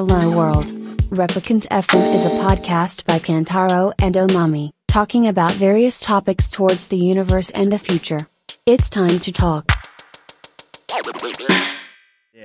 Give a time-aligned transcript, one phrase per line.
[0.00, 0.72] Hello World.
[1.10, 6.96] Replicant FM is a podcast by Kantaro and Omami, talking about various topics towards the
[6.96, 8.26] universe and the future.
[8.64, 9.66] It's time to talk.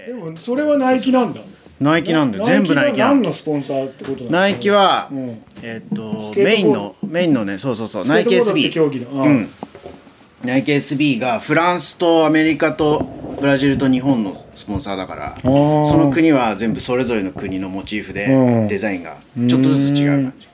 [0.05, 1.39] でもそれはナイキなんだ
[1.79, 9.49] ナイキなんだよ全部ナイキな何ののスポンサーってことナイキは、うんえっとスケートボードメインのメインのねそうそうそうナイキスケートボードって競技 SB のうん
[10.43, 13.07] ナイキ SB がフランスとアメリカと
[13.39, 15.97] ブラジルと日本のスポンサーだからそー。
[15.97, 18.67] の国は全部それぞれの国のモチーフでうん。
[18.67, 20.47] デザインがちょっとずつ違う感じ。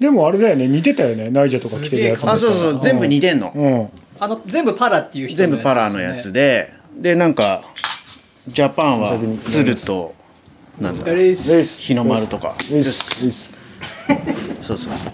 [0.00, 2.24] でもあれだよね似てたよねナイジャとか着てるやつ。
[2.24, 3.52] もあそうそうそう全部似てんの。
[3.54, 3.88] うん。
[4.20, 7.62] あの全部パラっていう人全部パラのやつででなんか
[8.48, 10.14] ジャパンは鶴と
[10.80, 11.80] なんだレース。
[11.80, 12.54] 日の丸とか。
[12.70, 13.24] レース。
[13.24, 13.52] レース
[14.62, 15.12] そうそうそう。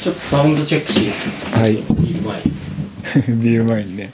[0.00, 1.60] ちょっとサウンドチェックしていいですか？
[1.60, 1.82] はい
[3.28, 4.10] ビール前にね。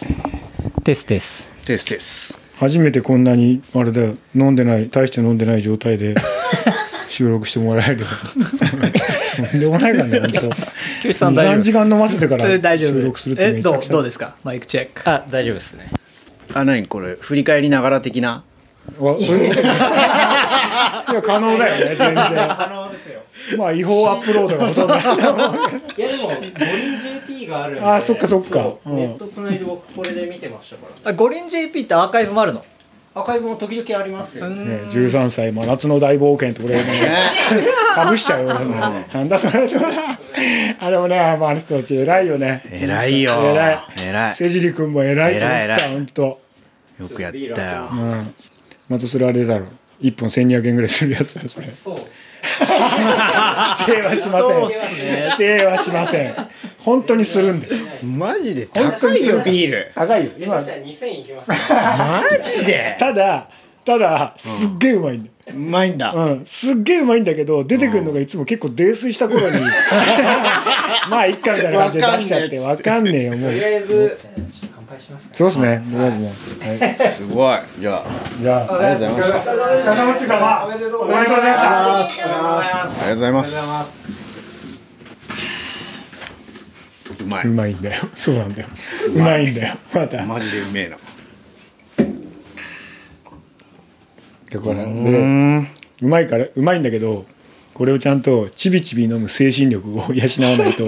[0.84, 1.48] テステス。
[1.64, 2.38] テステス。
[2.56, 6.14] 初めてこんなにあれだよ飲んでない大して飲んでない状態で
[7.08, 8.04] 収録してもらえる。
[9.50, 10.40] とんでもないからね本当。
[11.02, 11.54] キュさん大丈夫。
[11.56, 13.92] 23時間飲ませてから収録するってえどうめちゃくちゃ。
[13.92, 14.36] どうですか？
[14.44, 15.02] マイクチェック。
[15.10, 15.88] あ大丈夫ですね。
[16.52, 18.44] あ何これ振り返りながら的な？
[19.00, 19.04] い
[21.14, 22.14] や可能だよね全然。
[22.14, 23.22] 可能ですよ
[23.58, 24.94] まあ違法アップロードがほとんど。
[24.94, 25.38] いやでも
[25.96, 28.72] 五輪 JP があるんであそっかそっか。
[28.86, 28.96] うん。
[28.96, 31.10] ネットつないで僕これで見てましたから。
[31.10, 32.64] あ五輪 JP ってアーカイブもあるの？
[33.14, 36.82] アーカイブも時々ありますよ、ね、13歳真夏の大冒険ってこれね
[37.94, 39.68] かぶしちゃうよ、ね、なんだそれ。
[40.80, 42.62] あれもねまああの人たち偉いよね。
[42.72, 43.32] 偉いよ。
[43.52, 43.78] 偉い。
[44.08, 44.36] 偉い。
[44.36, 45.92] 瀬尻君も偉いと思った偉い偉い。
[45.92, 46.22] 本当。
[46.22, 46.40] よ
[47.14, 47.88] くやったよ。
[47.92, 48.34] うん。
[48.88, 49.66] またそれあれだろ。
[50.02, 51.70] 1本1200円ぐらいするやつだよそれ。
[51.70, 51.98] そう
[53.78, 54.68] 否定はしません。
[55.30, 56.34] 否定はしません。
[56.78, 58.68] 本当にするんだよマジで？
[58.72, 59.92] 本当にするビール。
[59.94, 60.30] 高いよ。
[60.38, 60.62] 今。
[60.62, 62.96] じゃあ2000いきますマジで？
[62.98, 63.48] ただ
[63.84, 65.28] ただすっげえうまいんだ。
[65.28, 66.12] ようまいんだ。
[66.12, 69.60] うん、すっげえうまいんだけど出てくるのがいつも結構泥酔した頃に。
[71.10, 72.58] まあいっかみたいな感じで出しちゃって。
[72.60, 73.50] わかんねえよもう。
[73.50, 74.18] とりあえず
[74.94, 75.68] 乾杯しますかそうですね。
[76.60, 77.10] はい。
[77.10, 77.58] すごい。
[77.80, 78.06] じゃあ。
[78.40, 78.74] じゃあ。
[78.74, 79.50] ありがとうございます。
[79.50, 83.92] お疲れ様っていうかまあおめでとうございましたありがとうございます。
[87.20, 88.04] うまいうまいんだよ。
[88.14, 88.68] そうなんだよ。
[89.08, 89.76] うまいんだよ。
[89.94, 90.96] またマジでうめえな。
[94.50, 95.68] だからうでん
[96.02, 97.24] うまいからうまいんだけど
[97.72, 100.86] これをちゃんとちびちび飲む精神力を養わないと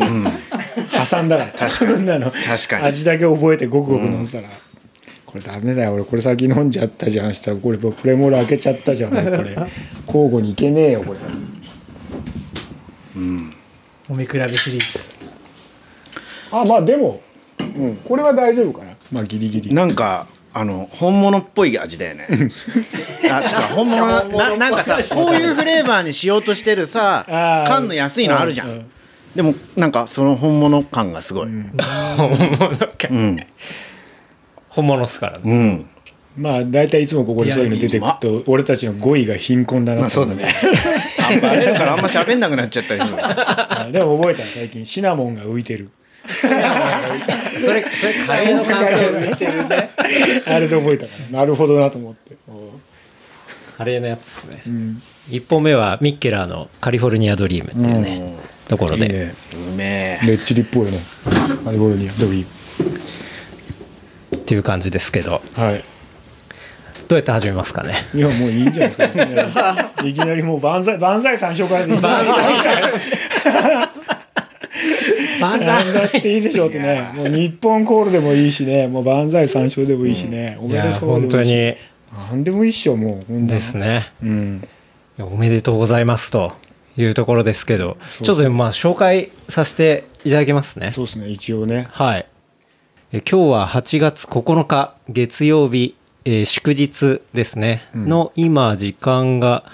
[0.99, 2.07] 破産だから確かに。
[2.07, 2.85] の確かに。
[2.85, 4.49] 味だけ覚えてごくごく飲んでたら、
[5.25, 5.95] これダメだよ。
[5.95, 7.35] 俺これ先飲んじゃったじゃん。
[7.35, 9.57] したらこれプレモル開けちゃったじゃんこれ。
[10.07, 11.19] 交互にいけねえよこれ。
[13.17, 15.05] 飲み比べシリーズ。
[16.53, 17.21] あまあでも、
[17.59, 18.93] うん、これは大丈夫かな。
[19.11, 19.75] まあギリギリ。
[19.75, 22.27] なんかあの本物っぽい味だよね。
[23.31, 27.27] あ違う本物なななんかさ こういうフレーバーにしようとしてるさ
[27.67, 28.87] 缶の安いのあるじゃん、うんうん
[29.37, 31.47] でもなんかその本物感がすごい。
[31.47, 31.73] うん。
[33.11, 33.47] うん、
[34.71, 35.87] 本物っすからね。
[36.37, 40.63] まあ大体いつもここでそういうの出てくると俺たちの語彙が貧困だなと思まあそう
[41.31, 41.39] だね。
[41.39, 43.19] あバレるからあんま喋んなくなっちゃったりする。
[43.21, 44.85] あでも覚えた最近。
[44.85, 45.91] シナモンが浮いてる。
[46.27, 49.51] それそれカレーの感想ですよ。
[50.47, 51.39] あれで覚えたから。
[51.41, 52.37] なるほどなと思って。
[53.77, 54.95] カレーのやつですね、
[55.31, 58.35] 一本目はミッケラーのカリフォルニアドリームっていうね、
[58.69, 59.07] ところで。
[59.07, 59.35] いいね。
[59.55, 60.99] うめえレッチリっぽいね。
[61.65, 62.13] カリフォルニア。
[62.13, 62.43] でもいい。
[62.43, 65.43] っていう感じですけど。
[65.55, 65.85] はい。
[67.09, 67.95] どうやって始めますかね？
[68.13, 69.25] いやもういいんじゃないですかいきな
[70.03, 72.01] りいきなりもう万歳万歳三唱からでいい。
[72.01, 72.27] 万
[75.41, 77.13] 万歳っていいでしょうってね。
[77.15, 78.89] もう日本コールでもいいしね。
[78.89, 81.55] もう万歳三唱でもいいしね、おめでとうで本当もいいし。
[81.55, 81.77] に。
[82.13, 84.11] なんでもいいっしょもうほんとですね。
[84.21, 84.69] うん。
[85.19, 86.53] おめでとうございますと
[86.97, 90.93] いうところですけどちょっとまあ紹介させていただきますね。
[90.93, 91.89] そうですね一応ね。
[91.93, 92.27] はい。
[93.13, 95.95] え今日は8月9日月曜日、
[96.25, 99.65] えー祝日ですね、の今時間が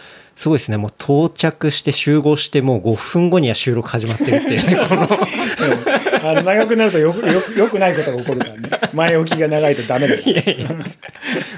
[0.42, 0.76] すごいですね。
[0.76, 4.66] もう到着して集合してもう5分後には収録始まってるっていう。
[4.66, 8.90] ねこのあの長くなるとよくよくよくないことが起こるからね。
[8.92, 10.22] 前置きが長いとダメだよ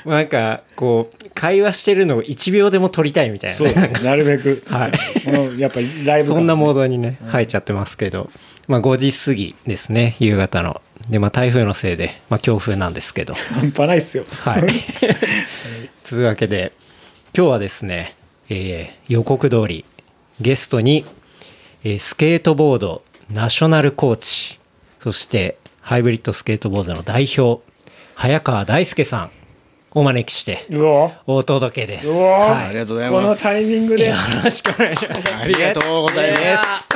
[0.05, 3.57] なんかこう会話してるのを1秒でも撮りたいみたいな。
[3.57, 3.91] そうね。
[4.03, 5.59] なるべく、はい。
[5.59, 8.29] やっぱりライブ感そんなモードにね、入っちゃってますけど、
[8.69, 10.83] まあ5時過ぎですね、夕方の。
[11.09, 13.33] で、まあ台風のせいで、まあ強風なんですけど。
[13.33, 14.25] 半端ないっすよ。
[14.29, 14.67] はい。
[16.07, 16.73] というわけで、
[17.35, 18.15] 今日はですね、
[18.51, 19.85] えー予告通り、
[20.41, 21.05] ゲストに、
[21.85, 24.59] えースケートボードナショナルコーチ、
[25.01, 27.63] そしてハイブリッドスケートボードの代表、
[28.15, 29.31] 早川大輔さん、
[29.93, 30.67] お招きして
[31.27, 32.09] お届けです。
[32.09, 34.15] はいありがとうございこのますタイミングでよ
[34.45, 35.35] ろしくお願いします。
[35.41, 36.89] ありがとうございます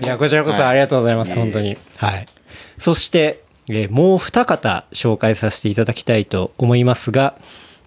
[0.00, 1.76] いや、こちらこそありがとうございます、本当に。
[1.98, 2.26] はい。
[2.78, 7.34] そして、えーもう二方紹介させていただきたいと思いますが、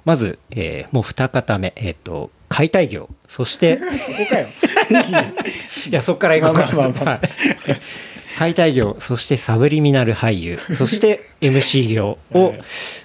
[0.07, 4.47] まず、えーもう二方目、えっ、と、解体業、そして、 そこかよ。
[5.89, 6.61] いや、そこから行こうか。
[6.61, 7.05] まあまあまあ。
[7.05, 7.21] はい。
[8.37, 12.19] 解体業、そしてサブリミナル俳優、そして MC 業。
[12.31, 12.53] を、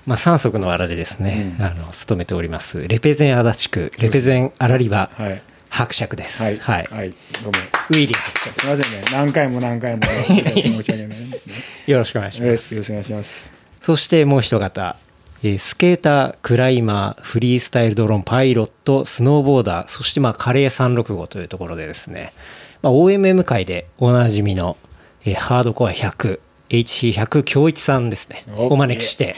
[0.07, 5.43] まあ、三足のわらじですね、あの、務めております、レペゼン足立区、レペゼン荒リバ、はい。
[5.71, 6.41] 伯爵です。
[6.41, 6.59] はい。
[6.59, 6.89] はい。
[6.89, 7.11] はい。
[7.11, 7.51] どうも
[7.91, 8.61] ウィリー伯爵。
[8.61, 9.03] すいませんね。
[9.11, 10.03] 何回も何回も。
[10.29, 11.55] 申し訳ないですね。
[11.87, 12.73] よろしくお願いします。
[12.75, 13.53] よろしくお願いします。
[13.81, 14.97] そしてもう一方、
[15.45, 22.33] えースケーター、クライマー、フリースタイルドローン、パイロット、スノーボーダー、そしてまあカレー365というところでですね、
[22.81, 24.77] まあ、OMM 界でおなじみの、
[25.25, 26.39] えーハードコア100、
[26.71, 29.35] HC100 京一さんですね、おお招きして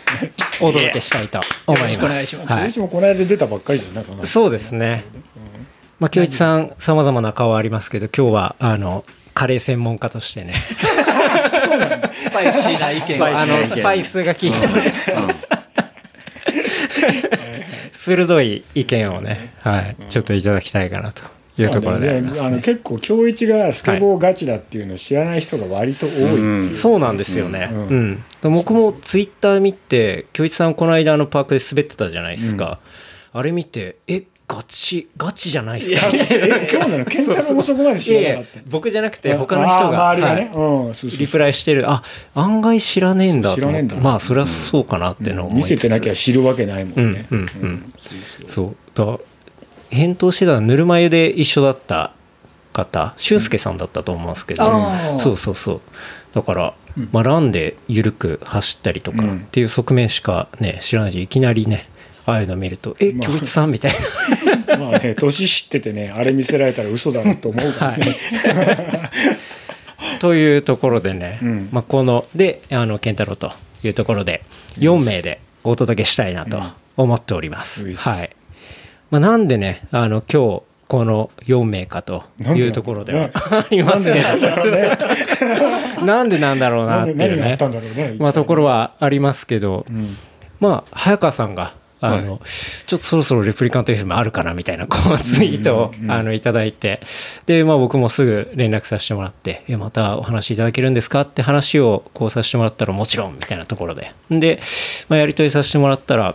[0.60, 1.94] お届けしたいと思います。
[1.94, 2.80] よろしくお願いします。
[2.80, 2.88] はい。
[2.88, 5.04] この間出たばっかりじゃなかなそうですね。
[6.00, 10.52] まあ、京一さん、さまざまな顔ありますけど、今日は、あの、カレー専門家としてね、
[12.12, 14.94] スパイシーな意見 あの、スパイスが効いてね、
[17.92, 21.22] 鋭い意見をね、はい、ちょっといただきたいかなと
[21.56, 22.62] いうところでありますあのね。
[22.62, 27.70] 結構京一がスケボーガチだっていうのを知らない人が割と多いっていう、そうなんですよね。
[27.72, 28.52] ううんん。
[28.52, 32.80] 僕もツイッター見て、京一さんこの間あのパークで滑ってたじゃないですか。
[33.32, 36.08] あれ見て、え、ガチ、ガチじゃないですか。
[36.12, 37.04] えそうなの？
[37.06, 38.60] 健太郎もそこまで知らなかった。
[38.66, 40.50] 僕じゃなくて他の人が、周りがね、
[41.18, 42.02] リプライしてる、あ、
[42.34, 43.54] 案外知らねえんだ。
[43.54, 43.96] 知らねえんだ。
[43.96, 47.38] まあ、それはそうかなってのを見せてなきゃ知るわけないもうんんね、うん。
[47.38, 47.92] うん。
[48.46, 48.76] そう。
[48.94, 49.18] だ
[49.90, 52.12] 返答してたのはぬるま湯で一緒だった
[52.72, 54.64] 方俊介さんだったと思うんですけど、
[55.20, 55.80] そうそうそう。
[56.34, 56.74] だから、
[57.12, 61.88] まあ、ランで緩く走ったりとかうんっていう側面しかね知らないしいきなりね
[62.26, 63.92] ああいうの見ると「えまあ京一さん?」みたい
[64.66, 64.76] な。
[64.78, 68.16] まあね年知っててねあれ見せられたら嘘だろうと思うからね、
[70.20, 71.68] というところでね、うん。
[71.70, 74.42] まあ、このであの健太郎というところで
[74.78, 76.60] 4名でお届けしたいなと
[76.96, 77.84] 思っております。
[77.84, 78.30] ういっすはい。
[79.10, 84.98] まあ、なんでねあの今日この4名かというところではありますけなんでなんだろうね。
[86.00, 90.16] ど なんでなんだろうななんっていうねまあ、ところはありますけど、うん。
[90.60, 91.74] まあ早川さんが
[92.06, 92.40] あの、
[92.86, 95.98] ちょっとそろそろレプリカント FM あるかなみたいなこうツイートを、うん。
[95.98, 97.00] うんうんあのいただいて。
[97.46, 104.12] で、まあ、僕もすぐ連絡させてもらって「えまたお話いただけるんですか?」って話をこうさせてもらったらもちろんみたいなところで。
[104.30, 104.60] で、
[105.08, 106.34] まあ、やり取りさせてもらったら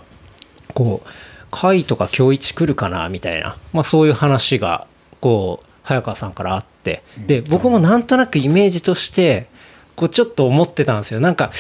[0.73, 1.09] こう
[1.51, 4.85] 「会とか今日一来るかな?」みたいな、まあ、そういう話が
[5.21, 7.03] こう早川さんからあって。
[7.17, 9.47] で僕もなんとなくイメージとして
[9.95, 11.19] こうちょっと思ってたんですよ。
[11.19, 11.51] なんか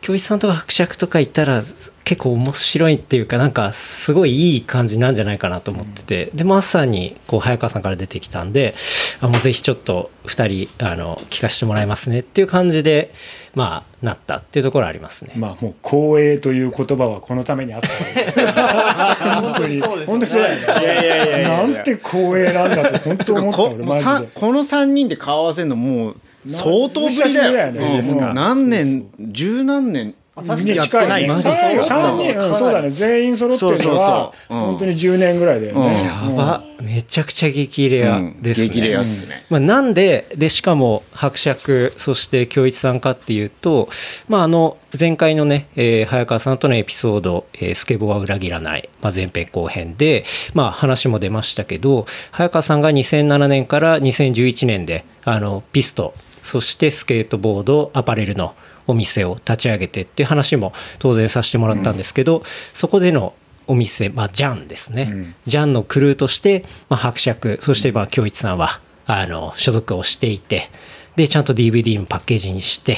[0.00, 1.62] 教一さんとか伯爵とかいたら
[2.04, 6.30] 結構面白いっていうかなんかすごいいい感じなんじゃないかなと思ってて。
[6.34, 8.76] でまさにこう早川さんから出てきたんで
[9.20, 13.12] あもうぜひちょっと2人あの聞かせてもらいますねっていう感じで
[13.56, 15.32] まあなったっていうところありますね。
[15.34, 19.80] まあもう光栄という言葉はこのためにあった 本当に。
[19.80, 20.62] 本当にそうだよね。
[20.62, 24.28] いやいやいやいやなんて光栄なんだと本当思ったこ俺マジさで。
[24.32, 26.16] この3人で顔合わせるのもう
[26.48, 27.66] 相当ぶりだだよ。
[27.66, 28.34] よねうん。
[28.34, 31.28] 何年十何年確かにやってないね。
[31.28, 32.90] マジ三で三人うんそうだね。
[32.90, 34.58] 全員揃ってるのはそうそうそう。
[34.58, 34.60] うん。
[34.66, 36.04] 本当に10年ぐらいだよね。
[36.04, 36.62] やば。
[36.82, 38.42] めちゃくちゃ激レアうん。
[38.42, 38.68] ですね。
[38.68, 39.46] 激レアっすね。
[39.48, 43.88] まあ、なんででしかも伯爵そして京一さんかっていうと、
[44.28, 56.12] まあ、あの前回のね、えー早川さんとのエピソード「えースケボーは裏切らない」まあ、前編後編で、まあ、話も出ましたけど早川さんが2007年から2011年であのピスト
[56.46, 58.54] そしてスケートボードアパレルの
[58.86, 63.34] お店を立ち上げてっていう話も当然させてもらったんですけど、そこでの
[63.66, 65.34] お店、まあ、ジャンですね、うん。
[65.46, 70.70] ジャンのクルーとして、まあ、伯爵そしてまあ京一さんはあの所属をしていて
[71.16, 72.96] でちゃんと DVD のパッケージにして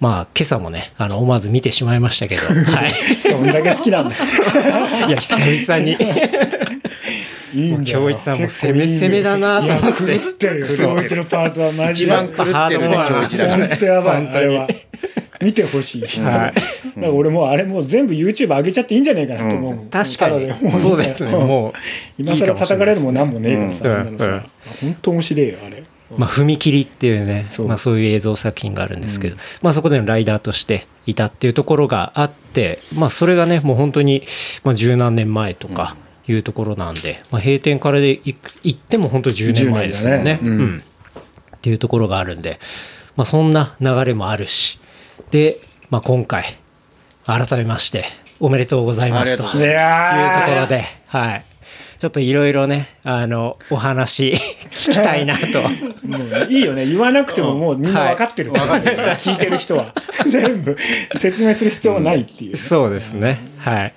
[0.00, 2.94] まあ今朝もねあの思わず見てしまいましたけど、はい、
[3.28, 4.16] どんだけ好きなんだ。
[5.06, 5.96] いや久々に
[7.52, 8.00] いいんだよ。
[8.00, 10.18] 京一さんも攻め攻めだなと思って。
[10.18, 10.66] 狂ってるよ。
[10.66, 12.12] 京一のパートはマジで。
[12.12, 13.68] 一番狂ってるねハード今日一だから。
[13.68, 14.28] 本当やばい。
[14.28, 14.68] あれは。
[15.40, 16.10] 見てほしい、はい。
[16.12, 16.60] だか
[16.96, 19.74] ら俺もうあれもう全部 YouTube 上げちゃっていいんじゃないかなと思う。
[19.74, 20.52] もん、確かに。
[20.80, 21.30] そうですね。
[21.30, 21.34] ん。
[21.34, 21.72] もう
[22.18, 24.42] 今更叩かれるもんなんもねえからさ、うん。
[24.82, 25.82] 本当面白いよあれ。
[26.16, 27.68] まあ、踏切っていうねそう。
[27.68, 34.24] まあ、そういう映像作品があるんですけど、まあ、そこでのライダーとしていたっていうところがあって、まあ、それがねもう本当に
[34.64, 35.96] まあ十何年前とか
[36.30, 38.36] いうところなんで、まあ、閉店からで行
[38.70, 40.16] っても本当10年前ですよね。
[40.16, 40.82] 10年だねうんうん
[41.56, 42.58] っていうところがあるんで、
[43.16, 44.80] まあ、そんな流れもあるし
[45.30, 45.60] で、
[45.90, 46.56] まあ、今回
[47.26, 48.06] 改めまして
[48.40, 51.44] おめでとうございますというところで、はい。
[51.98, 54.32] ちょっといろいろね、あの、お話
[54.72, 55.60] 聞きたいなと。
[56.06, 59.92] もういいよね言わなくてももうみんな分かってる、聞いてる人は
[60.26, 60.78] 全部
[61.18, 63.40] 説明する必要はないっていう、そうですね。
[63.58, 63.94] はい。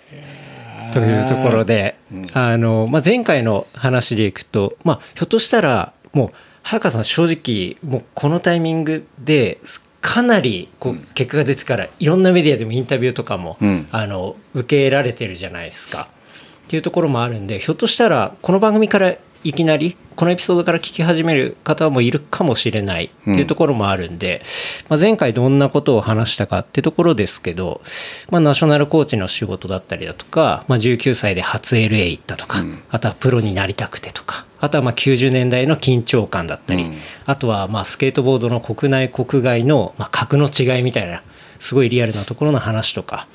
[0.93, 1.95] というところで、
[2.33, 6.29] あの、まあ、前回の話でいくと、まあ、ひょっとしたら、もう、
[6.61, 9.59] 早川さん正直、もうこのタイミングで、
[10.01, 13.87] かなりこう結果が出てからいろんなメディアでもインタビューとかも、うん。
[13.91, 16.09] あの受けられてるじゃないですか。
[16.65, 24.43] っていうところもあるんでひょっとしたらこの番組からいきなりこのエピソードから聞き始める方もいるかもしれないっていうところもあるんで、
[24.89, 27.81] まあ、前回どんなことを話したかってところですけど、
[28.29, 36.97] まあ、ナショナルコーチの仕事だったりだとか、まあ、19歳で初 LA 行ったとか、あとはプロになりたくてとかあとはまあ90年代の緊張感だったり、うん。
[37.25, 41.21] あとはまあスケートボードの国内国外のまあ格の違いみたいな
[41.59, 43.27] すごいリアルなところの話とか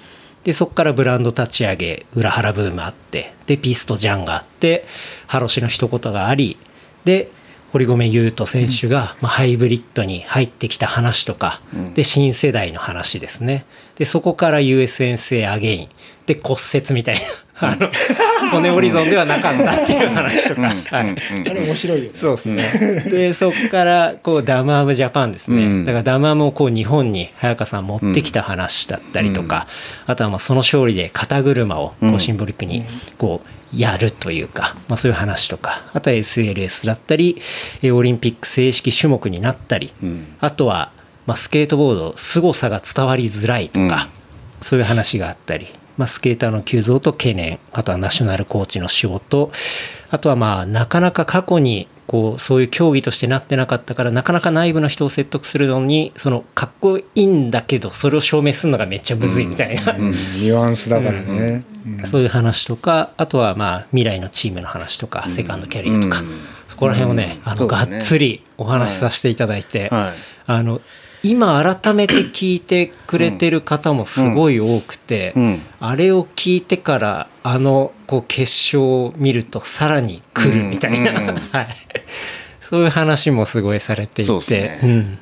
[0.49, 4.87] でそこからブランド立ち上げ裏腹ブームあってでピストジャンがあって
[5.27, 6.57] ハロシの一言があり
[7.05, 7.31] で
[7.71, 11.61] 堀米雄斗選手が、まあ、ハイブリッドに入ってきた話とか、
[11.95, 13.67] で新世代の話ですね。
[13.97, 15.89] でそこから USNC アゲイン。
[16.25, 17.21] で骨折みたいな
[17.61, 17.91] あの
[18.51, 20.85] 骨折り損ではなかったっていう話とか、はい。
[20.91, 22.11] あれ面白いよね。
[22.15, 23.05] そうですね。
[23.11, 25.65] で、そこから、こう、ダムアムジャパンですね。
[25.65, 25.85] うん。
[25.85, 29.67] だから、ダムアムをこう、日本に早川さん持ってきた話だったりとか、
[30.07, 32.85] あとは、まあ、その勝利で肩車を、こう、シンボリックに、
[33.19, 37.41] こう、やるというか、まあ、そういう話とか、あとは SLS だったり、
[37.83, 40.27] えオリンピック正式種目になったり、ん。
[40.41, 40.93] あとは、
[41.27, 44.09] まあ、スケートボード、凄さが伝わりづらいとか、
[44.63, 49.51] そういう話があったり、まあ、スケーターの急増と懸念、あとはナショナルコーチの仕事、
[50.11, 66.41] あとはまあなかなか過去にこうそういう競技としてなってなかったからなかなか内部の人を説得するのにそのかっこいいんだけどそれを証明するのがめっちゃむずいみたいな、ニュアンスだからね、うんそういう話とかあとはまあ未来のチームの話とか、セカンドキャリアとか、うん。
[66.69, 70.15] そこら辺をね、あのがっつりお話しさせていただいて、はい。
[70.47, 70.81] あの
[71.23, 75.63] 今改めて聞いてくれてる方もすごい多くて、うん。
[75.81, 81.29] あれを聞いてからあのこう決勝を見るとさらに来るみたいな、うん。
[81.31, 81.37] うん。
[81.51, 81.77] はい、
[82.61, 84.81] そういう話もすごいされていて、ね。
[84.83, 85.19] うん。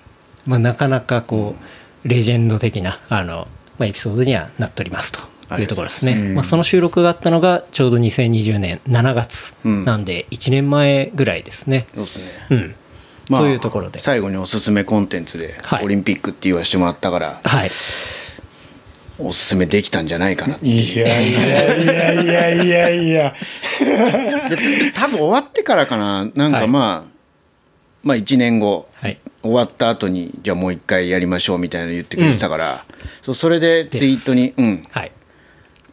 [0.46, 1.56] まあ、なかなかこ
[2.04, 3.48] うレジェンド的なあの、
[3.78, 5.20] まあ、エピソードにはなっておりますと。
[5.58, 6.34] いうところですね、うん。
[6.34, 11.86] まあ、その収録があったのがちょうど2020年7月なんで1年前ぐらいですね。
[11.94, 12.24] そうですね。
[12.50, 12.74] うん
[13.28, 13.98] まあというところで。
[14.00, 15.84] 最後におすすめコンテンツではい。
[15.84, 17.70] オリンピックって言わせてもらったから、はい。
[19.18, 23.34] おすすめできたんじゃないかなっていやいやいやいやいやいや。
[24.50, 26.30] で多分終わってからかな。
[26.34, 26.60] なんはい。
[26.62, 27.10] かまあ、
[28.02, 29.18] まあ1年後はい。
[29.42, 32.84] 終わった後にじゃあもう一回やりましょうみたいなの言ってくれてたから、
[33.22, 34.84] そうそれでツイートに「うん。
[34.90, 35.12] はい。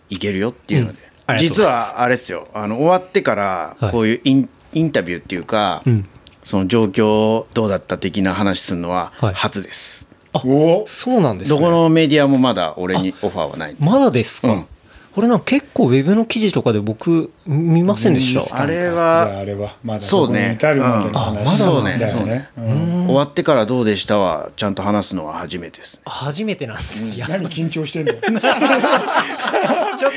[0.09, 0.99] いけるよ」っていうので、
[1.29, 1.37] うん。
[1.37, 2.47] 実はあれですよ。
[2.53, 3.91] あの終わってからはい。
[3.91, 6.09] こういうイン,、インタビューっていうか、うん
[6.43, 9.33] その状況どうだった的な話するのははい。
[9.33, 11.57] 初です、おそうなんですね。
[11.57, 13.75] どこのメディアもまだ俺にオファーはない。
[13.79, 14.65] まだですか、うん。
[15.13, 20.57] これなんか結構ウェブの記事とかで僕見ませんでした、あれじゃあはあれはまだそうね。
[20.59, 21.91] そこに至るまでの話そうね。
[21.91, 22.49] よね。
[22.57, 23.05] うん。
[23.05, 25.97] 終わってからどうでしたはちゃんと話すのは初めてです。
[25.97, 26.99] ね初めてなんです。
[27.01, 28.13] ねいや何緊張してんの？
[28.17, 28.37] ちょっと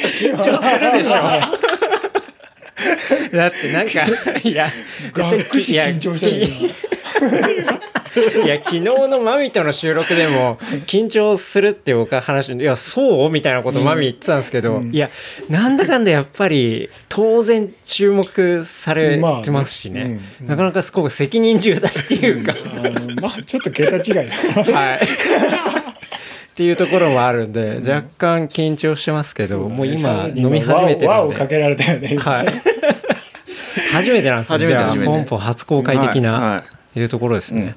[0.09, 1.76] 緊張するでしょ
[3.33, 4.07] だってなんか
[4.43, 4.71] いや
[5.13, 7.87] がっくし緊張してる今
[8.45, 13.31] いや昨日のマミとの収録でも緊張するって僕は話いやそう？
[13.31, 15.11] みたいなことマミ言ってたんですけど、いや
[15.51, 20.21] なんだかんだやっぱり当然注目されてますしね,、まあね。
[20.49, 22.55] なかなかすごく責任重大っていうか。
[23.21, 25.01] まあちょっと桁違いだはい。
[26.57, 31.07] っていうところもあるんで、若干緊張してますけど、もう今飲み始めてるんで。
[31.07, 32.23] 輪をかけられたよね今。
[32.23, 32.47] はい。
[33.93, 34.67] 初めてなんですね。
[34.67, 37.03] じゃあ本邦初公開的はいなはい。
[37.03, 37.75] うところですね。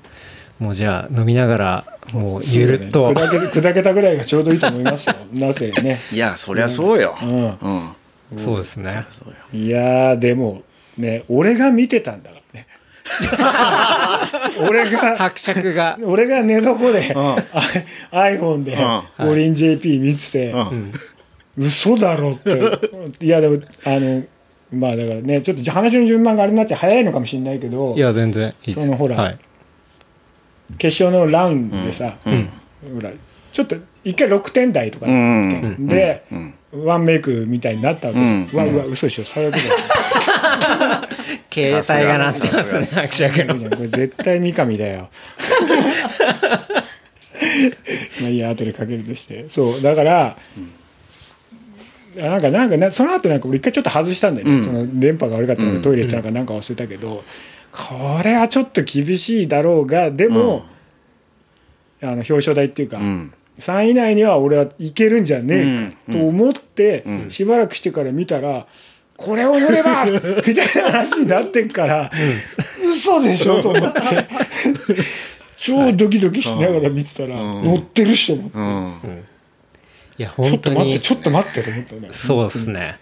[0.60, 1.84] もうじゃあ飲みながら、
[2.14, 3.12] もうゆるっと。
[3.12, 5.16] 砕け砕けたぐらいがちょうどいいと思いますよ。
[5.34, 6.00] なぜね。
[6.14, 7.58] いやそりゃそうよ、うん。
[8.32, 8.38] うん。
[8.38, 9.06] そうですね。
[9.52, 10.62] いやーでも
[10.98, 12.36] ね俺が見てたんだから。
[12.36, 12.39] ね
[14.68, 15.98] 俺が伯爵が。
[16.04, 17.14] 俺が寝床で、ん。
[18.12, 20.94] iPhone でう五輪 JP 見てて、うん。
[21.58, 23.26] 嘘だろって。
[23.26, 24.24] いやでもあの
[24.72, 28.74] まあだからねちょっと話の順番があれになっちゃ早いのかもしれないけどいや、全然いい。
[28.74, 29.38] そのほらはい。
[30.78, 32.50] 決勝のランでさ、うん。
[32.96, 33.10] ほら
[33.52, 35.54] ちょっと一回6点台とかうだったん。
[35.54, 36.54] わけ、で、うん。
[36.86, 38.50] ワンメイクみたいになったわけですよ、うん。
[38.52, 39.24] うわうわ嘘でしょ。
[39.26, 39.64] 最悪だよ
[41.52, 43.70] 携帯が鳴ってますね、伯爵の。
[43.70, 45.10] これ絶対三上だよ。
[48.22, 49.46] まあいいや後でかけるとして。
[49.50, 50.38] そうだから、
[52.16, 54.64] なんかなんかなその後なんか俺一回ちょっと外したんだよね、うん。
[54.64, 55.78] その電波が悪かったのうん。
[55.78, 57.24] でトイレ行ったのかなんか忘れたけど、
[57.72, 60.66] これはちょっと厳しいだろうがでも、
[62.02, 63.34] あの表彰台っていうか、うん。
[63.58, 67.32] 3位以内には俺はいけるんじゃねえかと思って、うん。
[67.32, 68.68] しばらくしてから見たら
[69.20, 72.10] これを乗れば みたいな話になってんから、
[72.82, 74.00] 嘘でしょと思って。
[75.58, 77.66] 超ドキドキしながら見てたら、うん。
[77.66, 78.62] 乗ってる人もって、う
[79.12, 79.26] ん。
[80.18, 82.08] いやちょっと本当に待ってちょっと待ってと思ったね。
[82.12, 82.96] そうですね。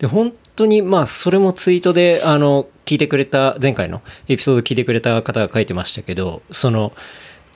[0.00, 6.92] で本当にまあそれもツイートであの聞いてくれた前回のエピソード聞いてくれた方が書いてましたけどその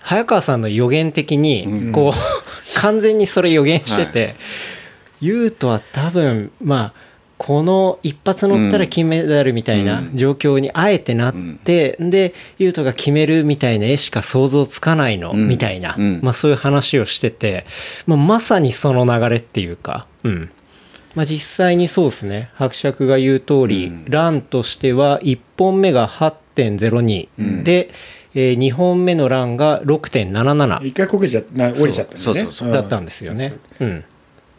[0.01, 2.13] 早川さんの予言的にこう、
[2.75, 4.35] 完全にそれ予言してて、
[5.21, 7.12] ユウトは多分まあ
[7.45, 10.17] この一発乗ったら金メダルみたいなうん。
[10.17, 11.35] 状況にあえてなっ
[11.65, 15.49] て、でユウトが決めるみたいな絵しか想像つかないの、うん。
[15.49, 16.21] みたいな、うん。
[16.23, 17.67] まあ、そういう話をしてて、
[18.07, 20.51] まあ、まさにその流れっていうか、うん。
[21.17, 22.51] まあ、実際にそうですね。
[22.55, 24.05] 伯爵が言う通り、うん。
[24.09, 27.65] ランとしては1本目が8.02、うん。
[27.65, 27.91] で、
[28.35, 32.21] え2本目のランが6.77一回こけちゃな降りちゃったんね。
[32.21, 33.59] そうそうそうだったんですよね。
[33.81, 34.05] うん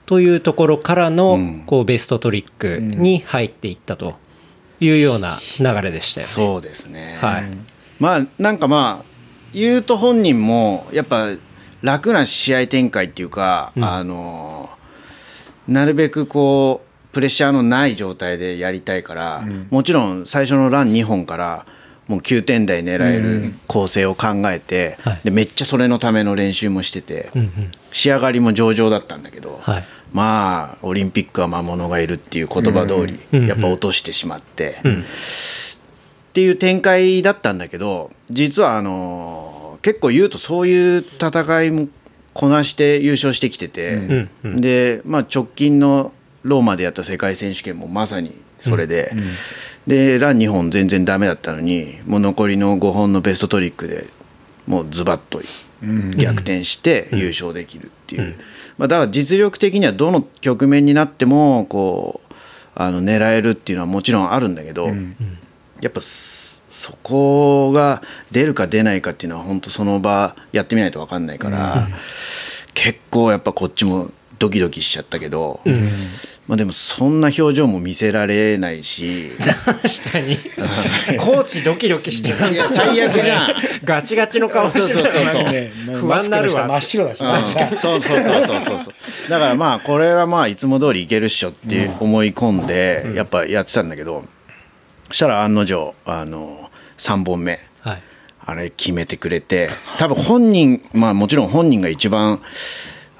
[0.05, 1.63] というところからの、うん。
[1.65, 4.15] こうベストトリックに入っていったと
[4.79, 6.33] いうような流れでしたよね。
[6.33, 7.45] そうですね、はい。
[7.99, 9.05] まあなんかまあ
[9.53, 11.29] 言うと本人もやっぱ
[11.81, 13.83] 楽な試合展開っていうか、うん。
[13.83, 14.69] あの
[15.67, 19.67] なるべくこうプレッシャーのない状態でやりたいから、ん。
[19.69, 21.65] もちろん最初のラン2本から
[22.07, 25.21] もう9点台狙える構成を考えて、はい。
[25.23, 27.71] でめっちゃそれのための練習もしてて、うんうん。
[27.91, 29.83] 仕上がりも上々だったんだけど、はい。
[30.11, 35.01] まあオリンピックは魔物がいるっていう言葉通り、うんやっぱ落としてしまって、うん。
[35.01, 35.05] っ
[36.33, 41.87] ていう展開だったんだけど実はあの結構言うとそういう戦いも
[42.33, 46.11] こなして優勝してきてて、うんうんで、まあ、直近の
[46.41, 49.11] ローマでやった世界選手権もまさにそれで、
[49.87, 54.07] でラン2本全然ダメだったのにもう残りの5本のベストトリックで
[54.65, 55.41] もうズバッと
[55.83, 56.17] うん。
[56.17, 58.35] 逆転して優勝できるっていう、
[58.77, 62.33] まあ、だから実力的にはどの局面になってもこう
[62.75, 65.15] あの狙えるっていうのはもちろんあるんだけど、うん。
[65.81, 71.87] やっぱそそこが出るか出ないかっていうのは本当その場やってみないと分かんないから、
[72.73, 75.89] 結構やっぱこっちもドキドキしちゃったけど、うん
[76.47, 79.29] まあ、でもそんな表情も見せられないし。
[79.39, 80.37] 確かに。
[81.17, 83.53] コーチドキドキしてたいや最悪じゃん。
[83.85, 86.67] ガチガチの顔してたそうそうそうそうね不安になるわ。
[86.67, 87.77] 真っ白だし、うん。
[87.77, 88.93] そうそうそうそうそうそう
[89.29, 94.25] だからまあこれはまあいつも通りいけるっしょって思い込んでやっぱやってたんだけど
[95.07, 97.59] そしたら案の定あの3本目。
[97.79, 98.03] はい。
[98.45, 102.41] あれ決めてくれて多分本人まあもちろん本人が一番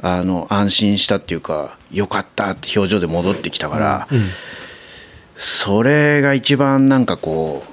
[0.06, 4.08] あの安心したっていうかよかったって表情で戻ってきたから、
[5.36, 7.64] それが一番なんかこ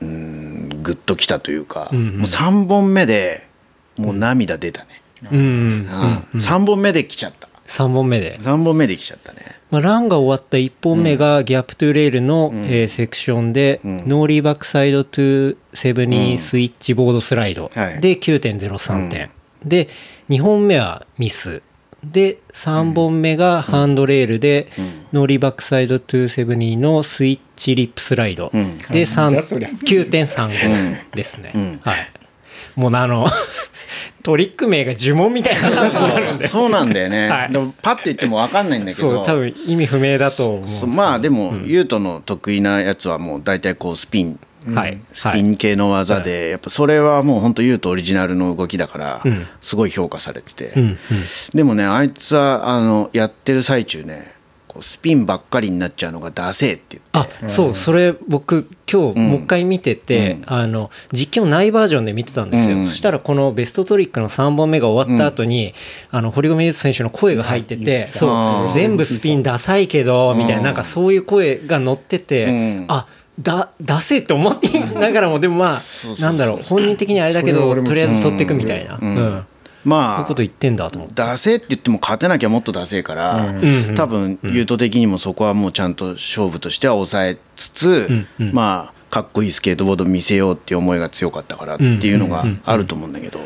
[0.00, 2.06] ううんグッときたというか、うんうん。
[2.06, 3.46] もう3本目で
[3.96, 5.44] もう涙出たね、うんうん
[6.34, 7.48] うん3本目で来ちゃった。
[7.66, 9.40] 3本目で、3本目で来ちゃったね。
[9.70, 13.96] まあ、ランが終わった1本目が gap to rail の、えーセクションで、うん。
[14.06, 18.00] nollie backside two seventy switch boardslide はい。
[18.00, 19.30] で9.03点、
[19.64, 19.88] で
[20.28, 21.62] 2本目はミス。
[22.04, 24.68] で3本目がハンドレールで、
[25.12, 28.78] nollie backside two seventy の switch lipslide、うん。
[28.78, 29.68] で3じゃあそりゃ。
[29.70, 31.80] 9.35ですね、うん。
[31.82, 32.10] はい。
[32.76, 33.26] もうあの
[34.22, 36.48] トリック名が呪文みたいな感じになるんで。
[36.48, 37.52] そうなんだよね、はい。
[37.52, 39.16] でもパッと言っても分かんないんだけど。
[39.16, 44.40] そう多分意味不明だと思うまあでも、ユートの得意なやつはもう大体こうスピン
[44.72, 45.00] はい。
[45.12, 49.46] スピン系の技で、やっぱそれはもう本当ユートオリジナルの動きだから、うん。
[49.60, 50.98] すごい評価されてて、うんうん。
[51.54, 54.34] でもねあいつはあのやってる最中ね
[54.68, 57.44] こうスピンばっかりになっちゃうのがダセーって言って。
[57.44, 59.28] あそうそれ僕今日うん。
[59.30, 60.44] もう一回見てて、うん。
[60.46, 62.86] あの実況ないバージョンで見てたんですよ、うん。
[62.86, 65.74] そしたらこのベストトリックの3本目が終わった後に、
[66.10, 70.64] あの堀米雄斗選手の声が入ってて、うんそう全部スピンダサいけど、みたいなうん。
[70.64, 72.86] なんかそういう声が乗ってて、うん。
[72.88, 73.06] あ
[73.40, 75.80] だダセって思っていながらもでもまあ
[76.20, 79.46] なんだろう本人的にあれだけどとりあえず取っていくみたいな、
[79.84, 81.14] まあこと言ってんだと思って。
[81.16, 83.88] ダセーって言っても勝てなきゃもっとダセーから、うん。
[83.88, 88.52] うん多分ユート的にもそこはもうちゃんと勝負としては抑えつつ、んうん。
[88.52, 93.38] まあかっこいいスケートボード見せようっていう思いが強かったからっていうのがあると思うんだけど、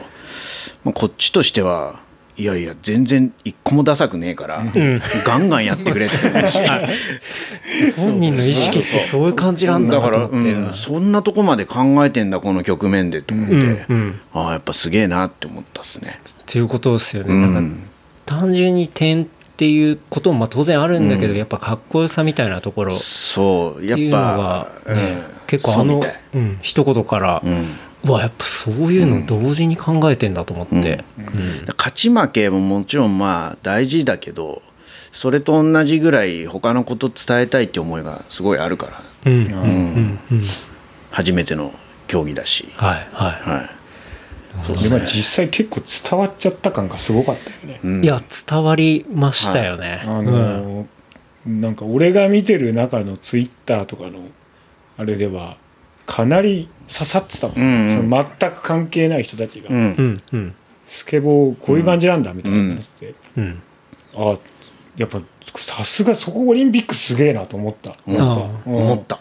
[0.85, 2.01] まあ、こっちとしては
[2.39, 4.73] いやいや全然一個もダサくねえから、ん。
[5.25, 6.17] ガンガンやってくれって
[7.97, 10.25] 本人の意識ってそういう感じなんだだから。
[10.25, 14.21] うんそんなとこまで考えてんだこの局面でと思って、うんうん。
[14.33, 16.21] ああやっぱすげえなって思ったっすね。
[16.43, 17.35] っていうことですよね。
[17.35, 17.55] うん。
[17.55, 17.77] なんか
[18.27, 21.39] 単純に点っていうこともまあ当然あるんだけど、うん。
[21.39, 25.23] やっぱかっこよさみたいなところっそうやっていうのぱが、ねうん。
[25.49, 27.51] 結構あのそうん、一言から、うん。
[27.51, 27.55] う
[28.05, 31.67] わやっぱそういうの同時に考えてんだと思って、うん。
[31.77, 34.63] 勝ち負けももちろんまあ大事だけど
[35.13, 39.03] それと同じぐらい他のこと伝えたいって思いがすごいあるから。
[39.27, 39.45] うん。
[39.45, 39.53] うん。
[39.53, 39.59] うん。
[39.59, 40.21] うん。
[40.31, 40.43] うん。
[41.11, 41.73] 初めての
[42.07, 43.79] 競技だし、はいははい。
[44.65, 45.81] そうでも実際結構
[46.11, 47.81] 伝わっちゃった感がすごかったよね。
[47.83, 48.03] うん。
[48.03, 50.25] い、いや伝わりましたよね、あうん。
[50.25, 50.87] の
[51.47, 54.21] なんか俺が見てる中のツイッターとかの
[54.99, 55.57] あれでは
[56.09, 57.91] かなり刺さってたもん、うんうん。
[57.91, 59.77] その全く関係ない人たちが、うん。
[59.77, 60.23] うん。
[60.33, 60.55] うん
[60.87, 63.63] スケボーこういう感じなんだみたいな話で、うん。
[64.17, 64.39] あ
[64.97, 65.21] やっぱ
[65.55, 68.17] さすがそこオリンピックすげえなと思った、うん。
[68.17, 68.77] 思ったうん。
[68.77, 69.21] 思った。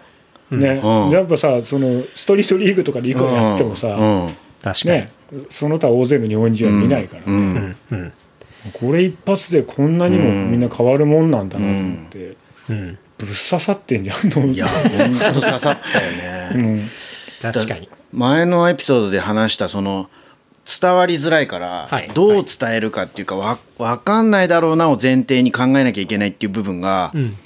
[0.50, 1.10] ね、うん。
[1.10, 4.36] やっぱさそのストリートリーグとかでいくらやってもさ、うん。
[4.62, 5.12] 確かに、ね、
[5.50, 7.54] その他大勢の日本人は見ないから、ううん。
[7.54, 7.76] ん。
[7.92, 8.14] うん。
[8.72, 12.38] これ一発でこんなにもみんな変わるもんなんだなと思って、
[12.70, 16.90] うんぶっ刺さってんじゃんと思っていや本当刺さったよね、うん。
[17.42, 17.90] 確かに。
[18.14, 20.10] 前のエピソードで話したその
[20.66, 22.10] 伝わりづらいから、はい。
[22.14, 27.38] どう伝えるかっていうかわ分かんないだろうなを前提に考えなきゃいけないっていう部分が、うん。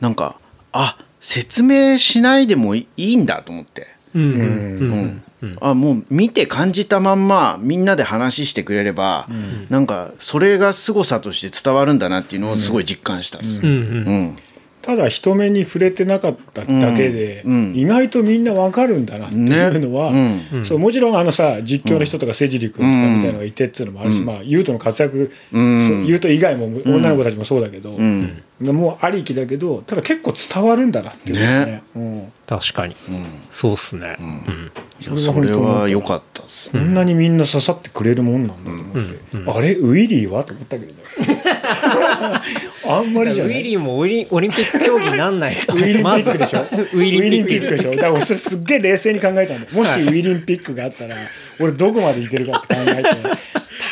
[0.00, 0.36] なんか
[0.72, 4.42] あ説明しないでもいいんだと思って、うんうんうん。
[4.42, 5.58] うんうん。
[5.60, 9.28] あもう見て感じたまんまみんなで話してくれれば、
[9.68, 13.72] なんかそれが凄さとして伝わるんだなっていうのをすごい実感したんです、うんうん。
[13.72, 13.76] う
[14.12, 14.36] ん
[14.84, 17.42] ただ人目に触れてなかっただけで、
[17.74, 20.46] 意外とみんなわかるんだなっていうのは、ね。
[20.52, 20.64] うん。
[20.66, 24.26] そうもちろんあのさ実況の人とかセジリ君とかみたいなのがいてっていうのもあるし、うん。
[24.26, 26.04] まあ優斗の活躍、うん。
[26.04, 28.42] 優斗以外も女の子たちもそうだけど、うん。
[28.60, 31.64] もうありきだけどただ結構伝わるんだなっていうね。
[31.64, 31.82] ね。
[31.96, 32.94] うん、確かに。
[33.08, 33.24] うん。
[33.50, 34.18] そうっすね。
[34.20, 34.72] うん
[35.16, 38.98] それは良かったですこんなにみんな刺さってくれるもんなんだと思って、
[39.34, 39.42] うん。
[39.42, 39.50] うん。
[39.56, 39.74] あれ？
[39.74, 40.44] ウィリーは？
[40.44, 41.02] と思ったけどね。
[42.86, 47.76] あんまりじゃウィないリーもオリンオリンピック競技になんない ウィリンピックでしょ、ウィリンピック。
[47.76, 47.90] でしょ。
[47.92, 51.14] だから俺それすっげえ冷静に考えたんだよもしウィリンピックがあったら
[51.60, 53.08] 俺どこまでいけるかって考えて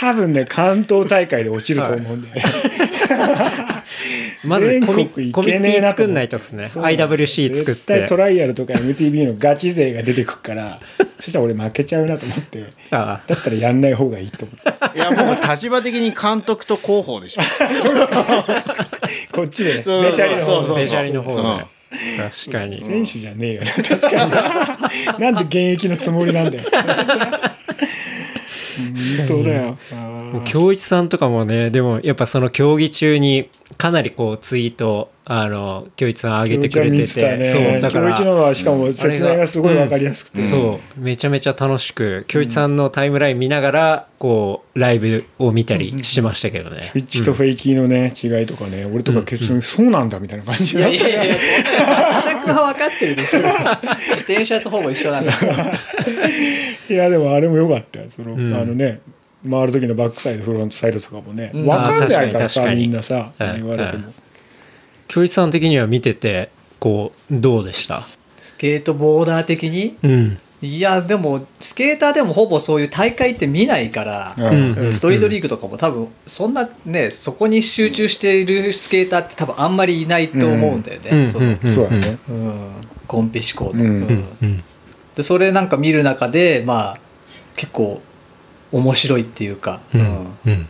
[0.03, 2.43] 多分ね関東大会で落ちると思うんだよね、
[4.43, 4.81] まず
[5.33, 10.81] コミ作んないとですね IWC 作っ絶対てトライアルとか MTV のガチ勢が出てくるから
[11.21, 14.59] そしたら俺負けちゃうなと思ってあだったらやんない方がいいと思っ
[14.91, 17.43] ていやもう立場的に監督と広報でしょ。
[19.31, 21.43] こっちでねそうベシャリの方そうそうベシャリの方で。
[21.43, 21.63] うん
[21.93, 22.81] 確かに。
[22.81, 23.65] 選手じゃねえよ。
[23.65, 24.09] な確か
[25.19, 25.21] に。
[25.21, 26.65] なんで現役のつもりなんだよ
[28.77, 29.79] 本当だよ。
[29.93, 30.45] あー。
[30.45, 33.49] 京一さんとかもねでもやっぱその競技中に
[33.83, 37.37] かなりこうツイートあの京一さん上げてくれてて。
[37.37, 37.53] ね。
[37.53, 46.83] そうだから今日一のはしかも説明がすごいわかりやすくて、そうめちゃめちゃ楽しく京一さんのタイムライン見ながらこうライブを見たりしましたけどね。
[46.83, 51.35] スイッチとフェイキーのね違いとかね俺とか決勝にそうなんだみたいな感じいやにないってやいや、
[52.23, 53.41] 尺は分かってるでしょ。
[53.41, 53.53] 自
[54.19, 55.33] 転車とほぼ一緒なんだ。
[55.33, 55.73] から。
[56.89, 58.07] いやでもあれもよかったよ。
[58.11, 58.55] その、うん。
[58.55, 59.01] あのね
[59.49, 61.67] 回る時のバックサイドフロントサイドとかもね、うん。
[61.67, 64.13] わかんないからさみんなさ、はい言われても、
[65.09, 68.03] 京一さん的には見ててこうどうでした？
[68.41, 69.97] スケートボーダー的に？
[70.03, 70.39] うん。
[70.65, 74.75] いや、でも、スケーターでもほぼそういう大会って見ないから、うん。
[74.75, 74.95] うん。
[74.95, 81.11] ストリートリーグとかも多分、そんなね、そこに集中しているスケーターって多分あんまりいないと思うんだよね。
[81.11, 81.43] うんそう
[81.91, 82.71] だね、うん。
[83.09, 83.87] コンペ志向の、うんうん。
[83.87, 84.65] うんうん。
[85.17, 87.01] でそれなんか見る中でまあ
[87.57, 88.01] 結構
[88.73, 90.05] 面白いっていうか、ううん。
[90.05, 90.69] んうん。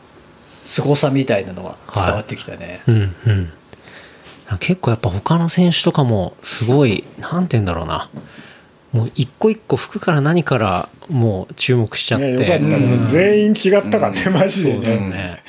[0.65, 3.53] 凄さみたいなのは伝わってきたね、うんうん。
[4.61, 8.11] 結構やっぱ他の選手とかもすごいなんて言うんだろうな。
[8.93, 12.27] もう一個一個服から何からもう注目しちゃって。
[12.27, 12.59] ねよかった。
[12.59, 13.07] ね、うん。
[13.07, 15.09] 全員違ったからね、マジでそうですね。
[15.09, 15.43] ね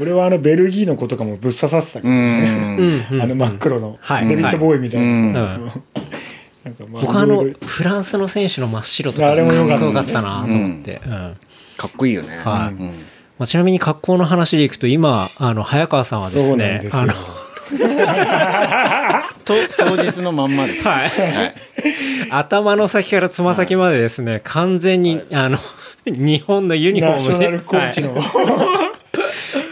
[0.00, 3.22] 俺はあのベルギーの子とかもぶっ刺さってたけどうね、んうん。
[3.22, 4.28] あの真っ黒の、はい。
[4.28, 5.72] デビッド・ボーイみたいな、うんうん
[6.64, 11.36] なんかまあ僕あのフランスの選手の真っ白とかあれも良かったかっこよかったなと思って、うん
[11.76, 12.74] かっこいいよね、はい。
[12.74, 13.04] うん。
[13.38, 17.12] まあ、ちなみに格好の話でいくと今あの早川さんはですねあの
[19.44, 21.08] と当日のまんまです、はい。
[21.08, 21.54] はい。
[22.30, 25.58] 頭の先からつま先までですね、完全に、あの
[26.06, 28.24] 日本のユニフォナショナームでルコーチの、はい。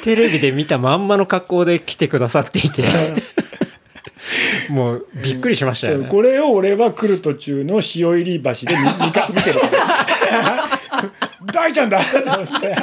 [0.02, 2.84] テレビで見たまんまの格好で来てくださっていて。
[4.70, 6.08] もうびっくりしましたよね。
[6.08, 9.60] これを俺は来る途中の塩入り橋で見見か見てる。
[9.60, 12.00] から大ちゃんだ。
[12.00, 12.76] と思って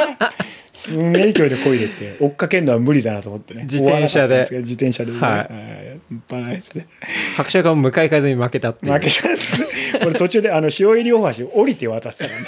[0.72, 3.64] すんげえ勢いで漕いでって追っかけるのは無理だなと思ってね。
[3.64, 4.48] 自転車で。
[4.50, 5.20] 自転車でね。
[5.20, 5.32] はい。
[5.34, 6.42] はい。
[6.42, 6.62] ないで。
[6.62, 6.88] すね
[7.36, 9.66] 伯爵は向かい風に負けたって負けちゃうんです。
[10.02, 12.48] 俺途中であの塩入り大橋降りて渡ってたからね。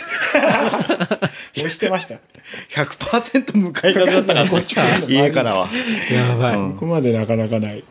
[1.58, 2.16] 押してました。
[2.70, 5.70] 100%向かい風だったからこっちから家からは。
[6.12, 6.74] やばい、うん。
[6.74, 7.84] ここまでなかなかないい。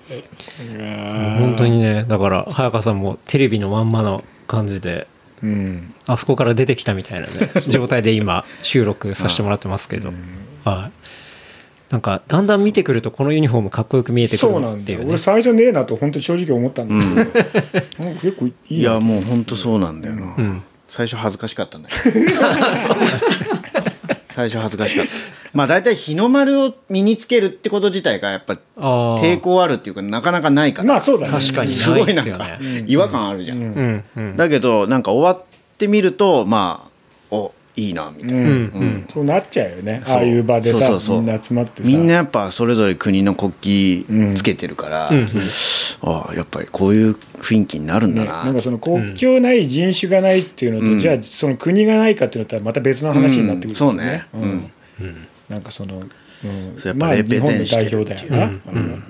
[1.38, 5.06] 本当にねだから早川さんもテレビのまんまの感じで
[5.42, 5.94] うん。
[6.07, 10.12] あそこから出てきたみたいなね 状態で今収録させてもらってますけど、
[10.64, 10.92] はい。
[11.90, 15.05] なんかだんだん見てくるとこのユニフォームかっこよく見えてくるそうなんっていうね。
[15.05, 15.09] だよ。
[15.11, 20.62] 俺最初ねえなと本当に正直思ったんだけど、なんか結構いいいなやもう本当そうなんだよな、うん。
[20.88, 21.94] 最初恥ずかしかったんだよ
[24.29, 25.12] 最初恥ずかしかった
[25.52, 31.32] まあ大体日の丸を身につけるってこと自体がやっぱ抵抗あるっていうかなかなかないから、まあそうだね。
[31.32, 32.84] 確かにすごいなんかね。
[32.86, 34.04] 違和感あるじゃん、うん。
[34.16, 34.36] うん。
[34.36, 35.44] だけどなんか終わっ
[35.78, 36.88] てみるとま
[37.30, 38.44] あおいいなみたいな、うん。
[38.44, 38.52] うん。
[38.52, 38.56] う
[38.98, 39.06] ん。
[39.08, 40.02] そうなっちゃうよね。
[40.06, 41.16] ああいう場でさそうそうそう。
[41.18, 41.88] みんな集まってさ。
[41.88, 45.18] みんなやっぱそれぞれ国の国旗つけてるから、うん。
[45.18, 45.28] うん。
[46.02, 50.98] ああやっぱりこういう雰囲気になるんだね、な、なんかその国境ない人種がないっていうのと、うん。
[50.98, 53.74] じゃあその国がないかっていうのとはまた別の話になってくる、うん。
[53.74, 54.26] そうね。
[54.34, 54.42] うん。
[55.00, 56.78] うんなんかその、うん。
[56.78, 57.22] そうやっぱレ
[58.36, 58.62] ん。
[58.72, 59.02] うん。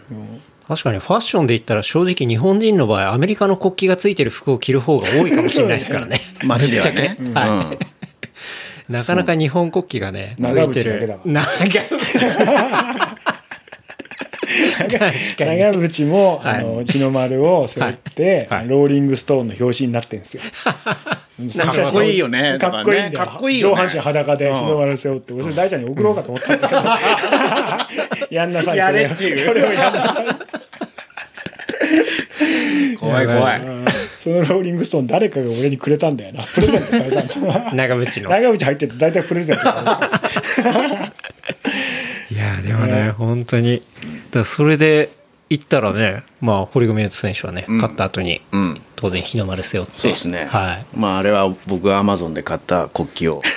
[0.67, 6.21] 確かにファッションで言ったら正直日本人の場合アメリカの国旗がついてる服を着る方が多いかもしれないですからね。
[6.45, 8.93] 街ではね、い。
[8.93, 11.21] なかなか日本国旗がねつ長いてる渕だけだわ
[14.89, 16.59] 長渕も、はい。
[16.59, 18.59] あの日の丸を背負って、はい。
[18.61, 18.69] はい。
[18.69, 20.43] ローリング・ストーンの表紙になってるんですよ。
[20.63, 22.59] かっこいいよね。
[22.59, 23.19] かっこいいんだよ。
[23.19, 29.49] だからねかっこいい上半身裸で日の丸背負って、俺それ大ちゃんに送ろうかと思ったんだけど、 やんなさいやれっていう。
[29.49, 30.27] これをやんなさい。
[32.97, 33.61] 怖い怖い。
[33.61, 33.85] うん。
[34.19, 36.45] そのローリング・ストーン誰かが俺にくれたんだよな。
[36.45, 37.73] プレゼントされたんだ。
[37.75, 38.31] 長渕の。
[38.31, 40.21] 長渕入ってて大体プレゼントさ
[40.59, 41.13] れてる
[42.31, 43.83] いやでもね、本当に
[44.31, 45.13] だそれで
[45.49, 47.77] 行ったらねまあ堀米選手はね、うん。
[47.77, 48.81] 勝った後にうん。
[48.97, 50.85] 当然日の丸背負ってそうですね、はい。
[50.95, 53.43] まああれは僕がアマゾンで買った国旗を。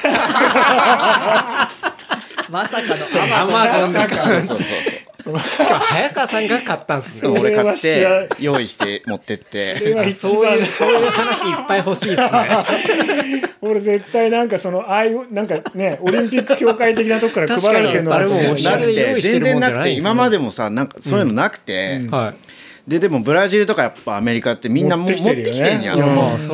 [2.49, 3.05] まさかの
[3.41, 4.41] アマゾン。
[4.45, 4.92] そうそうそう
[5.23, 13.43] しかも早川さんが買ったんですよ俺買って用意して持ってっそれはて一番そういうそういう話いっぱい欲しいですね。
[13.61, 22.52] 俺絶対なんかそのああいうなんかねオリンピック協会的なとこから配られてるの確かに誰もなくて全然なくて今までもさなんかそういうのなくて、はい
[22.87, 25.95] ででもブラジルとかやっぱアメリカってみんなもう持ってきてるんや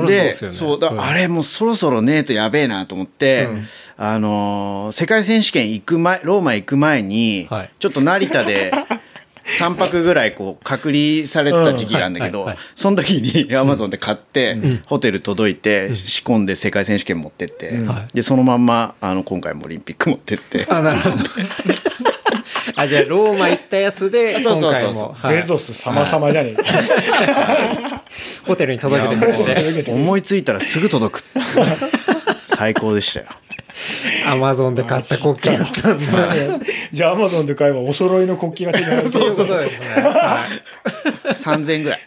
[0.03, 0.55] うですよね。
[0.55, 1.01] そうだうん。
[1.01, 3.47] あれもうそろそろねえとやべえなと思って、
[3.97, 7.71] あのー世界選手権行く前ローマ行く前に、はい。
[7.79, 8.71] ちょっと成田で
[9.57, 12.55] 3泊ぐらいこう隔離されてた時期なんだけど、うんはい。
[12.55, 18.15] はいその時にアマゾンで買って、ホテル届いて、仕込んで世界選手権持ってって、はい。
[18.15, 20.67] でそのまんまあの今回もオリンピック持ってって。
[20.69, 21.15] あなるほど
[22.75, 24.91] あじゃあローマ行ったやつで そうそうそうそう。
[24.91, 25.15] 今回も。
[25.15, 25.35] はい。
[25.37, 26.63] ベゾス様々じゃねえ。
[26.63, 28.03] か。
[28.45, 29.25] ホテルに届けてく
[29.77, 31.23] れて思いついたらすぐ届く。
[32.43, 33.25] 最高でしたよ。
[34.27, 36.65] アマゾンで買った国旗だったんだ。
[36.91, 39.09] じゃあアマゾンで買えばお揃いの国旗が手に入る。
[39.09, 40.45] そうそうそうですねは
[41.35, 42.01] 3000円ぐらいい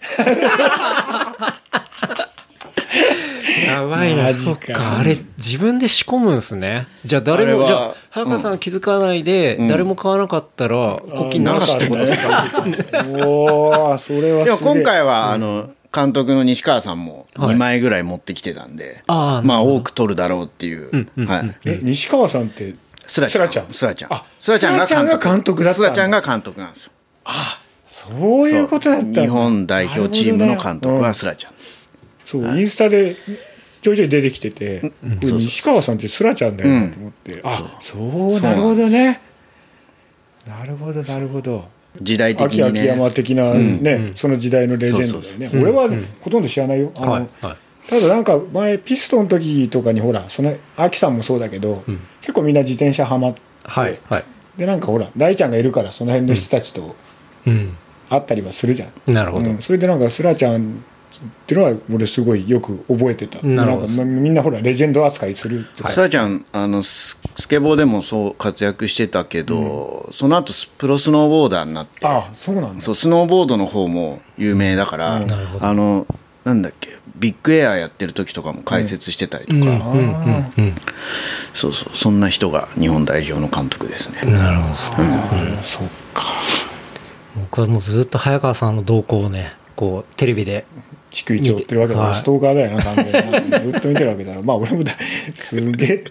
[3.67, 4.33] やばいな。
[4.33, 4.99] そっか。
[4.99, 6.87] あれ自分で仕込むんですね。
[7.05, 9.69] じゃあ誰もじゃあ早川さんは気づかないでうん。
[9.69, 12.45] 誰も買わなかったら国旗なしってことですか
[13.25, 17.55] おお、それはでも今回はあの監督の西川さんもはい。
[17.55, 21.09] 2枚ぐらい持ってきてたんで、ああまあ多く取るだろうっていう、
[21.65, 22.75] え、西川さんって、
[23.07, 23.67] スラちゃん。
[23.73, 24.13] スラちゃん？
[24.13, 26.93] あスラちゃんがスラちゃんが監督だスラちゃんが監督なんですよ。
[27.87, 28.49] そう。
[28.49, 31.53] いうことだった日本代表チームの監督はスラちゃん
[32.25, 33.17] そう、インスタで
[33.83, 36.71] ちょいちょい出てきてて、うそう西川さんってスラちゃんだよ。
[36.71, 38.41] なと思って、あそう。
[38.41, 39.21] なるほどね
[40.47, 41.65] なるほどなるほど。
[42.01, 42.81] 時代的秋にね。
[42.81, 43.83] 秋山的なうん。
[43.83, 44.15] ね、うん。
[44.15, 46.07] その時代のレジェンドだよね俺はうん。
[46.21, 47.57] ほとんど知らないよ、あのはいはい。
[47.89, 52.01] ただなんか前ピストンの時とかにほらその秋さんもそうだけど、うん。
[52.21, 54.25] 結構みんな自転車ハマって、はいはい。
[54.57, 56.95] でなんかほら大ちゃんがいるからその辺の人たちと
[57.47, 57.77] うん。
[58.09, 59.49] 会ったりはするじゃん、なるほど。
[59.49, 59.63] うん。
[59.63, 60.85] それでなんかスラちゃん
[61.21, 63.45] っていうのは俺すごいよく覚えてた。
[63.47, 63.87] なるほど。
[63.87, 65.87] んかみんなほらレジェンド扱いするって。
[65.89, 72.07] スラちゃんあのススケボーでもそう活躍してたけど、その後スプロスノーボーダーになって。
[72.07, 72.81] ああそうなんだ。
[72.81, 75.27] そうスノーボードの方も有名だから、うん。
[75.27, 75.67] なるほど。
[75.67, 76.07] あの
[76.45, 79.65] なんだっけビッグエアやってる時とかも解説してたりとか、うん。
[79.65, 79.77] うん。
[79.77, 80.53] うん。
[80.59, 80.75] うん。
[81.55, 81.97] そうそう。
[81.97, 84.75] そんな人が日本代表の監督ですね、なるほど。
[85.63, 86.23] そっか。
[87.37, 90.65] 僕はもうずっと早川さんの動向をねこうテレビで
[91.11, 92.19] 逐一追ってるわけだから、はい。
[92.19, 94.45] ストーカーだよな完全になずっと見てるわけだから。
[94.45, 94.93] まあ俺もだ
[95.35, 96.05] すげえ。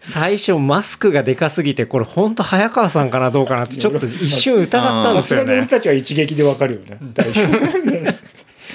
[0.00, 6.98] 最初マスクがでかすぎてこれ本当早川さんかなどうかなってちょっと一瞬疑ったんですよさすがに俺ねたちは一撃でわかるよね。
[7.14, 7.48] 大丈夫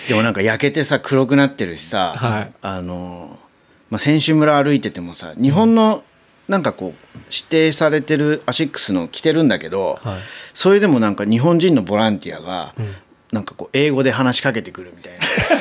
[0.08, 2.54] でもなんか焼けてさ黒くなってるしさ、はい。
[2.62, 3.38] あの、
[3.90, 6.04] まあ、選手村歩いててもさ日本の
[6.48, 10.20] なんかこう指定されてるアシックスの着てるんだけど、はい。
[10.54, 12.74] それでもなんか日本人のボランティアが、
[13.34, 15.14] なんかこう英語で話しかけてくるみたい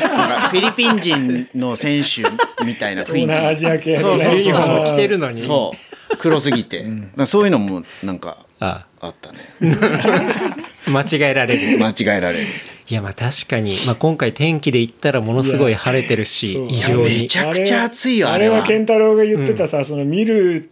[0.09, 0.29] な。
[0.29, 2.23] なんかフィリピン人の選手
[2.65, 3.33] みたいな雰囲気。
[3.33, 5.41] アジア系そうそうそう着てるのに。
[5.41, 5.75] そ
[6.13, 8.85] う黒すぎて、だからそういうのもなんかあ。
[9.01, 9.39] あったね。
[10.87, 11.79] 間違えられる。
[11.79, 12.47] 間違えられる。
[12.91, 17.23] いやまあ確かに、まあ、今回天気で言ったらものすごい晴れてるし異常に。
[17.23, 20.71] めちゃくちゃ暑いよあれあれはは健太郎が言ってたさ、その見る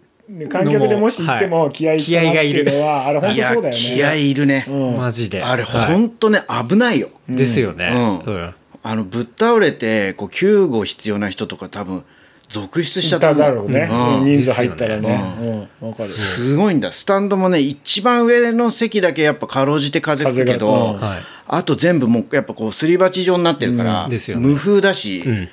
[0.48, 2.64] 観客でもし行ってのもも気合い気合がいる。
[2.64, 3.80] のはあれ本当そうだよね。
[3.80, 4.96] 気合いるね、うん。
[4.96, 5.42] マジで。
[5.42, 8.34] あれはい本当ね危ないよ、ですよね、うん。
[8.34, 8.54] うん。
[8.82, 12.04] あのぶっ倒れてこう救護必要な人とか多分
[12.48, 13.34] 続出しちゃった。
[13.34, 14.24] だだろうね、うん。
[14.24, 15.68] 人数入ったらね。
[15.80, 15.88] うん。
[15.88, 16.08] わかる。
[16.10, 16.92] すごいんだ。
[16.92, 21.18] スタンドもね一番上の席だけやっぱかろうじて風吹くけど、うんはい。
[21.46, 24.10] あと全部もうやっぱこうすり鉢状になってるから、うん。
[24.10, 24.46] ですよね。
[24.46, 25.32] 無風だし、うん。
[25.32, 25.48] うん。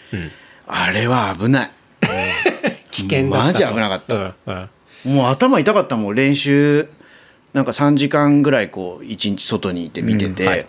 [0.67, 1.71] あれは危ない
[3.03, 4.15] 危険だったマジ危なかった。
[4.15, 4.33] うん
[5.05, 5.15] うん。
[5.15, 6.89] もう頭痛かったもん練習。
[7.53, 10.65] なんか3時間ぐらいこう1日外にいて見てて、うんはい。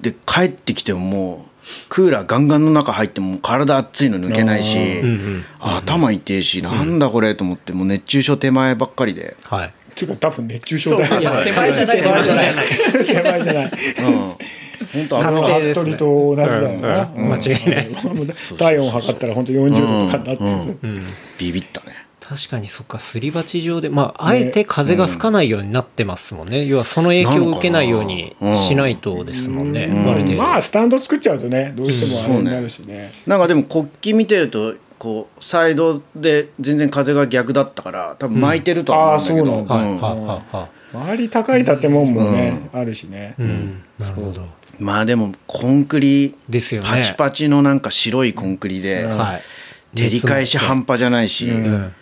[0.00, 1.54] で帰ってきてももう
[1.88, 9.68] クーラーガンガンの中入っても体熱いの抜けないし、うんうん頭痛いしなんだこれと思ってもう熱中症手前ばっかりで、はい。
[9.68, 11.20] っていうか多分熱中症だよ。
[11.44, 12.02] 手前じゃない。
[12.02, 12.54] 手前じゃない。
[13.06, 13.64] 手前じゃない。
[13.64, 13.72] うん、
[14.94, 15.90] 本当危なかっ確定ですね。
[15.90, 17.22] 服部と同じだよな、うん。
[17.22, 18.06] うん間違いないです。
[18.06, 18.26] もう
[18.56, 20.78] 体温測ったら本当40度とかになってるんです
[21.38, 22.04] ビビったね。
[22.20, 30.06] 確かにそっかすり鉢状でまああえて風が吹かないようになってますもんね、要はその影響を受けないようにしないとですもんね、ん。
[30.06, 39.60] まるで、まあスタンド作っちゃうとねどうしてもあれになるしね,、なんかでも国旗見てるとこうサイドで全然風が逆だったから多分巻いてるとは思うんだけど、うん。
[39.60, 40.56] あーそうはいうんはいはい。
[40.56, 44.46] は周り高い建物もね、あるしね、い、うん、なるほど
[44.78, 46.88] まあでもコンクリですよね。
[46.88, 49.42] パチパチのなんか白いコンクリで、はい。
[49.96, 51.94] 照り返し半端じゃないし、うん。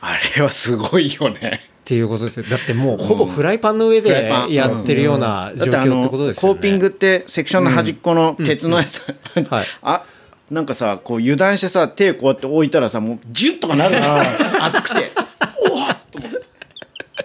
[0.00, 1.60] あれはすごいよね。
[1.82, 2.46] っていうことですよ。
[2.48, 6.54] だってもうほぼフライパンの上でやってるような状況ってことですよね。
[6.54, 9.02] コーピングってセクションの端っこの鉄のやつ、
[9.50, 9.66] はい。
[9.82, 10.04] あ
[10.50, 14.20] なんかさこう油断してさ手こうやって置いたらさもうジュッとかなるの。
[14.64, 15.10] 熱くて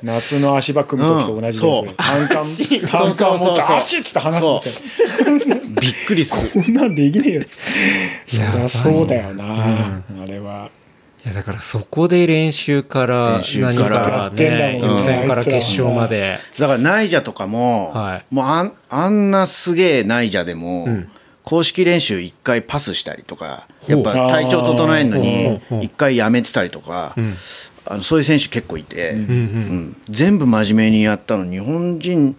[0.03, 2.45] 夏の足場組む時と同じだよ、う単管
[2.87, 5.67] 単管持ってあっちっつって話すって。
[5.79, 6.49] びっくりする。
[6.63, 7.41] こんなんできねえよ。
[7.41, 10.69] っつってそりゃそうだよな、あれは。
[11.25, 13.73] いやだからそこで練習から練習から。
[13.73, 16.39] 何からやってんだねもんね予選から決勝まで。
[16.57, 18.25] だからナイジャとかも、はい。
[18.33, 21.09] もうあんあんなすげえナイジャでも、ん。
[21.47, 27.37] 公式練習1回パスしたりとかやっぱ体調整えるのにほうほう1回やめてたりとか、ん
[27.89, 29.19] あのそういう選手結構いて、うん。
[29.19, 29.97] うんうん。
[30.09, 32.35] 全部真面目にやったの日本人、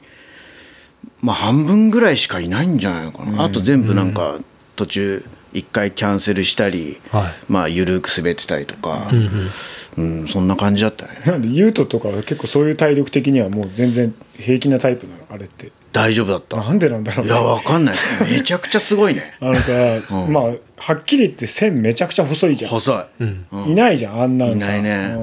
[1.20, 4.38] まあ、半分ぐらいしかいないんじゃないのかな、あと全部なんか
[4.76, 7.32] 途中1回キャンセルしたり、はい。
[7.48, 9.50] まあ緩く滑ってたりとか、うんうん。
[9.96, 11.12] うんそんな感じだったね。
[11.26, 15.18] なんでユートとかは結構そういう体力的にはもう全然平気なタイプなの？
[15.30, 15.72] あれって。
[15.92, 16.56] 大丈夫だった。
[16.58, 17.32] なんでなんだろうね。
[17.32, 17.96] いやわかんない。
[18.30, 19.34] めちゃくちゃすごいね。
[19.40, 20.32] あのさ、うん。
[20.32, 20.44] まあ
[20.78, 22.70] はっきり言って線めちゃくちゃ細いじゃん。
[22.70, 23.46] 細い、うん。
[23.52, 24.76] うんいないじゃんあんなんさ。
[24.76, 25.16] いないね。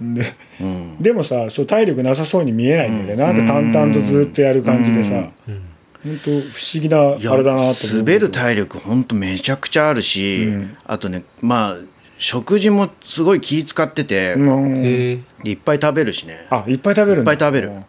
[0.00, 0.14] うん。
[0.14, 0.24] で
[0.60, 0.96] うん。
[1.00, 7.96] でもさそう体力なさそうに見えないんだよね、なんか淡々とずっとやる感じでさ、本当不思議なあいやれだなと思う。
[7.98, 10.76] 滑る体力本当めちゃくちゃあるし、うん。
[10.86, 11.76] あとねまあ
[12.18, 15.24] 食事もすごい気使ってて、うん。
[15.44, 16.46] いっぱい食べるしね。
[16.50, 17.32] あいっぱい食べるんだ。
[17.32, 17.68] いっぱい食べる。
[17.68, 17.70] う。
[17.72, 17.84] ん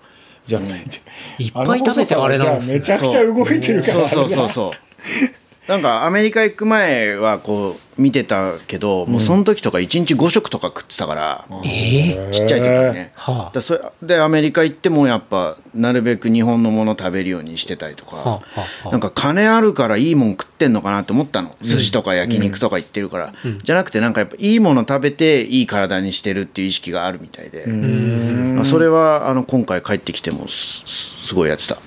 [0.45, 0.61] じゃあ、
[1.37, 2.73] いっぱい食べてあれなんですね。
[2.75, 4.29] めちゃくちゃ動いてるからそう。
[4.29, 5.40] そうそうそう
[5.71, 13.51] なんかアメリカ行く前はこう見てたけど、もうその時とか1日5食とか食ってたから、ええちっちゃい時にね、はあ。
[13.53, 18.43] だそれでアメリカ行ってもやっぱなるべく日本のもの食べるようにしてたりとか、はあは
[18.87, 21.55] あなんか金あるからいいもん食ってんのかなって思ったの。
[21.61, 31.77] 寿司とか焼肉とか行ってるから、じゃなくてなんかやっぱいいもの食べていい体にしてるっていう意識があるみたいで、まあそれはあの今回帰ってきてもすすごいやってた。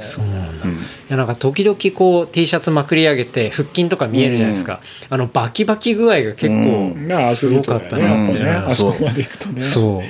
[0.00, 0.70] そうなんだ、い
[1.12, 8.04] やなんか時々こう T シャツまくり上げて腹筋とか見えるじゃないですか、あのバキバキ具合が結構なあアスリートだよね。
[8.04, 8.70] やっぱね、うん。
[8.70, 9.62] あそこまで行くとね。
[9.62, 10.02] そう。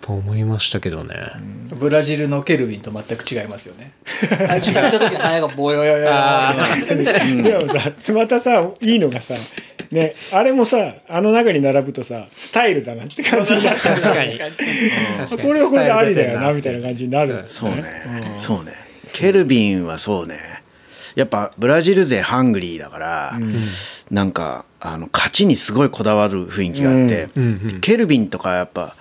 [0.00, 1.16] と思いましたけどね、
[1.74, 3.90] ブラジルのケルビンと全く違いますよね。
[4.48, 6.04] あ着た時に羽がボヨヨヨ
[7.42, 9.34] でもさまたさいいのがさ
[9.90, 14.38] ねあれもさあの中に並ぶとさスタイルだなって感じになって確かに。
[15.42, 17.84] これはこれでありだよなみたいな感じになるんだよそうね、
[18.38, 20.62] そうねケルビンはそうね。
[21.14, 23.38] やっぱブラジル勢ハングリーだから、
[24.10, 27.80] なんかあの勝ちにすごいこだわる雰囲気があって、うんうんうん。
[27.80, 28.94] ケルビンとかやっぱ、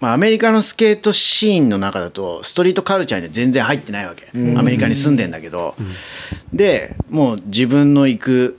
[0.00, 5.74] まあ、アメリカのスケートシーンの中だとストリートカルチャーには全然入ってないわけ、アメリカに住んでんだけど、
[6.52, 8.58] でもう自分の行く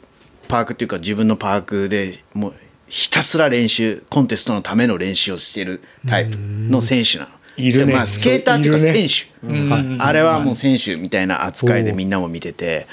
[0.49, 2.53] パークっていうか自分のパークでもう
[2.87, 7.29] ひたすら練習コンテストのための練習をしてるタイプの選手なの。
[7.57, 7.93] いるね。
[7.93, 12.87] でまあ、スケーターっていうか選手、あれはもう選手みたいな扱いでみんなも見てて。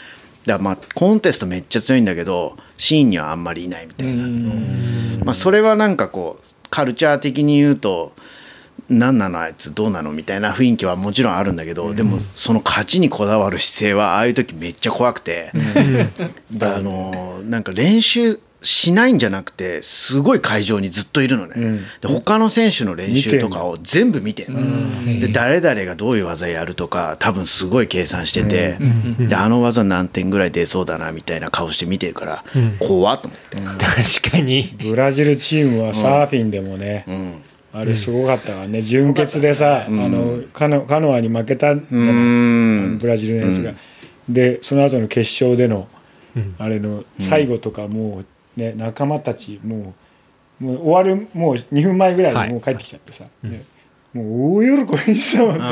[0.47, 4.27] だまあコンテストめっちゃ強いんだけどシーンにはあんまりいないみたいな、
[5.25, 8.13] まあ、それはなんかこうカルチャー的に言うと
[8.89, 15.51] 何なのあいつどうなのみたいな雰囲気はもちろんあるんだけど、でもその勝ちにこだわる姿勢はああいう時めっちゃ怖くて、
[16.61, 24.49] あのなんか練習しないんじゃなくてすごい会場にずっといるのね、で他の選手の練習とかを全部見て
[25.21, 28.79] で誰々がどういう技やるとか多分すごい計算してて、
[29.29, 32.45] であの技何点ぐらい出そうだなみたいな顔して見てるから、
[32.81, 33.59] 怖っと思って、
[34.21, 34.75] 確かに。
[34.81, 37.43] ブラジルチームはサーフィンでもね、
[37.73, 38.83] あれすごかったからね。
[38.83, 43.75] 準決でさ、あのカノカノアに負けたんじゃない、ブラジルのやつが、
[44.29, 45.89] でその後の決勝での、
[46.59, 48.27] あれの最後とかもう
[48.57, 49.95] ね仲間たちも
[50.61, 52.49] うもう終わるもう2分前ぐらいはい。
[52.49, 53.65] にもう帰ってきちゃってさ、ね。
[54.13, 55.65] もう大喜びにしたもんね、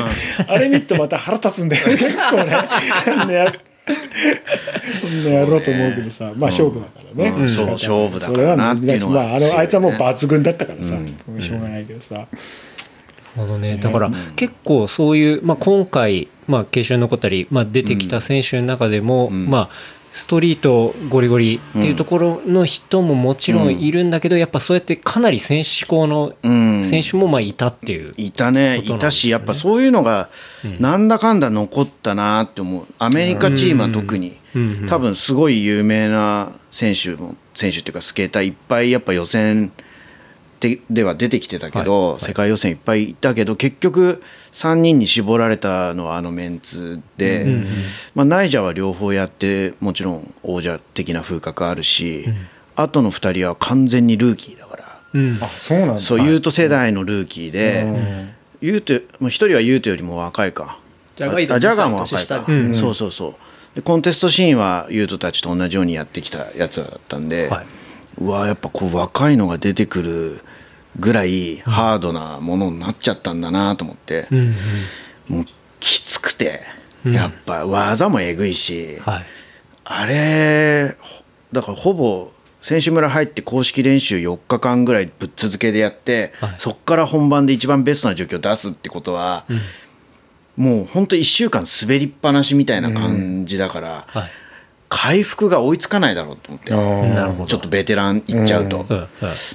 [0.47, 1.95] あれ見るとまた腹立つんだよね。
[1.95, 2.43] 結構ね。
[2.45, 3.53] ね
[5.01, 6.25] こんなやろうと思うけどさ。
[6.25, 7.47] まあ勝負だからね、うん。
[7.47, 10.93] そう勝負だからなっていうのがまあ、あのあいつはもう抜群だったからさ、
[11.39, 12.27] しょうがないけどさ、なる
[13.35, 19.49] ほどね、だから結構そういう、まあ、今回、まあ、決勝に残ったり、まあ、出てきた選手の中でも、ん。
[19.49, 19.69] まあ、
[20.13, 26.83] ストリートゴリゴリっていうところの人ももちろんいるんだけど、やっぱそうやってかなり選手志向のうん。
[26.83, 30.29] 選手もまあいたっていう、いたね、いたし、やっぱそういうのが
[30.79, 34.85] なんだかんだ残ったなって思う、アメリカチームは特に、うん。
[34.87, 39.71] 多分すごい有名な選手も、選手っていうか、スケーターいっぱいやっぱ予選
[40.63, 42.11] ででは出てきてたけど、はい。
[42.13, 42.21] はい。
[42.21, 47.45] 世界予選いっぱいいたけど、結局、3人に絞られたのはあのメンツで、
[48.15, 52.25] まあ、ナイジャーは両方やって、もちろん王者的な風格あるし、
[52.75, 54.99] あとの2人は完全にルーキーだから。
[55.13, 55.39] うん。
[55.41, 55.99] あそうなんだ。
[55.99, 57.85] そう、ユート世代のルーキーで、
[58.61, 60.79] ユート、もう一人はユートよりも若いか。
[61.17, 61.29] ジャ
[61.75, 62.73] ガーも若い年下か、うん。
[62.73, 63.75] そうそうそう。
[63.75, 67.65] で、コンテストシーンはユートたちと同じようにやってきたやつだったんで、はい。
[68.19, 70.41] うわ、やっぱこう若いのが出てくる
[70.99, 74.41] ぐらいハードなものになっちゃったんだなと思って、うんう
[75.33, 75.35] ん。
[75.37, 75.45] もう
[75.79, 76.61] きつくて、
[77.05, 77.13] うん。
[77.13, 79.25] やっぱ技もえぐいし、はい。
[79.85, 82.31] あれ、ほだからほぼ
[82.61, 86.55] 選手村入って公式練習4日間ぐらいぶっ続けでやって、はい。
[86.57, 89.45] そこから本番で一番ベストな状況を出すってことは、
[90.55, 94.31] もう本当1週間滑りっぱなしみたいな感じだから、はい
[94.95, 97.13] 回復が追いつかないだろうと思って、あー。
[97.15, 97.45] なるほど。
[97.47, 98.85] ちょっとベテランいっちゃうと。
[98.87, 99.07] うんうん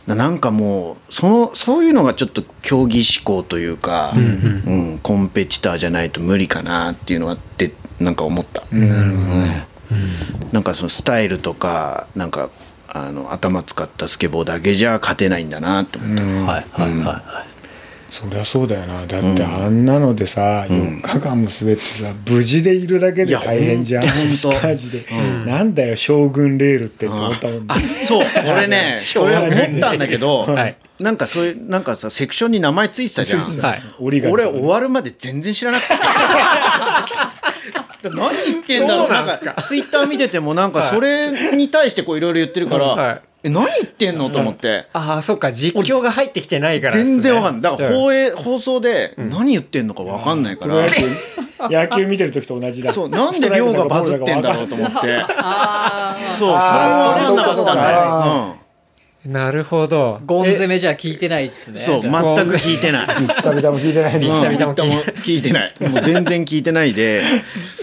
[0.09, 9.63] ななんかもうそのそういうのがちょっと競技志向というか、うんコンペティターじゃないと無理かなっていうのはってなんか思った、うん。
[10.51, 12.51] なんかそのスタイルとかなんか
[12.89, 17.58] あの頭使ったスケボーだけじゃ勝てないんだなって思った、はいはいはいはい
[18.11, 19.07] そりゃそうだよな。
[19.07, 24.05] だってあんなのでさ、4日間も滑ってさ無事でいるだけで大変じゃん。
[24.05, 25.05] マジで、
[25.47, 27.59] なんだよ将軍レールってと思ったもん。
[27.59, 28.25] ねあそう。
[28.51, 30.77] 俺ねそれ思ったんだけど、はい。
[30.99, 33.83] なんかそういうなんかさセクションに名前ついてたじゃん、はい。
[34.01, 35.95] 俺終わるまで全然知らなくて。
[38.05, 39.11] 何言ってんだろう。
[39.11, 39.63] なんか。
[39.67, 44.31] ツイッター見ててもなんかそれに対してこういろいろ言ってるから、はいえ何言ってんの？
[44.31, 45.53] と思って、ああそっか。
[45.53, 47.05] 実況が入ってきてないからね。
[47.05, 47.63] 全然わかんない。
[47.63, 52.93] だからうん放映、放送で何言ってんのかわかんないから、プロ野球野球見てる時と同じだ。
[52.93, 53.09] そう。
[53.09, 54.97] なんで量がバズってんだろうと思って。
[54.97, 55.07] そう。
[55.07, 55.25] それも
[57.15, 58.57] 分かんなかったんだよ、
[59.27, 60.21] なるほど。
[60.25, 63.07] ゴン攻めじゃ聞いてないですうん、ねそう全く聞いてない。
[63.43, 65.15] ダビダも聞いてないビッタビタも聞いてない。
[65.23, 65.75] 聞いてない。
[65.91, 67.23] もう全然聞いてないで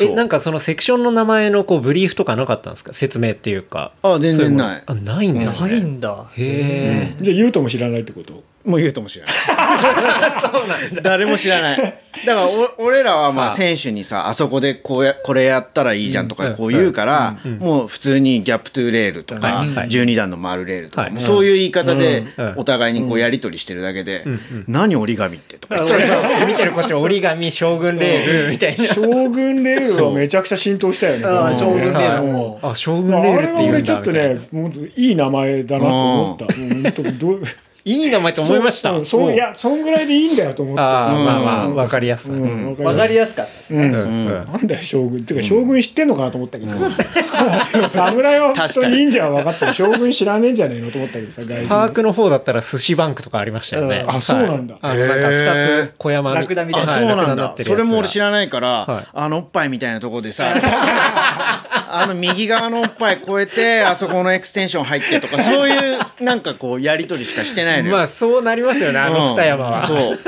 [0.01, 2.93] えなんかそのセクションの名前のこうブリーフとかなかったんですか？
[2.93, 3.91] 説明っていうか。
[4.01, 4.83] あ全然ない。
[4.85, 6.27] あないんですないねんだ。
[6.37, 8.43] へえじゃあ言うとも知らないってこと？
[8.65, 9.35] もう言うとも知らない。
[11.03, 11.77] 誰も知らない。
[12.25, 12.47] だから
[12.79, 16.51] お俺らはまあ選手にさあそこでこうやこれやったらいいじゃんとうん。
[16.51, 19.69] かこう言うからもう普通にギャップトゥーレールとかはい。
[19.75, 19.87] はい。
[19.89, 21.09] 12段の丸レールとはい。
[21.09, 22.53] かもうそういう言い方でうん。
[22.57, 24.23] お互いにこうやり取りしてるだけで
[24.67, 25.75] 何折り紙ってとか。
[25.75, 28.85] 言って見てるこっち折り紙将軍レールみたいな。
[28.85, 31.97] 将軍レールはめちゃくちゃ浸透したよねあー将軍レール。
[31.97, 34.35] はいもあ将軍レールって言うれは俺ちょんだみたいな。
[34.35, 36.55] っとねいい名前だなと思った。
[36.55, 37.43] もう本当どう
[37.87, 38.89] いい名前と思いました。
[38.89, 40.81] そうそういやそんぐらいでいいんだよと思って。
[40.81, 43.85] ああまあまあうんわかりやすくうんわかりやすかったですね。
[43.85, 43.93] うん。
[43.93, 43.99] うん。
[43.99, 44.27] うん。
[44.51, 45.19] なんだよ将軍。
[45.19, 46.71] っていうか将軍知ってんのかなと思ったけど、
[47.91, 51.67] 侍は普通忍者は分かったよ将軍知らねえんじゃねえのと思ったけどさ外人。
[51.69, 54.03] パークの方だったら寿司バンクとかありましたよね。
[54.03, 54.15] うん。
[54.15, 54.77] あそうなんだ。
[54.81, 55.39] はいあのなんか二
[55.87, 57.55] つ小山ラクダみたいなあそうなんだ。
[57.59, 59.07] それも俺知らないから、はい。
[59.13, 60.45] あのおっぱいみたいなところでさ
[61.89, 70.19] あの右側のおっぱい越えてあそこのエクステンション入ってとか そういうなんかこうやり取りしかしてないのよ、まあそうなりますよねあの二山は、そう。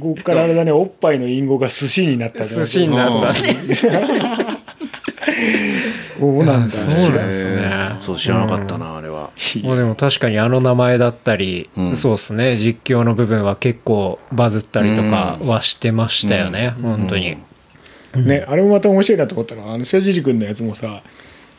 [0.00, 3.34] ここからあれだねおっぱいの隠語が寿司になったね寿司になった
[6.18, 6.80] そうなんだそ
[7.12, 7.96] うなんですね。
[7.98, 9.30] そう知らなかったな、あれは。
[9.62, 11.96] もうでも確かにあの名前だったり、うん。
[11.96, 17.36] そうですね実況の部分は結構バズったりとかはしてましたよね、本当に、
[18.14, 21.02] ね、あれもまた面白いなと思ったのはあの瀬尻君のやつもさ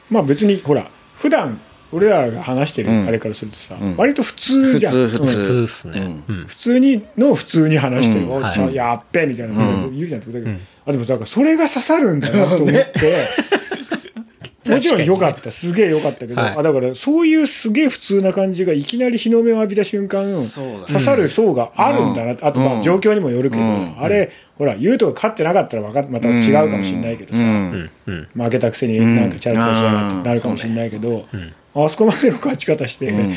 [0.09, 1.59] まあ別にほら普段
[1.93, 3.07] 俺らが話してるうん。
[3.07, 3.95] あれからするとさ、うん。
[3.97, 4.93] 割と普通じゃん。
[4.93, 5.39] 普通普通。
[5.39, 6.35] 普通っすね、うん。
[6.39, 6.47] うん。
[6.47, 8.45] 普通にの普通に話してる、うん。
[8.45, 10.59] おちょはいやっべみたいなこと言うじゃん、だけどうん。
[10.85, 12.83] あでもだからそれが刺さるんだなと思って、
[14.69, 16.57] もちろん良かったすげえ良かったけど、はい。
[16.57, 20.23] あだからそういうすげえ普通な感じがいきなり日の目を浴びた瞬間
[20.87, 22.79] 刺さる層があるんだな、あとまうん。
[22.79, 23.95] あ状況にもよるけど、うん。
[23.99, 31.25] あれほら優斗が勝ってなかったらまた違うかもしれないけどさ、うんうん負けたくせになんかチャラチャラしやがってなるかもしれないけど、
[31.73, 33.35] あそこまでの勝ち方して、うん。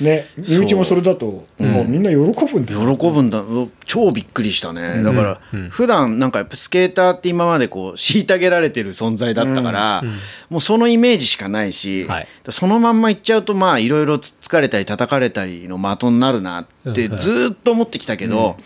[0.00, 3.42] ね身内もそれだと、もうみんな喜ぶんだよ、喜ぶんだ。
[3.84, 5.02] 超びっくりしたね。
[5.02, 10.02] だから普段なんかやっぱスケーターって今までこう虐げられてる存在だったから、
[10.48, 12.28] もうそのイメージしかないし、はい。
[12.48, 17.16] そのまんまいっちゃうとまあいろいろつつかれたり叩かれたりの的になるなってうん。
[17.16, 18.56] ずーっと思ってきたけど、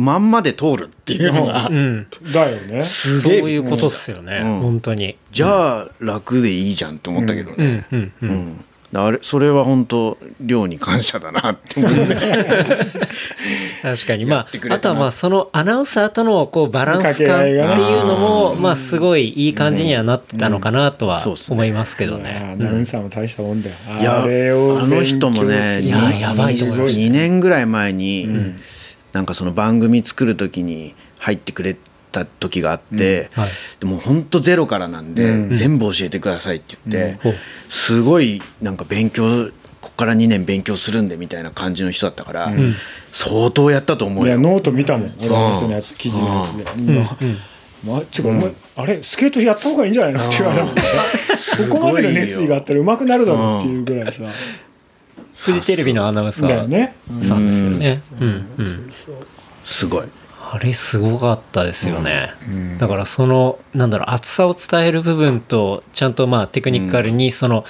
[0.00, 2.06] まんまで通るっていうのが、うん。
[2.32, 2.82] だよね。
[2.82, 4.60] そういうことっすよね、うん。
[4.60, 5.16] 本当に。
[5.30, 7.64] じゃあ楽でいいじゃんと思ったけどうね。
[7.66, 7.86] ん。
[7.92, 8.12] うん。
[8.22, 8.64] うん、うん。
[8.92, 12.16] あれそれは本当寮に感謝だなって思って
[13.82, 14.26] 確かに。
[14.26, 14.74] まってくれたな。
[14.74, 26.96] ああとはまあそのアナウンサーとのこうバランス感っていうのもまあすごいいい感じにはなってたのかなとは思いますけどいやねアナウンサーも大したもんだよ、いやあれをあの人もねややばいと思います。
[26.96, 28.28] 2年ぐらい前に、
[29.12, 31.76] なんかその番組作る時に入ってくれ
[32.12, 33.50] た時があって、はい。
[33.80, 35.54] でも本当ゼロからなんで、うん。
[35.54, 37.34] 全部教えてくださいって言って、ほう。
[37.68, 39.50] すごいなんか勉強
[39.80, 42.74] ここから2年勉強するんでみたいな感じの人だったから、ん。
[43.12, 44.28] 相当やったと思うよ。
[44.28, 47.38] いやノート見たもん俺あの人のやつ記事のやつで、まうん。
[47.82, 50.74] まつうかお前あれスケートやった方がいいんじゃないのって言われたもん。
[50.74, 50.82] ね
[51.70, 54.24] ここまでの熱意があったら上手くなるだろうっていうぐらいさ
[55.34, 56.96] フジテレビのアナウンサーだよね。
[57.22, 58.02] さんですよね。
[58.20, 58.28] うん。
[58.58, 58.92] うん
[59.64, 60.04] すごい。
[60.52, 62.30] あれすごかったですよね、
[62.78, 67.64] だからそのなんだろう熱さを伝える部分とちゃんとまあテクニカルにその、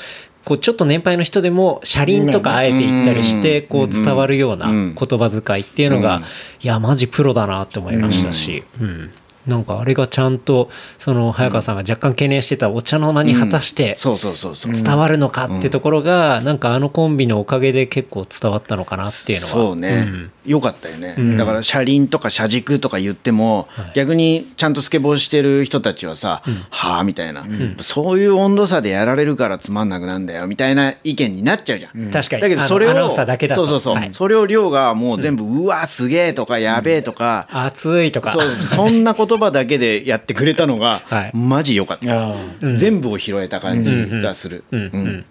[0.46, 4.94] こうちょっと年配の人でも車輪とかあえて言ったりしてうんこう伝わるようなうん。
[4.98, 6.22] 言葉遣いっていうのが、うん。
[6.22, 6.26] い
[6.62, 9.12] やマジプロだなって思いましたし、うん
[9.46, 10.68] なんかあれがちゃんと
[10.98, 14.72] その早川さんが若干懸念してたお茶の間に果たしてそうそうそうそう。
[14.72, 21.36] 伝わるのかってところがなんかあのコンビのおかげで結構伝わったのかなっていうのはそうね、んよかったよね、ん。
[21.36, 23.92] だから車輪とか車軸とか言っても、はい。
[23.94, 27.44] 逆にちゃんとスケボーしてる人たちはさ、はあみたいな、
[27.80, 30.46] そういう温度差でやられるからつまんなくなんだよ。
[30.46, 32.42] みたいな意見になっちゃうじゃん、確かに。
[32.42, 34.12] だけどそれをそうそうそう、はい。
[34.12, 39.04] それを亮がもう全部、うわすげえとかやべえとか、熱いとかそうそん。
[39.04, 41.94] な言葉だけでやってくれたのが、はいマジ良か。
[41.94, 42.34] った、
[42.74, 45.24] 全部を拾えた感じがする、うんうん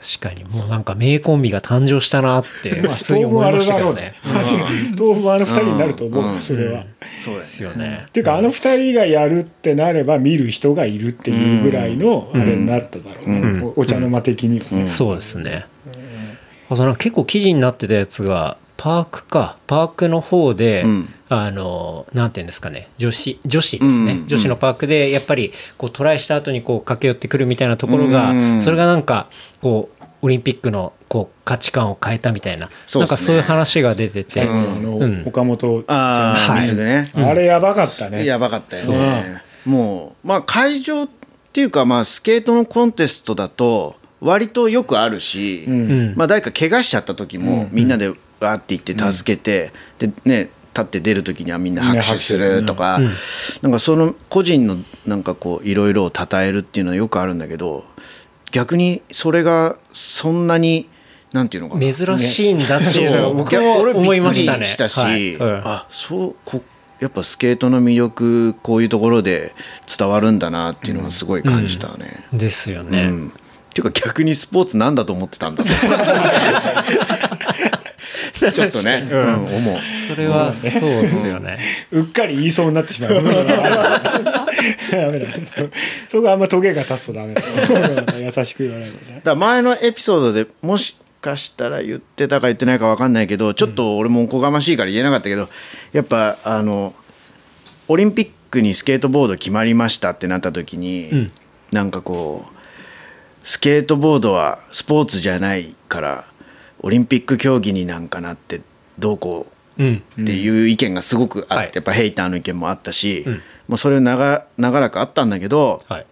[0.00, 4.14] 確かにもうなんか名コンビが誕生したなって普通に思いましたけどね。
[4.96, 6.40] 当分あの二人になると思う、うん。
[6.40, 6.84] それは、
[7.24, 8.04] そうでですすよね。
[8.06, 8.10] っ。
[8.10, 15.66] ていうかあの二人がやるってなれば見る人がいるっていうぐらいのあれになっただろうね、おお茶の間的にはね、そうですね。
[16.70, 19.58] あとなんか結構記事になってたやつがパークか。
[19.66, 21.14] パークの方で、うん。
[21.30, 22.88] あのなんていうんですかね。
[22.96, 29.28] 女子女子ですね、うん女子のパークでやっぱりこうトライした後にこう駆け寄ってくるみたいなところが、うんそれがなんか
[29.60, 32.72] こうオリンピックのこう価値観を変えたみたいな、ね。
[32.94, 35.22] なんかそういう話が出てて、あの、うん。
[35.26, 39.42] 岡本ちゃんああ、はいね、あれやばかったね、やばかったよね。
[39.64, 41.08] もう、まあ、会場っ
[41.52, 45.74] ていうか、まあ、スケートのコンテストだと、割とよくあるし、うん。
[45.74, 46.14] うん。
[46.16, 53.10] まあ、誰か怪我しちゃった時も、みんなでわーって行って助けて、でね、立って出る時にはみんな拍手するとか、うん。
[53.62, 54.76] なんかその個人の
[55.06, 57.84] なんかこういろいろを称えるっていうのはよくあるんだけど
[58.52, 60.88] 逆にそれがそんなに
[61.32, 64.64] なんていうのかな珍しいんだっていうのは僕も俺思いましたね。
[64.64, 65.34] したし、はい。
[65.34, 65.60] うん。
[65.64, 66.62] あそうこ
[67.00, 69.54] やっぱスケートの魅力こういうところで
[69.98, 72.24] 伝わるんだなっていうのはすごい感じたね。
[72.32, 72.90] ですようん。
[72.90, 73.08] ね。
[73.08, 75.70] っていうか逆にスポーツなんだと思ってたんだと
[78.52, 79.44] ちょっとね、うん。
[79.44, 79.78] 思う。
[80.08, 81.58] それはそうですよね。
[81.92, 83.14] うっかり言いそうになってしまう。
[83.20, 83.20] ダ
[85.10, 85.26] メだ。
[85.44, 85.68] そ
[86.08, 87.42] そこはあんまトゲが立つとダメだ。
[88.18, 89.14] 優しく言わないとね。
[89.16, 95.48] だから前のエピソードでもしかしたら言ってたか言ってないか分かんないけどちょっと俺もおこがましいから言えなかったけど
[95.92, 96.94] やっぱあの
[97.88, 101.32] オリンピックにスケートボード決まりましたってなった時に、うん。
[101.72, 106.24] なんかこうスケートボードはスポーツじゃないから
[106.82, 108.60] オリンピック競技になんかなって
[108.98, 109.46] どうこ
[109.78, 110.02] ううん。
[110.20, 111.70] っていう意見がすごくあって、はい。
[111.74, 113.42] やっぱヘイターの意見もあったし、うん。
[113.68, 116.06] もうそれ長長らくあったんだけどはい。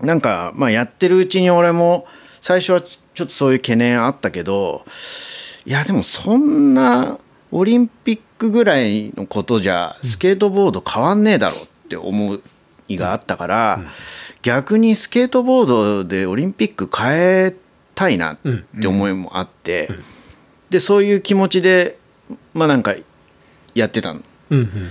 [0.00, 2.06] なんかまあやってるうちに俺も
[2.40, 4.84] 最初はちょっとそういう懸念あったけど
[5.64, 7.18] いやでもそんな
[7.52, 12.38] オリンピックぐらいのことじゃスケートボード変わんねえだろって思
[12.88, 13.80] いがあったから、
[14.40, 17.54] 逆にスケートボードでオリンピック変え
[17.94, 18.38] たいなっ
[18.80, 19.88] て思いもあって、
[20.70, 21.98] でそういう気持ちで
[22.54, 22.94] まあなんか
[23.74, 24.20] やってたの。
[24.50, 24.90] うんうん。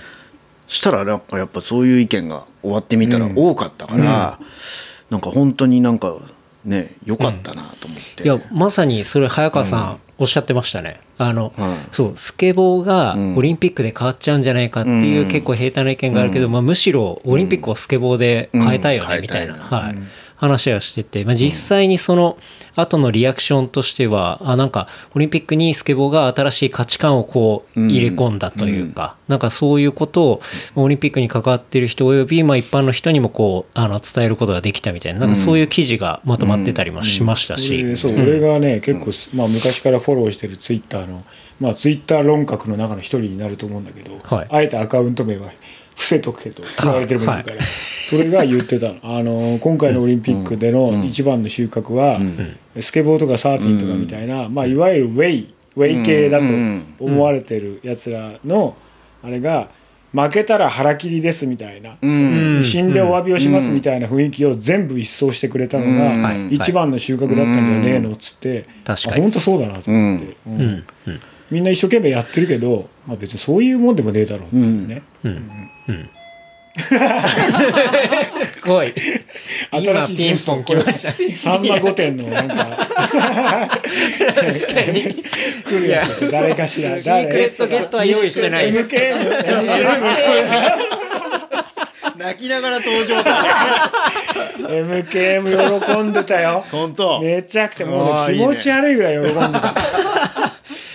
[0.68, 4.40] したらなんかやっぱそういう意見が終わってみたら多かったから、
[5.10, 6.18] なんか本当になんか
[6.64, 11.78] ね良かったなと思って、いやまさにそれ早川さんおっしゃってましたね、あの、はい。
[11.92, 13.38] そうスケボーがうん。
[13.38, 16.52] オリンピックで変わっちゃうんじゃないかっていううん結構平坦な意見があるけど、うん。
[16.52, 19.22] まあ、むしろオリンピックをスケボーで変えたいよねうん。
[19.24, 19.96] みたいな、はい
[20.42, 22.38] 話はしてて、まあ、実際にその
[22.76, 30.42] 後のリアクションとしてはあなんかオリンピックにスケボーが新しい価値観をこう入れ込んだというか、なんかそういうことを
[30.76, 41.24] オリンピックに関わっている人およびまあ一般の人にもこうあの伝えることができたみたいななんかそういう記事がまとまってたりもしましたし、俺そう、俺がね結構す、まあ、昔からフォローしてるツイッターの、
[41.60, 44.48] まあ、ツイッター論客の中の一人になると思うんだけど、はい。
[44.50, 45.52] あえてアカウント名は
[45.96, 47.58] 伏せとけと言われてるもんだから、
[48.10, 49.00] それが言ってたの。
[49.04, 52.20] あの今回のオリンピックでの一番の収穫は、
[52.80, 58.76] スケボーとかサーフィンとかみたいな、まあ、いわゆるウェイウェイ系だと思われてるやつらの
[59.24, 59.70] あれが
[60.14, 62.62] 負けたら腹切りですみたいな、うん。
[62.64, 65.98] 死んでお詫びをしますみたいな雰囲気を全部一掃してくれたのうん。
[66.22, 66.56] がはい。
[66.56, 69.16] 一番の収穫だったんじゃねえのっつって確かに。
[69.16, 70.54] あ本当そうだなと思って、うん。
[70.54, 70.86] うん。
[71.08, 71.22] うん
[71.52, 75.36] みんな一生懸命やってるけど、まあ、別にそういうもんでもねえだろうね、す
[78.66, 78.94] ごい。
[79.74, 81.12] 今新しいピンポン来ました。
[81.12, 82.88] ねさんま御殿のなんか。
[85.66, 86.98] 来るやつ誰かしら。
[86.98, 88.90] シークレットゲストは用意してないです。
[92.18, 93.92] 泣きながら登場だ。
[94.60, 96.64] MKM 喜んでたよ。
[96.72, 97.20] 本当。
[97.20, 97.88] めちゃくちゃ。
[97.88, 99.74] もう気持ち悪いぐらい喜んでた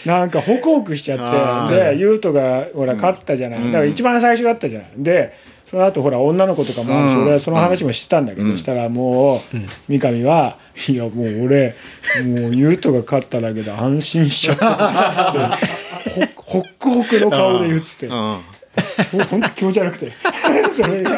[0.07, 4.91] なんかホクホクしちゃあってで優斗がほら勝ったじゃない、だから一番最初だったじゃない。
[4.97, 5.33] で
[5.65, 7.23] その後ほら女の子とかもあるし、うん。
[7.25, 9.41] 俺はその話もしてたんだけど、したらもう、
[9.89, 11.75] 三上はいやもう俺
[12.25, 18.09] もう優斗が勝っただけで安心しちゃったっつってほほっくほくの顔で言ってて。
[18.09, 20.13] 本当気持ち悪くて。
[20.71, 21.11] それが。
[21.11, 21.15] い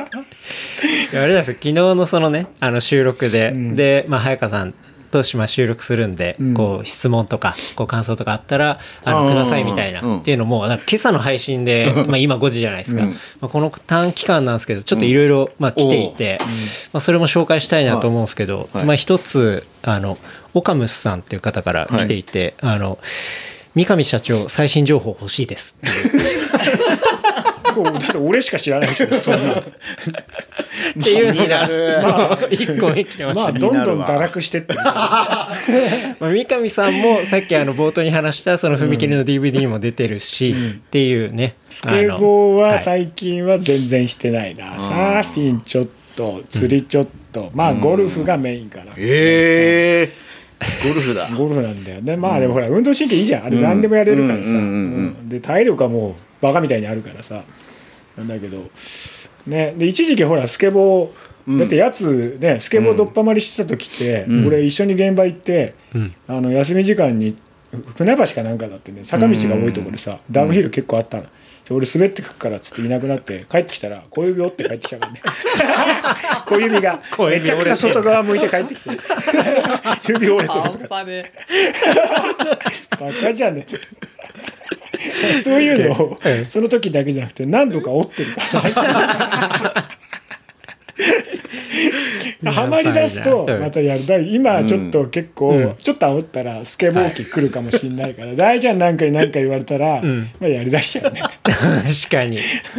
[1.14, 3.76] やあれですよ昨日のそのねあの収録で、ん。
[3.76, 4.74] で、まあ、早川さん
[5.08, 6.54] とまあ収録するんで、ん。
[6.54, 10.18] こう質問とかこう感想とかあったらあのうんくださいみたいな、うん。
[10.20, 13.08] っていうのもなんか今朝の配信で、 まあ、今5時じゃないですか、うん。
[13.10, 16.38] まあ、この短期間なんですけどちょっといろいろまあ来ていて、
[16.92, 18.84] まあ、それも紹介したいなと思うんですけど、はい。
[18.84, 20.18] まあ、一つあの
[20.54, 22.98] オカムスさんっていう方から来ていて、あの
[23.74, 26.48] 三上社長最新情報欲しいですっていう
[27.82, 29.52] だって俺しか知らないし そんな。
[29.54, 29.64] っ
[31.02, 32.48] ていうのがそう。
[32.50, 35.54] 一個目来てましたねまあどんどん堕落してってるまあ、
[36.20, 40.54] 三上さんもさっきあの冒頭に話したその踏切の DVD にも出てるし、っ
[40.90, 50.28] ていうねスケボーは最近は全然してないな、サーフィンちょっと釣りちょっと、まあゴルフがメインかな、ええ
[50.88, 51.28] ゴルフだ。
[51.36, 52.16] ゴルフなんだよね。
[52.16, 53.44] まあでもほら運動神経いいじゃん。
[53.44, 54.52] あれ何でもやれるからさ、
[55.24, 57.44] で体力はもうバカみたいにあるからさ。
[58.16, 58.70] なんだけど。
[59.46, 59.74] ね。
[59.76, 66.14] で一時期ほらスケボー、だってやつねスケボーどっぱまりしてた時って、俺一緒に現場行って、うん。
[66.26, 67.36] あの休み時間に
[67.96, 71.26] 船橋かなんかだってね坂道が多いところでさ、ダウンヒル結構あったの。
[71.68, 75.20] で俺滑ってくっからっつっていなくなって帰ってきたら小指折って帰ってきたからね。
[76.46, 77.02] 小指が。
[77.18, 78.90] めちゃくちゃ外側向いて帰ってきて。
[80.08, 81.04] 指折れてるとかバ
[83.12, 83.74] カじゃねえ
[85.42, 86.18] そういうのを
[86.48, 88.42] その時だけじゃなくて何度か折ってるか
[88.80, 89.98] ら。
[92.52, 94.06] はまり出すとまたやる。
[94.06, 100.30] だから今ちょっと結構ちょっと煽ったらスケボー機来るかもしれないから大ちゃんなんかに何か言われたらん。
[100.40, 101.20] まあやりだしちゃうね。
[101.42, 102.38] 確かに。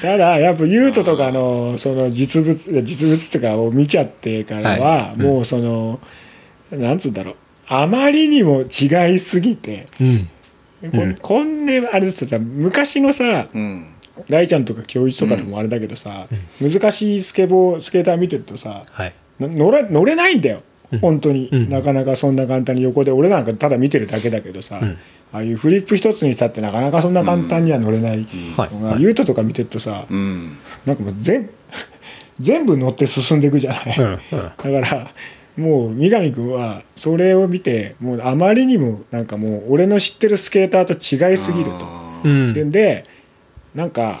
[0.00, 5.20] ただやっぱユートとかのその実物実物とかを見ちゃってからははい。
[5.20, 6.00] もうその
[6.70, 7.34] なんつうんだろう。
[7.66, 10.28] あまりにも違いすぎてうん
[10.80, 13.94] こんこんねあれですよさ昔のさうん。
[14.28, 16.26] 大ちゃんとか教一とかでもあれだけどさ、
[16.60, 19.14] 難しいスケボースケーター見てるとさはい。
[19.38, 20.62] な乗れ乗れないんだよ
[21.00, 21.68] 本当に、うん。
[21.68, 24.98] なかなかそんな簡単に横で俺なんかただ見てるだけだけどさ、ん。
[25.32, 28.26] ああいうフリップ一つにしたってなかなかそんな簡単には乗れない
[28.56, 29.02] はい。
[29.02, 30.56] ユートとか見てるとさ、うん。
[30.86, 31.50] なんかもう全
[32.40, 34.04] 全部乗って進んでいくじゃない、うん。
[34.04, 34.18] うん。
[34.30, 35.10] だから
[35.58, 41.86] もう三上君はそれを見てもうあまりにもなんかもう俺の知ってるスケーターと違いすぎると。
[42.24, 42.52] うん。
[42.54, 43.04] でで
[43.74, 44.20] なんか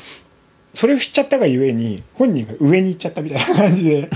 [0.74, 4.10] それを知っちゃったがゆえに本人が上に行っちゃったみたいな感じで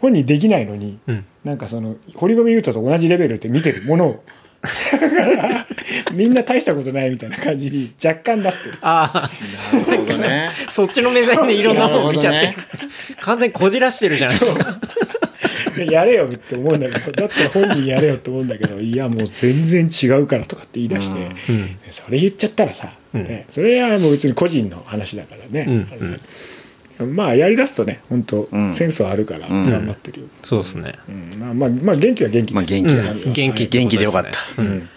[0.00, 1.24] 本人できないのにうん。
[1.44, 4.24] なんかその堀米雄斗と同じレベルって見てるものを
[4.60, 5.66] だから
[6.12, 8.78] みんな大したことないみたいな感じに若干なってる。
[8.82, 9.30] あ
[9.72, 10.50] なるほどね。
[10.52, 12.56] あ そっちの目線でいろんなもの見ちゃって、
[13.20, 14.64] 完全にこじらしてるじゃないですか。
[14.64, 15.07] で
[15.90, 21.20] やれよって思うんだけどだったら本人やれよって思うんだけど いやもう全然違うからとかって言い出して、
[21.50, 21.76] うん。
[21.90, 23.24] それ言っちゃったらさ、うん。
[23.24, 25.86] ねそれはもう別に個人の話だからね、
[27.00, 27.14] うん。
[27.14, 28.74] まあやりだすとね本当、うん。
[28.74, 29.70] センスはあるからん。
[29.70, 30.94] 頑張ってるよ、そうですね。
[31.08, 31.40] うん。
[31.40, 33.32] まあまあまあ元気は元気です、まあ元気だうん。
[33.32, 34.62] 元気元気でよかった。
[34.62, 34.88] うん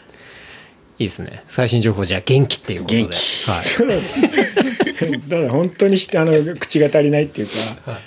[1.02, 1.44] いいですね。
[1.48, 3.02] 最新情報じゃあ元気っていうことで。
[3.02, 3.50] 元気。
[3.50, 3.64] はい。
[5.28, 7.54] だから本当にあの口が足りないっていうか、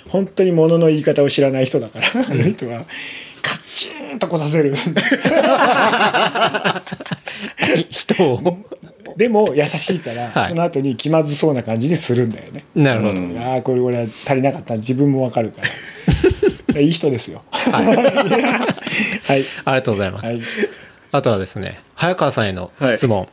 [0.07, 2.85] 本当にものの言い方を知らない人だから、あの人は
[3.41, 4.73] カチンとこさせる。
[7.89, 8.59] 人を。
[9.17, 10.49] でも優しいから、はい。
[10.49, 13.37] その後に気まずそうな感じにするんだよね、なるほど、うん。
[13.37, 14.75] ああこれ俺は足りなかった。
[14.75, 16.79] 自分もわかるから。
[16.79, 17.43] いい人ですよ。
[17.51, 19.45] はい、はい。
[19.65, 20.41] ありがとうございます、はい
[21.15, 23.27] あとはですね早川さんへの質問、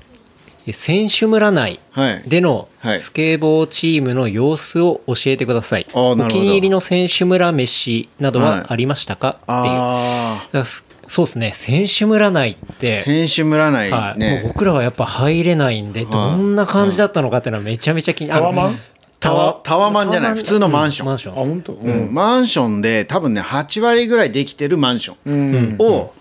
[0.73, 2.23] 選手村内はい。
[2.29, 3.01] でのはい。
[3.01, 6.39] スケボーチームの様子を教えてください、あーなるほど。
[6.39, 10.65] お気に入りの選手村飯などはありましたか、っていう。
[11.09, 11.53] そうですね。
[11.53, 18.79] 選手村内ってあ選手村内はい、もうね僕らはやっぱ入れないんで、どんな感じだったのかっていうのはめちゃめちゃ気にタワマン？
[19.21, 20.35] タワタワマンじゃない。
[20.35, 21.07] 普通のマンション。
[21.09, 25.77] マンションマンションで多分ね8割ぐらいできてるマンションうん。
[25.79, 26.13] を、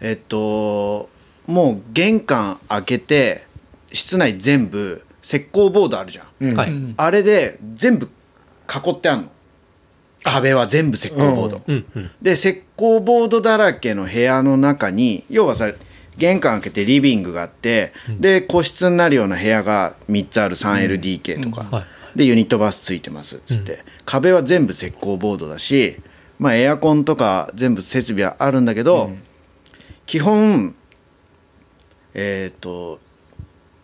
[0.00, 1.08] えっと
[1.46, 3.46] もう玄関開けて
[3.92, 6.56] 室内全部石膏ボードあるじゃん、うん。
[6.56, 6.94] はい、うん。
[6.96, 9.28] あれで全部囲ってあんの。
[10.22, 11.86] 壁は全部石膏ボード、うん。
[11.94, 15.72] うんで石膏ボードだらけの部屋の中に要はさ
[16.16, 22.18] 玄関開けてリビングがあって、で個室になるような部屋が3つある 3LDK とか、はい。
[22.18, 25.96] でユニットバスついてますっつって、壁は全部石膏ボードだし、
[26.38, 29.10] まあ、エアコンとか全部設備はあるんだけど、
[30.10, 30.74] 基本
[32.14, 32.98] えっ、と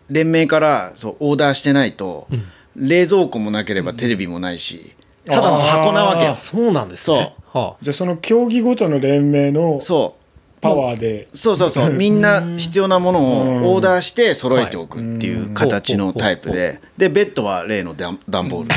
[0.09, 2.27] 連盟からそうオーダーしてないと、
[2.75, 7.33] 冷蔵庫もなければテレビもないし、ただの箱なわけそうなんですね。
[7.53, 10.16] はじゃあその競技ごとの連盟のそう
[10.59, 11.27] パワーで。
[11.33, 11.93] そうそうそう。
[11.93, 16.81] みんな必要なものをオーダーして揃えておくっていう形のタイプで。
[16.97, 18.69] でベッドは例の段段ボール。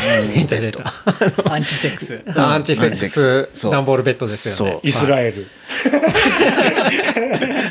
[0.46, 2.22] た出たアンチセックス。
[2.34, 3.70] アンチセックス。
[3.70, 4.80] 段ボールベッドですよね。
[4.82, 5.46] イスラエル、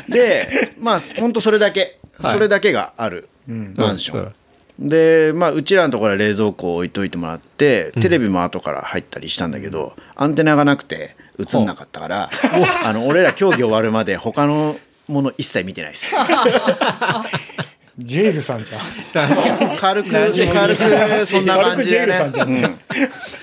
[0.08, 1.98] でまあ本当それだけ。
[2.18, 2.32] はい。
[2.34, 4.34] それだけがあるマンション。
[4.80, 12.30] でまあうちらのところは冷蔵庫を置いといてもらってテレビも後から入ったりしたんだけどアンテナがなくて映んなかったから
[12.84, 14.76] あの俺ら競技終わるまで他の
[15.08, 16.14] もの一切見てないです。
[17.98, 19.76] ジェイルさんじゃん。
[19.76, 22.78] 軽く軽くそんな感じでね、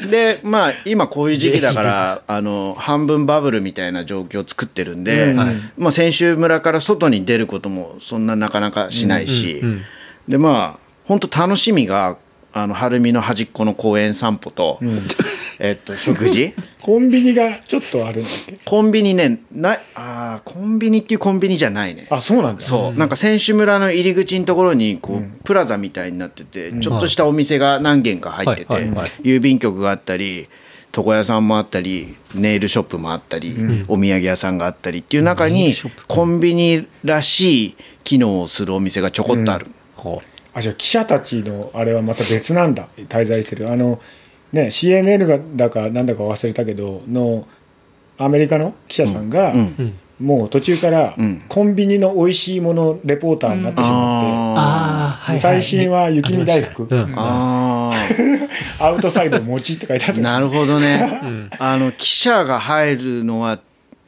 [0.01, 0.09] うん。
[0.09, 5.37] でまあ今こういう時期だからあの半分バブルみたいな状況を作ってるんで、うん。
[5.37, 5.55] はい。
[5.77, 9.69] まあ、選手村から外に出ることもそんななかなかしないし、うん。
[9.69, 9.81] うん。
[10.27, 12.17] でまあ本当楽しみが
[12.51, 14.79] あの晴海の端っこの公園散歩と、
[15.59, 16.53] えっと、食事？
[16.81, 18.59] コンビニがちょっとあるんだっけ？
[18.63, 22.07] コンビニねないあーコンビニっていうコンビニじゃないね。
[22.09, 22.61] あそうなんだ。
[22.61, 28.73] そう、なんか選手村の入り口のところにこう、プラザみたいになってて、ちょっとしたお店が何軒か入ってて、
[29.23, 30.47] 郵便局があったり
[30.95, 33.55] 床屋さんもあったりネイルショップもあったり、
[33.87, 35.73] お土産屋さんがあったりっていう中に
[36.07, 40.21] コンビニらしい機能をするお店がちょこっとある、ほ
[40.53, 43.71] あじゃあ記者たちのあれはまた別なんだ滞在してる。
[43.71, 43.99] あの
[44.51, 47.47] ね CNN がだかなんだか忘れたけどの
[48.17, 49.99] アメリカの記者さんが、うんううん。
[50.19, 51.43] もう途中からうん。
[51.47, 54.27] コンビニの美味しいものレポーターになってしまって、
[54.57, 57.13] ああで最新は雪見大福、うん。
[57.15, 57.93] あ
[58.79, 60.19] アウトサイド餅って書いてあった。
[60.19, 61.49] あなるほどね、ん。
[61.59, 63.59] あの記者が入るのは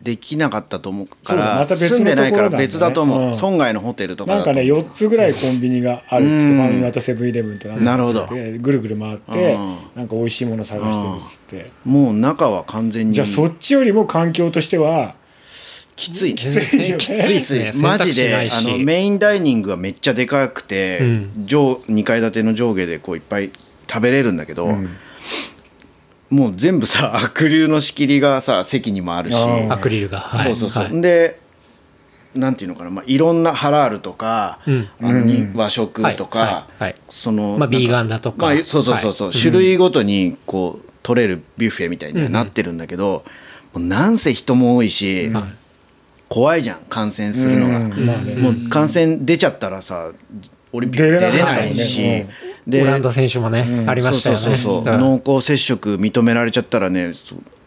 [0.01, 6.57] できなかったと思うからまた別の住んでないから別だと思う、うん村外のホテルとかなんかねだと思う4つぐらいコンビニがあるっつってうん。
[6.57, 9.77] ファミマとセブンイレブンとなんだってなるぐるぐる回ってうん。
[9.95, 11.71] なんか美味しいもの探してるっつって。
[11.85, 15.15] もう中は完全にじゃあそっちよりも環境としては
[15.95, 17.71] きつい全然きついですね。
[17.75, 18.53] マジで選択肢ないし。
[18.53, 21.45] あのメインダイニングはめっちゃでかくて、うん。
[21.45, 23.51] 上2階建ての上下でこういっぱい
[23.89, 24.89] 食べれるんだけど、ん
[26.29, 29.35] もう全部さアクリルの仕切りがさ席にもあるし。
[29.69, 30.45] アクリルが、はい。
[30.45, 31.01] そうそうそう、はい。
[31.01, 31.39] で
[32.35, 34.87] なんていうのかな、まあ、いろんなハラールとか、うん。
[35.01, 36.67] あの和食とか、
[37.09, 38.37] そのまあビーガンだとか。
[38.37, 39.37] まあ、そうそうそうそう、はい。
[39.37, 43.25] 種類ごとにこう取れるビュッフェみたいにはなってるんだけど、
[43.73, 45.31] もうなんせ人も多いし、
[46.27, 46.77] 怖いじゃん。
[46.87, 50.11] 感染するのが、もう感染出ちゃったらさ
[50.71, 52.25] オリンピック出れないし、
[52.81, 54.41] オランダ選手もね、ありましたよね。
[54.41, 54.99] そうそうそう、ん。
[54.99, 57.13] 濃厚接触認められちゃったらね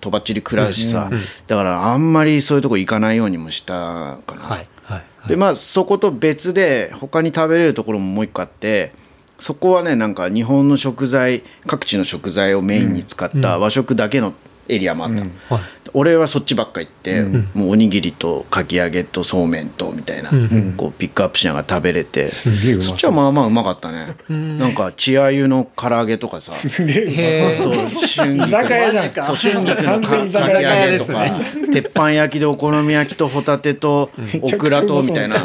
[0.01, 1.11] とばっちり食らうしさ、
[1.47, 8.93] だからあんまりそういうとこ行かないようにもしたかな、はいはいでまあそこと別で他に食べれるところももう一個あって
[9.39, 14.35] そこはねなんか日本の食材各地の食材をメインに使った和食だけの
[14.69, 15.21] エリアもあった。
[15.21, 15.63] の、はい
[15.95, 17.23] 俺はそっちばっか行って、
[17.55, 20.31] もうおにぎりとかき揚げとそうめんとみたいな、
[20.77, 27.75] こうピックアップしながら食べれて、そっちはまあまあうまかったね、なんか血あゆの唐揚げとかさすげえそう。
[27.75, 31.41] 春菊そう春菊の完かき屋揚げとか、
[31.73, 35.45] 鉄板焼きでお好み焼きとホタテとオクラとみたいな。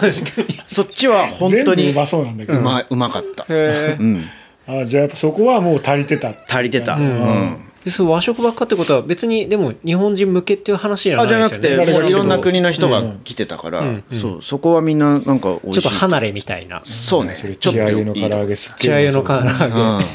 [0.66, 2.60] そっちは本当にうまそうなんだけど。
[2.60, 4.24] うまうまかった、うん、
[4.66, 6.34] あじゃあやっぱそこはもう足りてた。
[6.48, 7.58] 足りてた、うん。
[7.66, 11.78] でそう和食ばっかってことは別にでも日本人向けっていう話じゃあじゃないですよね。
[11.78, 13.84] なくてもういろんな国の人が来てたから、
[14.20, 15.82] そうそこはみんななんか美味しい。
[15.82, 16.82] ちょっと離れみたいな。
[16.86, 19.22] そうねそれちょっと血合いのいい唐揚げすっげ血合えうまそう。
[19.22, 19.76] いの唐揚げ。
[19.76, 20.06] うん。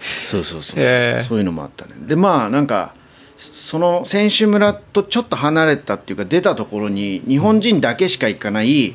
[0.30, 1.92] そうそうそう、へーそういうのもあったね。
[2.06, 2.94] でまあなんか
[3.36, 8.94] その選手村とちょっと離れたっていうか出たところに日本人だけしか行かない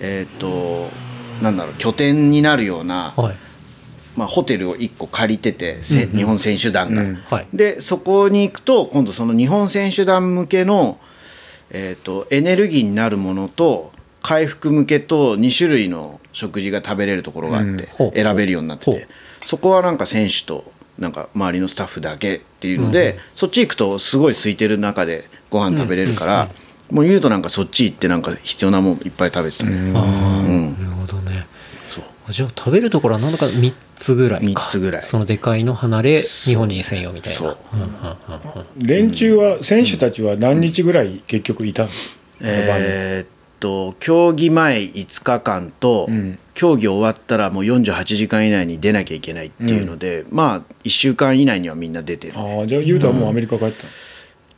[0.00, 0.88] えっ、と
[1.42, 3.49] なんだろう拠点になるような、はい
[4.20, 7.46] まあ、ホテルを1個借りてて、せ日本選手団が、はい。
[7.54, 11.00] でそこに行くと今度その日本選手団向けの、
[11.70, 18.18] えー、とエネルギーになるものと回復向けと2種類の食事が食べれるところがあって、ほう。
[18.18, 19.08] 選べるようになってて。
[19.46, 26.50] そこはなんか選手となんか周りのスタッフだけっていうので、そっち行くとすごい空いてる中でご飯食べれるから、
[26.90, 29.92] もう言うとなんかそっち行ってなんか必要なもんいっぱい食べてたね、うん。
[29.92, 31.46] なるほどね
[32.30, 34.46] じゃあ食べるところは何だか3つぐらいか。
[34.46, 35.02] 三つぐらい。
[35.02, 37.38] そのでかいの離れ日本人専用みたいな。
[37.38, 37.58] そう。
[37.74, 37.92] うんうんうん
[38.78, 38.86] うん。
[38.86, 41.90] 連中は選手たちは何日ぐらい結局いたの？
[42.40, 43.26] えーっ
[43.60, 46.38] と競技前5日間と、うん。
[46.54, 52.58] 競技終わったらもう48時間以内に出なきゃいけないっていうので、まあ1週間以内にはみんな出てるね。
[52.60, 53.88] ああじゃあ言うとはもうアメリカ帰ったの？
[53.88, 53.92] い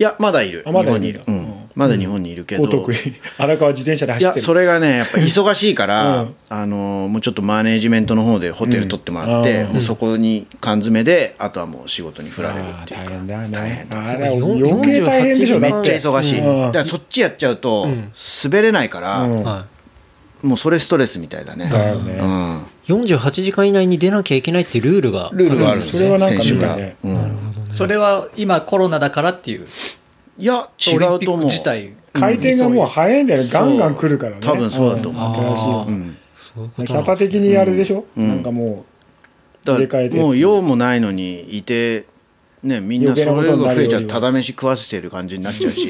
[0.03, 0.63] やまだいる。
[0.67, 1.35] あまだいる日本にいる、うん。
[1.35, 1.55] うん。
[1.75, 2.97] まだ日本にいるけど、お得意。
[3.39, 4.41] 荒川自転車でい走ってる。
[4.41, 6.35] やそれがねやっぱ忙しいから、うん。
[6.49, 9.73] あのもうちょっとマネージメントの方でホテル取ってもらって、うん。
[9.75, 13.05] もうそこに缶詰であとはもう仕事に振られるっていうか。
[13.07, 13.49] 大変だね。
[13.51, 16.61] 大変だあれはよ余計大変でしょ48めっちゃ忙しい、うん。
[16.67, 18.13] だからそっちやっちゃうとん。
[18.45, 19.43] 滑れないから、うん。
[19.43, 19.67] は
[20.43, 21.71] もうそれストレスみたいだね。
[21.73, 22.19] だよね。
[22.21, 22.63] うん。
[22.67, 26.77] い、48時間以内に出なきゃいけないっていうルールがルールがあるんですよ、それはなんか選手が。
[26.77, 27.31] 見たねうん。
[27.69, 29.67] それは今コロナだからっていう。
[30.39, 31.93] いや違オリンピックうと思う自体。
[32.13, 33.49] 回転がもう早いんだよね。
[33.51, 34.39] ガンガン来るからね。
[34.41, 35.29] 多分そうだと思う。
[35.29, 35.35] うん。
[35.35, 35.87] 新しいの。
[35.89, 36.17] うん。
[36.87, 38.05] キャパ的にあれでしょ？
[38.17, 38.29] うん。
[38.29, 38.85] なんかも
[39.65, 40.17] だ入れ替えて。
[40.17, 42.07] もう用もないのにいて
[42.63, 45.89] ねみんなそれが増えちゃただ飯食わせてる感じになっちゃうし。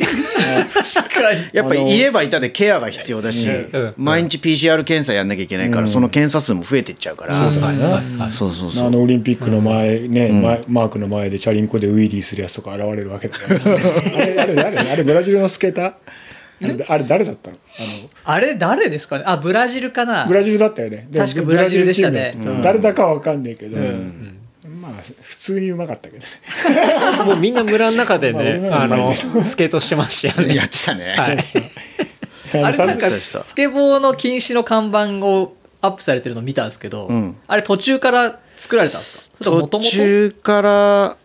[1.52, 3.94] やっぱりいればいたでケアが必要だし、うん。
[3.96, 5.88] 毎日 PCR 検査やんなきゃいけないから、うん。
[5.88, 8.84] その検査数も増えていっちゃうから、そうだよねそうそうそう。
[8.84, 10.42] うあのオリンピックの前ねうん。
[10.42, 13.68] 前マークの前でチャリンコでウィリーするやつとか現れるわけだからあ
[14.26, 15.94] れあれ誰あれブラジルのスケーター？
[16.88, 17.56] あれ誰だったの？
[17.78, 17.88] あの
[18.24, 19.24] あれ誰ですかね？
[19.26, 20.26] あブラジルかな。
[20.26, 21.08] ブラジルだったよね。
[21.14, 22.32] 確かブラジルでしたね。
[22.62, 24.38] 誰だかは分かんないけど、ん
[24.82, 26.26] まあ普通にうまかったけどね。
[27.24, 30.56] もうみんな村の中でね、の方がうまいあのねスケートしてましたよね。
[30.56, 31.32] やってたね、はい。
[31.32, 31.52] あれさ
[32.72, 37.36] すなんかスケボーの禁止の看板をアップされてるの見たんですけど、うん。
[37.46, 39.68] あれ途中から作られたんですか？
[39.68, 41.16] 途中から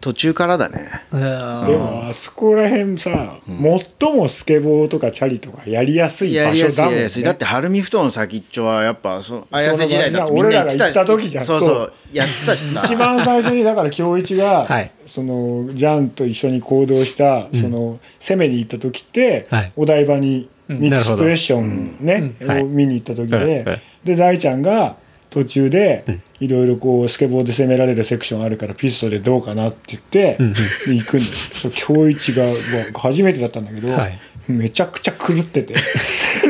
[0.00, 0.88] 途中からだね。
[1.12, 6.94] でもあそこら辺さ、最もスケボーとかチャリとかやりやすい場所だもんね。
[6.94, 7.22] やりやすい。
[7.22, 11.44] だって晴海ふ頭の先っちょはやっぱその綾瀬時代だってみん俺らがな言ってた行った時じゃん。
[11.44, 11.92] そうそうそう。
[12.12, 12.82] やってたしさ。
[12.84, 14.90] 一番最初にだから京一が、はい。
[15.04, 19.72] そのジャンと一緒に行動した、その攻めに行った時って、はい。
[19.76, 22.48] お台場にミックスプレッションね、うん。
[22.48, 23.64] はいを見に行った時で、はい。
[23.64, 23.82] はい。
[24.04, 24.96] で大ちゃんが
[25.28, 26.04] 途中で
[26.40, 30.38] いろいろこうスケボーで攻められるセクションあるからピストでどうかなって言って、
[30.86, 31.72] 行くんですよ。
[31.74, 32.56] 京一がもう
[32.98, 34.18] 初めてだったんだけど、はい。
[34.48, 35.74] めちゃくちゃ狂ってて。
[35.74, 35.76] い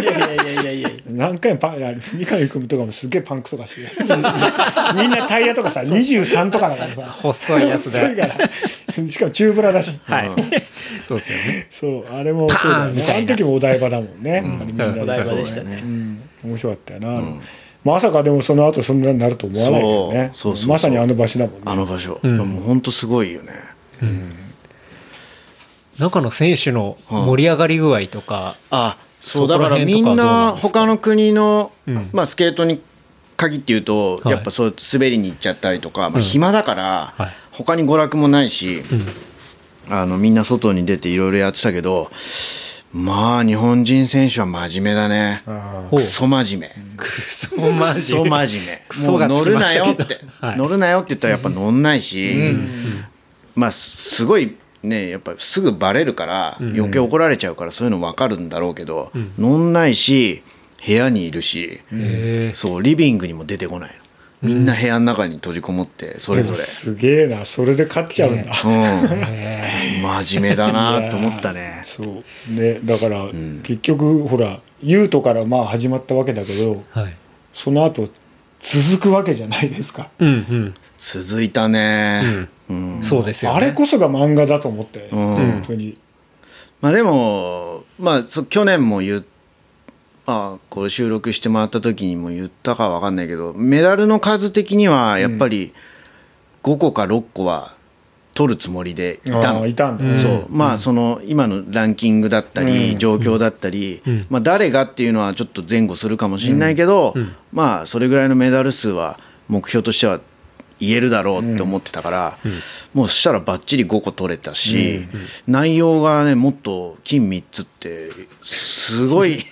[0.05, 3.91] やいやいやいやいや何回もパン三上君とかもすげえパンクとかして。
[4.97, 7.03] みんなタイヤとかさ23とかだからさ。
[7.11, 8.49] 細いやつで細いから。
[9.09, 9.99] しかもチューブラだし。
[10.05, 10.31] はい。
[11.07, 11.67] そうですよね。
[11.69, 13.03] そうあれもそうだよね。
[13.17, 15.01] あの時もお台場だもんね、あれみんなで。
[15.01, 15.81] お台場でしたね。
[15.83, 16.23] うん。
[16.45, 17.23] 面白かったよな、
[17.85, 20.31] まさかでもその後そんなになると思わないよね。
[20.35, 21.61] そうそうまさにあの場所だもんね。
[21.65, 22.37] あの場所、ん。
[22.37, 23.53] もう本当すごいよね。
[25.99, 32.11] 中の選手の盛り上がり具合とか、あそうそこらだからみんな他の国の、うん。
[32.13, 32.83] まあ、スケートに
[33.37, 34.35] 限って言うと、はい。
[34.35, 37.31] やっぱそう滑りに行っちゃったりとか、まあ、暇だから、はい。
[37.53, 38.83] 他に娯楽もないし、
[39.91, 42.11] あのみんな外に出ていろいろやってたけど
[42.93, 45.43] まあ日本人選手は真面目だね。
[45.91, 46.97] クソ真面目。
[46.97, 48.83] クソクソ真面目。
[48.89, 50.57] クソがつきもう乗るなよって、はい。
[50.57, 52.53] 乗るなよって言ったらやっぱ乗んないし、
[53.55, 60.43] まあすごいねやっぱすぐバレるから余計怒られちゃうからそういうの分かるんだろうけど、乗んないし
[60.85, 64.00] 部屋にいるし、へそうリビングにも出てこないの
[64.43, 71.83] みんな部屋の中に閉じこもってそれぞれ、すげえなそれで勝っちゃうんだ、うん、真面目だなと思ったね。
[71.85, 72.03] そ
[72.49, 72.53] う。
[72.53, 73.29] ねだから、
[73.63, 77.17] 結局ほらユートからまあ始まったわけだけどーはい。
[77.53, 78.09] その後
[78.61, 82.97] 続くわけじゃないですか、うん続いたね、うん。
[82.97, 83.03] うん。
[83.03, 83.57] そうですよね。
[83.57, 85.35] あれこそが漫画だと思って、うん。
[85.35, 85.99] 本当に。
[86.83, 89.27] まあでも、まあ、そ去年も言っま
[90.31, 95.73] あ、これ収録してもらった時にも言ったかわかんないけどメダルの数的にはやっぱり
[96.63, 97.75] 5個か6個は
[98.35, 99.59] 取るつもりでいたの。
[99.59, 100.19] ああいたんだ、うん。
[100.19, 100.47] そう。
[100.49, 102.99] まあその今のランキングだったり、うん。
[102.99, 104.27] 状況だったり、うん。
[104.31, 107.35] まあ、誰がっていうのはちょっと前後するかもしれないけど、うん。
[107.53, 109.19] まあそれぐらいのメダル数は
[109.49, 110.21] 目標としては
[110.81, 112.39] 言えるだろうって思ってたから、
[112.95, 115.07] もうそしたらばっちり5個取れたし、
[115.47, 118.09] 内容がねもっと金3つって
[118.43, 119.45] すごい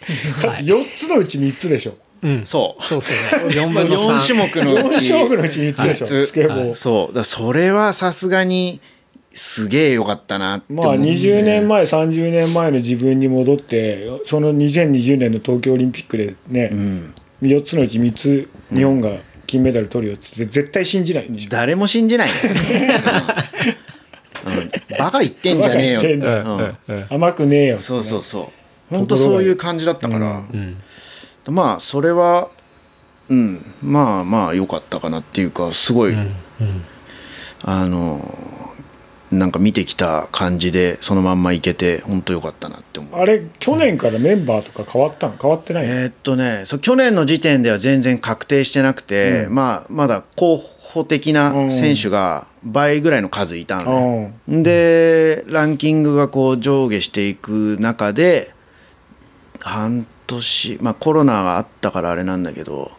[0.43, 1.95] だって4つのうち3つでしょ。
[2.22, 2.47] うん。
[2.47, 2.83] そう。
[2.83, 7.07] そうそうね4 分の4 3種目のう4ち勝負のうち3つでしょ、三つスケボー、そう。
[7.09, 8.81] だからそれはさすがに
[9.33, 17.14] すげえよかったなって思まあうね20年前30年前の自分に戻ってその2020年の東京オリンピックでね、うん。
[17.43, 19.11] 4つのうち3つ日本が
[19.49, 21.49] 金メダル取るよっつって絶対信じないんでしょ。
[21.51, 22.29] 誰も信じない。
[22.29, 22.35] よ、
[24.47, 24.71] うん。
[24.99, 26.03] バカ言ってんじゃねえよ。
[26.03, 27.07] うんうん。
[27.09, 27.81] 甘くねえよね。
[27.81, 28.53] そうそうそ
[28.93, 28.95] う。
[28.95, 30.77] 本当そういう感じだったから、うん。
[31.49, 32.51] まあそれは
[33.31, 33.65] うん。
[33.83, 36.15] まあまあ良かったかなっていうかすごい、
[37.65, 38.21] あの
[39.31, 43.20] なんか見てきた感じでそのまんまいけて本当良かったなって思う。
[43.20, 45.37] あれ去年からメンバーとか変わったの？
[45.41, 45.87] 変わってない？
[45.87, 49.55] の、えーっとねそう去年の時点では全然確定してなくて、うん。
[49.55, 54.62] まあ、まだ候補的な選手が倍ぐらいの数いたのね、うん。
[54.62, 58.55] でランキングがこう上下していく中で
[59.61, 62.91] 半年、まあ、コロナがあったからあれなんだけど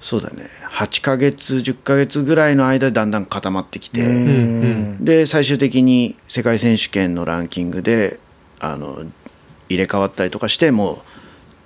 [0.00, 8.20] そうだね8ヶ月10ヶ月ぐらいの間でだんだん固まってきて、うんで最終的に世界選手権のランキングで
[8.60, 9.04] あの
[9.68, 10.98] 入れ替わったりとかしてもう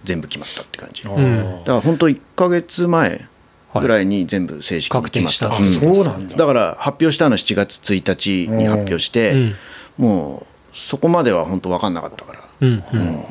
[0.05, 1.03] 全部決まったって感じ。
[1.03, 3.27] だかんら本当1ヶ月前
[3.75, 5.87] ぐらいに全部正式に決まった、確定した。
[5.87, 6.37] うんそうなんだ。
[6.37, 9.55] だから発表したの7月1日に発表して、うん。
[9.99, 13.25] もうそこまでは本当分かんなかったから、うんうん。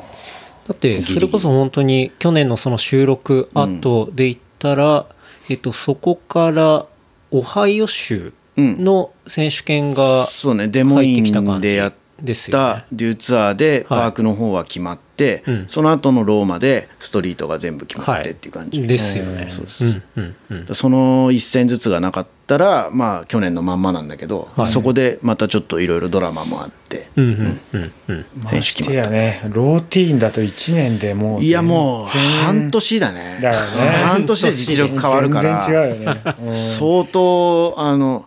[0.66, 5.06] だってそれこそ本当に去年のその収録後で言ったら、
[5.48, 6.86] えっと、そこから
[7.30, 15.64] オハイオ州の選手権がそうねデモインでやっデューツアーでパークの方は決まって、うん。
[15.68, 19.48] その後のローマでストリートが全部決まはいってっていう感じ、ですよね。
[19.50, 20.20] そうですう。
[20.20, 24.66] んその一戦ずつがなかったらまあ去年のまんまなんだけど、はい。
[24.66, 28.26] そこでまたちょっといろいろドラマもあって、うんうんうんうん。
[28.42, 29.40] ま選手決まっしてやね。
[29.52, 32.04] ローティーンだと1年でもういやもう
[32.44, 33.38] 半年だね。
[33.42, 33.66] だよね。
[34.04, 35.66] 半年で実力変わるから。
[35.66, 36.54] 全然違うよね、うん。
[36.54, 38.26] 相当あの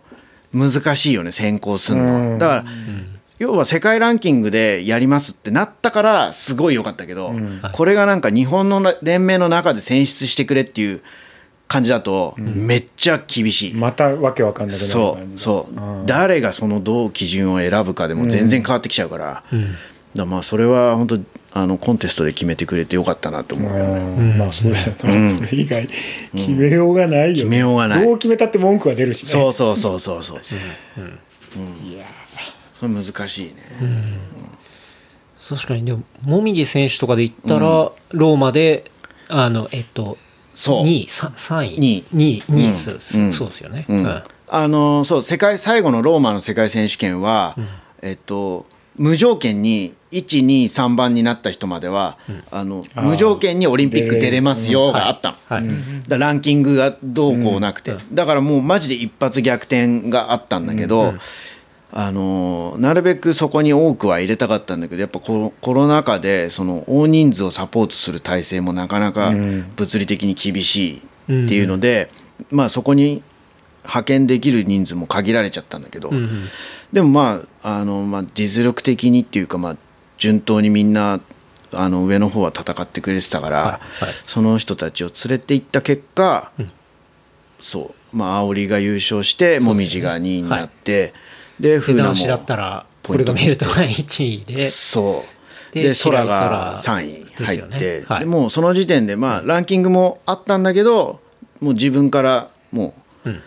[0.52, 2.38] 難しいよね先行するの、うん。
[2.38, 2.64] だから、
[3.38, 7.62] 要は世界ランキングでやりますってなったからすごい良かったけど、ん。
[7.72, 11.02] これがなんか日本の連盟の中で選出してくれっていう
[11.68, 16.06] 感じだとめっちゃ厳しい、またわけわかんなくなるそうそう、うん。
[16.06, 19.44] 誰がそのどう基準を選ぶかでも全然変わってきちゃうから,、だか
[20.14, 21.20] らまあそれは本当
[21.52, 24.38] あのコンテストで決めてくれてよかったなと思うよね、うん。
[24.38, 25.88] まあそうだよな、それ以外
[26.34, 28.04] 決めようがないよ、決めようがない。
[28.04, 29.28] どう決めたって文句は出るしね。
[29.28, 30.38] そうそうそうそうそう、
[31.86, 32.04] いや
[32.78, 33.62] それ難しいね、
[35.48, 35.84] 確かに。
[35.84, 38.90] でももみじ選手とかで言ったら、ローマで
[39.28, 40.16] あのえっと
[40.54, 40.82] そう。
[40.82, 41.78] 2位 3, 3位。
[41.78, 42.04] 二位。
[42.12, 43.32] 2位2位うん。
[43.32, 43.70] そうですよ。
[43.70, 44.04] ね、うん。
[44.04, 44.22] うん。
[44.48, 47.56] あのそう世界最後のローマの世界選手権は、
[48.02, 48.66] えっと、
[48.96, 52.18] 無条件に123番になった人までは、
[52.50, 61.14] あの無条件にオリンピック出れますよがあったの、はい、だからランキングがどうこうなくて、だからもうマジで一発逆転があったんだけど、
[61.90, 69.72] あのなるべくそこに多くは入れたかったんだけどやっぱコロコロナ禍でその大人数をサポートする体制もなかなかうん。
[69.76, 72.10] 物理的に厳しいっていうので、
[72.50, 73.22] まあ、そこに
[73.82, 76.48] 派遣できる人数も限られちゃったんだけど、うんうん。
[76.92, 79.76] でもまああの、まあ、実力的にっていうか、まあ、
[80.18, 81.20] 順当にみんな
[81.72, 84.14] あの上の方は戦ってくれてたから、はいはい。
[84.26, 86.70] その人たちを連れて行った結果、うん。
[87.60, 88.16] そう。
[88.16, 91.14] まあ煽りが優勝してもみじが2位になってで
[91.60, 94.60] で風ナも男子だったらポルトメルトが1位で。
[94.60, 95.24] そ
[95.72, 95.74] う。
[95.74, 98.20] でで空が空3位入って、はい。
[98.20, 101.20] でもうその時点でまあランキングもあったんだけど
[101.60, 102.94] もう自分からも
[103.24, 103.42] ううん。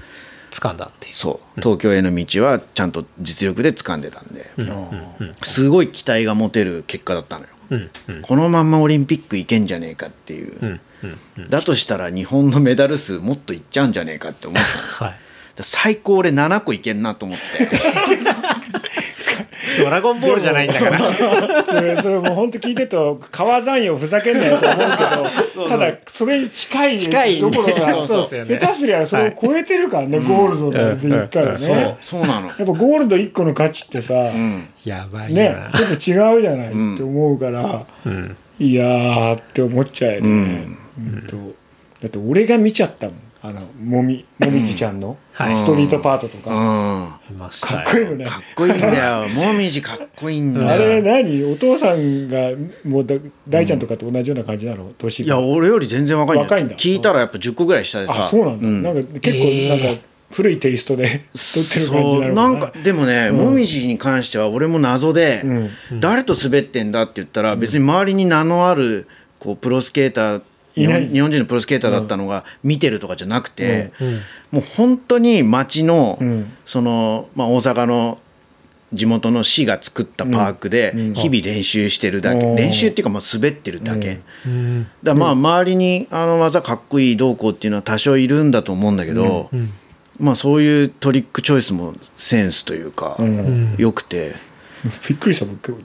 [0.51, 1.16] 掴んだっていう。
[1.16, 1.62] そう。
[1.62, 4.45] 東京への道はちゃんと実力で掴んでたんで、
[5.41, 7.89] すごい期待が持てる結果だったのよ、うん。
[8.09, 8.22] うん。
[8.22, 10.80] このまんまオリンピック行けんじゃねえかっていう、うん。
[11.38, 11.49] うん。
[11.49, 15.20] だとしたら日本のメダル数もっといっちゃうんじゃねえかって思ってたの はい
[15.62, 17.66] 最高俺7個いけんなと思って。
[17.66, 17.72] て
[19.80, 21.66] ドラゴンボールじゃないんだから。
[21.66, 27.39] それそれもう本当聞いてると川山よふざけんなよと思うけどただそれに近い近い。
[27.39, 31.72] どころかそうそうですよね下手すりゃそれを超えてるからね、ゴールドで言ったらね、うん。
[31.72, 32.49] やっそうなの。
[32.49, 34.68] ぱゴールド1個の価値ってさ、うん。
[34.84, 38.36] やばいな、ねちょっと違うじゃないうんって思うから、うん。
[38.59, 41.38] いやーって思っちゃうよね、うんと。
[42.01, 43.16] だって俺が見ちゃったもん。
[43.43, 45.57] あのもみもみじちゃんのはい。
[45.57, 47.19] ストリートパートとうか、ん。
[47.29, 48.25] いましたよかっこいいのね。
[48.25, 49.29] かっこいいんだよ。
[49.29, 51.43] もみじかっこいいんだあれよ何？
[51.51, 52.51] お父さんが
[52.83, 53.15] もうだ
[53.47, 54.91] 大ちゃんとかと同じような感じなの？
[54.97, 56.75] 年いや俺より全然若いんだよ若いんだ。
[56.75, 58.25] 聞いたらやっぱ10個ぐらい下でさ。
[58.25, 65.99] あそうなんだ、なんか結構えーなんか古いテイストで撮ってる感じそうなのなんかでもね、もみじに関しては俺も謎で、うん。
[65.99, 69.07] 誰と滑ってんだって言ったら、別に周りに名のある
[69.39, 70.41] こうプロスケーター
[70.76, 74.13] 日本日本人のプロスケーターだったのが見てるとかじゃなくて、うん。
[74.51, 76.53] もう本当に町の,、うん。
[76.65, 78.19] そのまあ、大阪の
[78.93, 80.99] 地元の市が作ったパークでうん。
[80.99, 81.13] うん。
[81.13, 82.55] 日々練習してるだけ、うん。
[82.55, 84.51] 練習っていうかまあ滑ってるだけ、うん。
[84.51, 89.74] うんだまあ周りにあの技かっこいいどうこうっていうのは多少いるんだと思うんだけど、うん。
[90.19, 93.76] まあそういうトリックチョイスもセンスというか、うんうん。
[93.78, 94.34] 良くて。
[95.07, 95.78] びっくりした僕。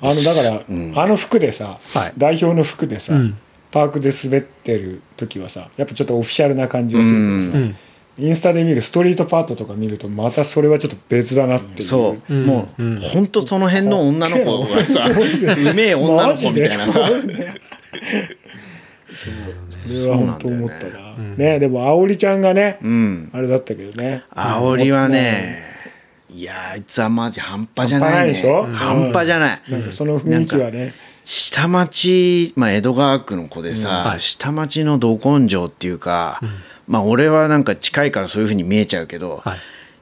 [0.00, 0.98] あのだから、うん。
[0.98, 2.12] あの服でさ、はい。
[2.16, 3.38] 代表の服でさ、うん
[3.70, 7.76] パークで滑ってる時はさやっぱちょっとオフィシャルな感じがするけどさ、うん。
[8.20, 11.88] インスタで見るストリートパートとか見るとまたそれはちょっと別だなっていう。
[11.88, 12.46] そう、うん。
[12.46, 13.00] もう、うん。
[13.00, 17.22] ほんとその辺の女の子がさうめえ女の子みたいなさそう
[19.86, 23.30] それは本当思ったなねでもあおりちゃんがね、うん。
[23.32, 24.24] あれだったけどね。
[24.30, 25.62] あおりはね
[26.30, 28.34] いやあいつはマジ半端じゃないね。
[28.34, 28.62] 半端ないでしょ？
[28.64, 30.92] 半端じゃない、なんかその雰囲気はね
[31.30, 34.20] 下町、まあ、江戸川区の子でさ、はい。
[34.20, 36.40] 下町のど根性っていうか、
[36.86, 39.58] まあ俺はなんか近いからそういうふうに見えちゃうけど、はい。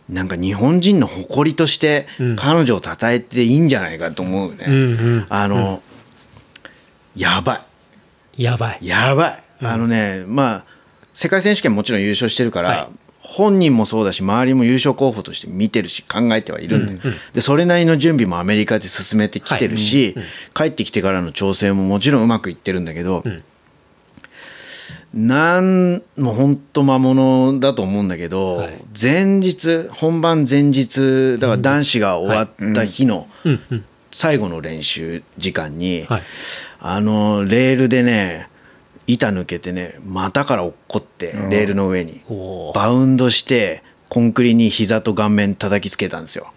[0.08, 2.36] なんか日本人の誇りとしてうん。
[2.36, 4.76] 彼女を称えていいんじゃないかと思うね、うんう
[5.16, 5.26] ん。
[5.28, 5.82] あの、
[7.16, 7.66] やば
[8.36, 8.78] やばい。
[8.80, 10.64] いやばい、あのねまあ
[11.12, 20.14] 世界選手権もちろん優勝してるから、はい本人もそうだし周りも優勝候補として見てるし考えてはいるんで,、でそれなりの準備もアメリカで進めてきてるし、
[20.54, 23.24] 帰ってきてからの調整ももちろんうまくいってるんだけど、
[25.16, 28.78] なんもう本当魔物だと思うんだけど、はい。
[29.00, 33.60] 前日本番前日だから男子が終わった日のうん。
[33.70, 33.84] うん。
[34.12, 36.22] 最後の練習時間に、はい。
[36.80, 38.48] あのレールでね
[39.06, 42.22] 板抜けてね股から落っこってレールの上に。
[42.74, 46.52] バウンドしてコンクリに膝と顔面叩きつけたんですよ。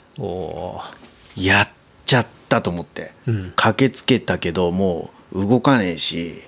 [1.35, 1.69] やっ
[2.05, 3.53] ちゃったと思って、うん。
[3.55, 6.41] 駆けつけたけどもう動かねえし、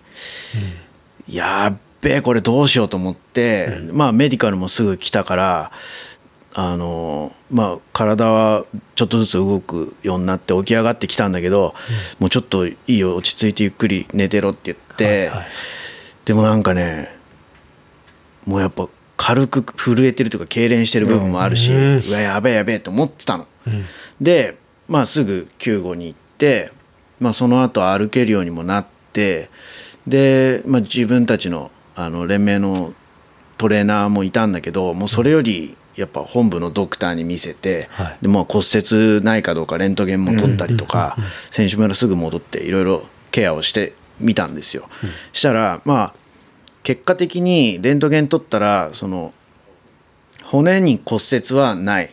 [1.28, 5.72] やっべえこれどうしようと思って、まあメディカルもすぐ来たから
[6.54, 8.66] あのまあ体は
[8.96, 11.76] ちょっとずつ動くようになって起き上がってきたんだけど、
[12.20, 15.48] もうちょっといいよ落ち着いてゆっくり寝てろって言って、はいはい
[16.26, 17.16] でもなんかね
[18.46, 18.88] もうやっぱ
[19.18, 23.46] 軽く震えてるというか痙攣してる部分もあるし、ううんわやべえやべえと思ってたの。
[23.68, 23.86] うん。
[24.20, 24.58] で、
[24.88, 26.72] まあ、すぐ救護に行って、
[27.20, 29.50] まあ、その後歩けるようにもなって
[30.08, 32.94] で、まあ、自分たちのあの連盟の
[33.60, 38.18] トレーナーもいたんだけどもうそれよりやっぱ本部のドクターに見せて、はい。
[38.24, 41.16] でまあ、骨折ないかどうかレントゲンも取ったりとか、
[41.52, 44.90] 選手村すぐ戻っていろいろケアをしてみたんですよ。
[45.34, 46.14] したら、まあ、
[46.84, 49.34] 結果的にレントゲン取ったらその
[50.44, 52.12] 骨に骨折はない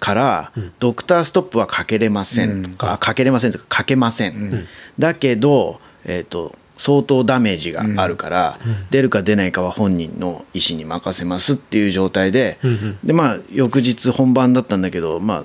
[0.00, 2.74] から、ドクターストップはかけれません、うん。
[2.78, 4.66] あかけれませんとかかけません、
[4.98, 8.58] だけど、えー、と相当ダメージがあるから、
[8.90, 12.98] 出るか出ないかは本人の意思に任せますっていう状態で、うんうん。
[13.04, 15.44] でまあ翌日本番だったんだけど、まあ、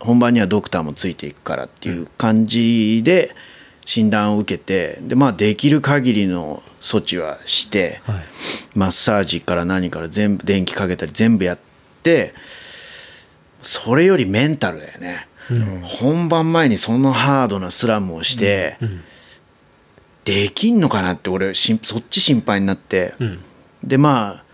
[0.00, 3.34] 本番にはドクターもついていくからっていう感じで
[3.84, 8.24] 診断を受けてで、まあ、できる限りの措置はして、はい。
[8.74, 11.58] マッサージから何から全部電気かけたり全部やっ
[12.02, 12.34] て
[13.62, 15.28] それよりメンタルだよね、
[15.82, 18.76] 本番前にそのハードなスラムをして、
[20.24, 23.38] できんのかなって俺しそっち心配になって、うん。
[23.84, 24.44] でまあ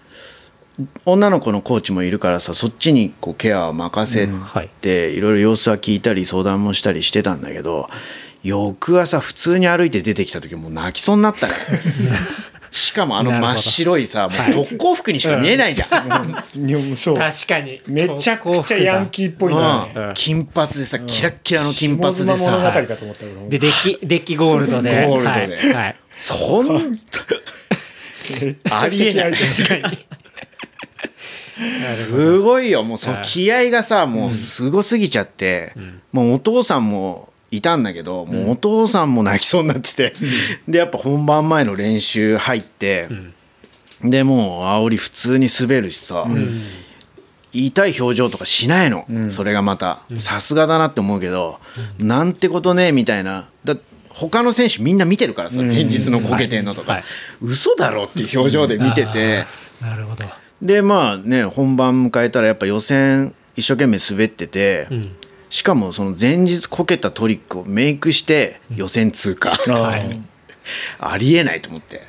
[1.05, 4.69] 女の子のコーチもいるからさそっちにこうケアを任せはい。
[4.69, 7.89] て、いろいろ様子は聞いたり相談もしたりしてたんだけど
[8.43, 11.55] 翌朝普通に歩いて出てきた時もう泣きそうになったね
[12.71, 17.81] しかもあの真っ白いさもう特攻服にしか見えないじゃん、う確かに。
[17.87, 19.93] めちゃくちゃヤンキーっぽいんだね。
[19.95, 20.15] うん。
[20.15, 22.73] 金髪でさキラッキラの金髪でさ。
[22.87, 23.49] かと思ったけど。
[23.49, 25.07] でデッキデッキゴールドで。
[25.07, 25.73] ゴールドで。
[25.75, 25.85] はい。
[25.85, 25.97] はい。
[26.13, 29.33] そんめっちゃありえない。
[29.33, 30.07] 確かに。
[31.97, 32.83] すごいよ。
[32.83, 35.73] もうその気合がさもうすごすぎちゃって、
[36.13, 40.13] もうお父さんもいたんだけど、もうお父さんも泣きそうになってて、
[40.67, 43.09] でやっぱ本番前の練習入って、
[44.03, 46.27] でもう煽り普通に滑るしさ、
[47.53, 50.01] 痛い表情とかしないの、それがまた。
[50.19, 51.59] さすがだなって思うけど、
[51.99, 53.49] なんてことねみたいな。
[53.65, 53.77] だ
[54.11, 57.05] 他の選手みんな見てるからさ前日のこけてんのとか、はい。
[57.41, 59.45] 嘘だろっていう表情で見てて。
[59.81, 60.25] なるほど。
[60.61, 65.17] でまあね本番迎えたらやっぱ予選一生懸命滑ってて、ん
[65.51, 70.21] しかもその前日こけたトリックをメイクして予選通過、はい。
[70.99, 72.03] ありえないと思って。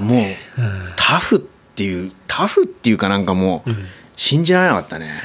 [0.00, 0.26] もう、
[0.96, 1.38] タフっ
[1.74, 3.70] ていうタフっていうかなんかもう、
[4.16, 5.22] 信じられなかったね、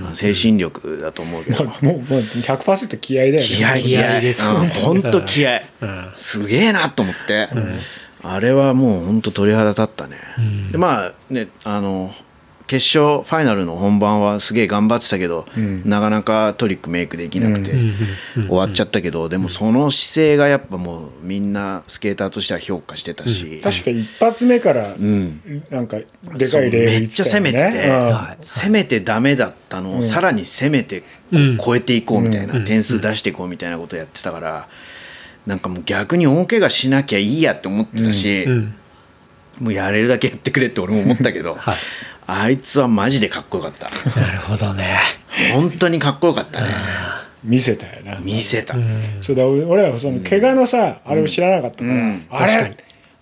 [0.00, 3.42] まあ精神力だと思うけど、もうもう100%気合だよね。
[3.42, 4.20] 気合い気合。
[4.20, 4.68] ですうん。
[4.68, 5.60] 本当気合。
[6.14, 7.48] すげえなと思って、
[8.22, 10.16] あれはもう本当鳥肌立ったね、
[10.72, 12.14] でまあねあの
[12.70, 15.44] 決勝ファイナルの本番はすげえ頑張ってたけど、
[15.84, 17.72] なかなかトリックメイクできなくて、
[18.46, 25.40] 終わっちゃったけど、でもその姿勢がやっぱもうみんなスケーターとしては評価してたし、確か一発目からん。
[25.68, 31.02] なんかでかいめっちゃ攻めてて、ねうん攻めてダメだったのをさらに攻めて
[31.58, 32.64] 超えていこうみたいな、うん。
[32.64, 34.68] 点数出していこうみたいなことやってたから
[35.44, 38.74] なんかもう逆に大怪我しなきゃいいやって思ってたし、うん。
[39.58, 41.76] もうやれるだけやってくれって俺も思ったけど、 はい
[42.32, 43.90] あいつはマジでかっこよかった。
[44.20, 44.98] なるほどね。
[45.52, 46.68] 本当にかっこよかったね。
[47.42, 48.18] 見せたよな。
[48.20, 48.74] 見せた、
[49.22, 52.26] そうだ俺俺らはその怪我のさ、あれを知らなかったから、うん。
[52.30, 52.76] あ確かに。
[52.76, 52.76] れ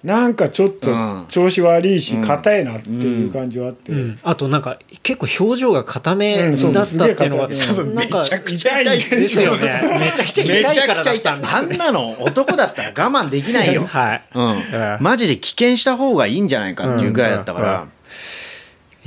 [0.04, 1.26] なんかちょっとうん。
[1.28, 4.18] 調子悪いし硬いなっていう感じはあって、うん。
[4.22, 9.80] あとなんか結構表情が固めだったっていうのがすげえ硬いなんかめちゃくちゃ痛いですよね。
[10.00, 11.32] めちゃくちゃめ痛いちゃくちゃからだった痛い。
[11.32, 13.86] あんんですねなの男だったら我慢できないよ。
[13.86, 14.22] はい。
[14.34, 14.50] うん。
[14.50, 14.62] うん。
[15.00, 17.86] マジで棄権した方がいいんじゃないかっていうぐらいだったから、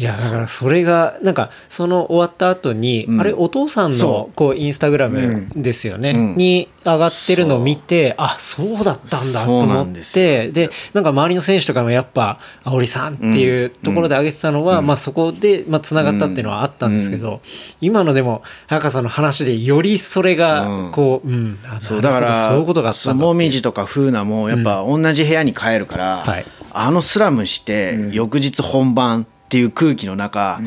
[0.02, 3.22] いやだからそれがなんかその終わった後に、うん。
[3.22, 6.38] あれお父さんそのこうインスタグラムですよね、うん。
[6.38, 17.42] に上がってるのを見てあそうだったんだと思っんですてでなんか周りの選手とかもやっぱ「あおりさん」っていうところで上げてたのは、まあ、そこでまあつながったっていうのはあったんですけど、
[17.80, 26.46] 今のでも早川さんの話でよりそれがこう、うんあそうだからそういうことがあったもみじとか風菜もやっぱ同じ部屋に帰るから、はい。
[26.74, 30.62] あのスラムして翌日本番っていう空気の中、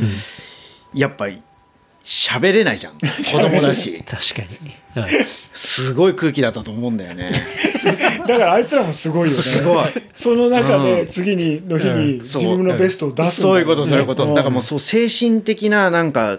[0.93, 1.40] やっぱり
[2.05, 2.98] 喋れないじゃん。
[3.01, 4.05] 子供だし。
[4.06, 4.43] 確か
[4.94, 5.27] に、はい。
[5.55, 7.32] すごい空気だったと思うんだよね。
[8.28, 9.43] だからあいつらもすごいよね。
[9.43, 9.86] すごい。
[10.15, 14.35] その中で次にの日に自分のベストを出すんだそういうことそういうこと、ん。
[14.35, 16.39] だからもうそう精神的ななんか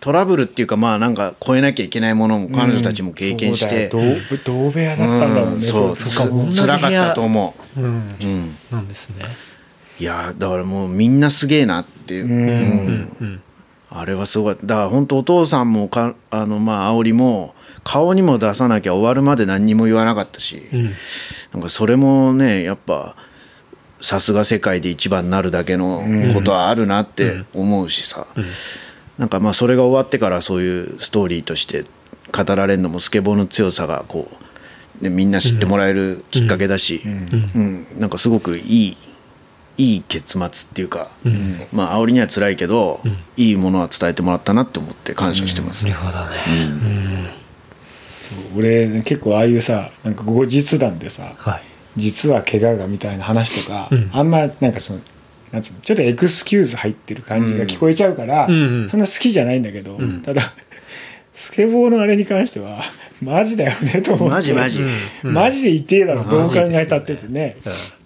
[0.00, 4.18] トラブルっていうかまあなんか超えなきゃいけないものも彼女たちも経験して、そうだよ。
[4.46, 5.62] 同同部屋だったんだもんね、うん。
[5.62, 5.94] そう。
[5.94, 7.80] つ部屋辛かったと思う。
[7.80, 7.84] ん。
[7.84, 7.88] う、
[8.22, 9.26] うん、なんですね。
[10.02, 12.32] いやだからもうみんなすげえなっていう、うん。
[12.32, 13.16] うん。
[13.20, 13.42] うん
[13.94, 17.54] あれはすごいだから本当お父さんもかあのまあ煽りも
[17.84, 20.94] 顔にも出さなきゃ終わるまで何にも言わなかったし、うん。
[21.52, 23.14] なんかそれもねやっぱ
[24.00, 26.02] さすが世界で一番になるだけの
[26.32, 28.26] ことはあるなって思うしさ、
[29.18, 31.84] なんかまあそれが終わってからそういうストーリーとして
[32.34, 34.26] 語られるのもスケボーの強さがこ
[35.00, 37.08] う、ね、みんな知ってもらえるきっかけだし、う
[37.58, 37.86] ん。
[37.98, 38.96] なんかすごくいい
[39.76, 41.10] いい結末っていうか、
[41.72, 43.00] まあ煽りには辛いけど、
[43.36, 47.30] いいものは伝えてもらったなって思って感謝してます、なるほどね。
[48.20, 51.62] そう俺ね結構ああいうさなんか後日談でさはい。
[51.96, 54.10] 実は怪我がみたいな話とか、うん。
[54.12, 55.00] あんまなんかその
[55.50, 58.88] なんつうのちょっとエクスキューズ入ってる感じが聞こえちゃうから、うんうん。
[58.88, 60.54] そんな好きじゃないんだけど、ただ
[61.42, 62.84] スケボーのあれに関しては
[63.20, 64.34] マジだよねと思って。
[64.34, 64.80] マジマジ、
[65.22, 67.56] マジで痛えだろ、どう考えたってってね。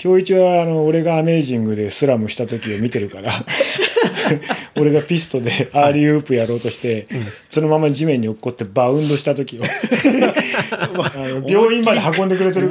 [0.03, 3.33] 今日一はあの俺がアメージングでスラムした時を見てるから
[4.77, 7.07] 俺がピストで alley-oop やろうとして、
[7.51, 9.63] そのまま地面に落っこってバウンドした時を
[10.73, 12.69] あの病院まで運んでくれてる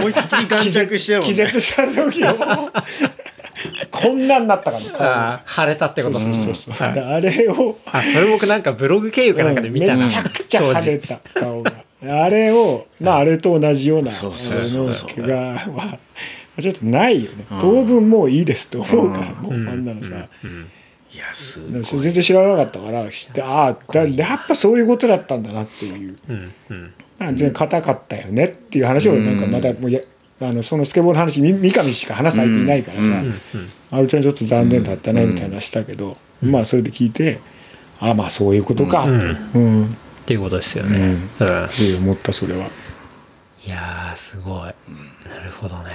[1.23, 2.71] 気絶した時を
[3.95, 5.33] こんなんなったからね顔あが。
[5.33, 6.19] あ、腫れたってこと。
[6.19, 6.93] そうそうそう、はい。
[6.93, 10.05] であれをあ、それ僕なんかブログ経由かなんかで見たな。
[10.05, 11.73] めちゃくちゃ腫れた顔が。
[12.01, 17.45] あれをまああれと同じようなそうそうそうちょっとないよね。
[17.59, 20.25] 当分もういいですと思うからもうあんなのさ。
[21.13, 26.15] いやすだからそれ全然知らなかったから知ってああだやっぱそういうことだったんだなっていう。
[26.29, 26.53] うん。
[26.69, 26.93] うん。
[27.17, 30.01] なんで硬かったよねっていう話をなんかまたもうや
[30.41, 33.09] あのそのスケボーの話み三上しか話す相手いないからさ
[33.91, 37.39] 「あるちゃんちょっと残念だったね」みたいな話したけどまあそれで聞いて
[37.99, 39.03] ああまあそういうことか。
[39.03, 39.11] って
[39.55, 39.85] うん。
[39.85, 39.87] っ
[40.25, 41.03] ていうことですよね、うん。
[41.11, 41.69] うん。
[41.69, 42.67] そう思ったそれは。
[43.65, 44.69] いやーすごい、な
[45.43, 45.91] るほどね。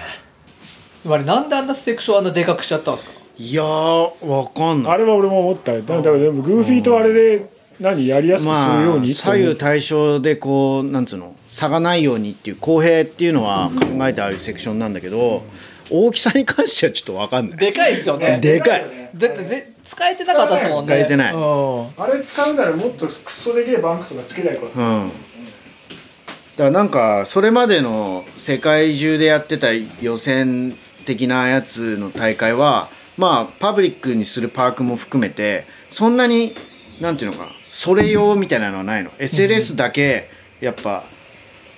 [1.07, 3.13] あれなんであんなセクションあんなでかくしちゃったんですか？
[3.37, 4.93] いやーわかんない。
[4.95, 5.83] あれは俺も思ったよ。
[5.83, 7.51] だだからでもグーフィーとあれで
[7.81, 15.43] 何やりやすくするようまあに左右対称でこうなんつうの差がないようにっていう公平っていうのは考えてああいうセクションなんだけど
[15.91, 17.59] 大きさに関してはちょっとわかんない。
[17.59, 18.39] でかいですよね。
[18.41, 18.85] でかい
[19.17, 20.95] だってぜ使えてなかったですもんね。
[20.95, 21.35] 使えてない。
[21.35, 21.87] うん。
[21.97, 25.09] あれ使うならもっとクソでけえバンクとかつけないからうん。
[25.09, 30.77] だからなんかそれまでの世界中でやってた予選
[31.07, 36.55] 的なやつの大会はまあパブリックにするパークも含めてそんなに
[37.01, 37.53] なんていうのかな
[37.83, 40.29] それ用みたいなのはないの？SLS だけ
[40.61, 41.05] やっぱ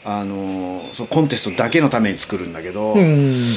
[0.05, 3.55] あのーそのコンテストだけのために作るんだけど、うん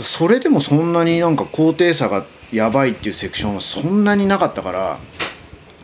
[0.00, 4.98] それでもそんなになんか高低差がやばいっていうセクションはそんなになかったから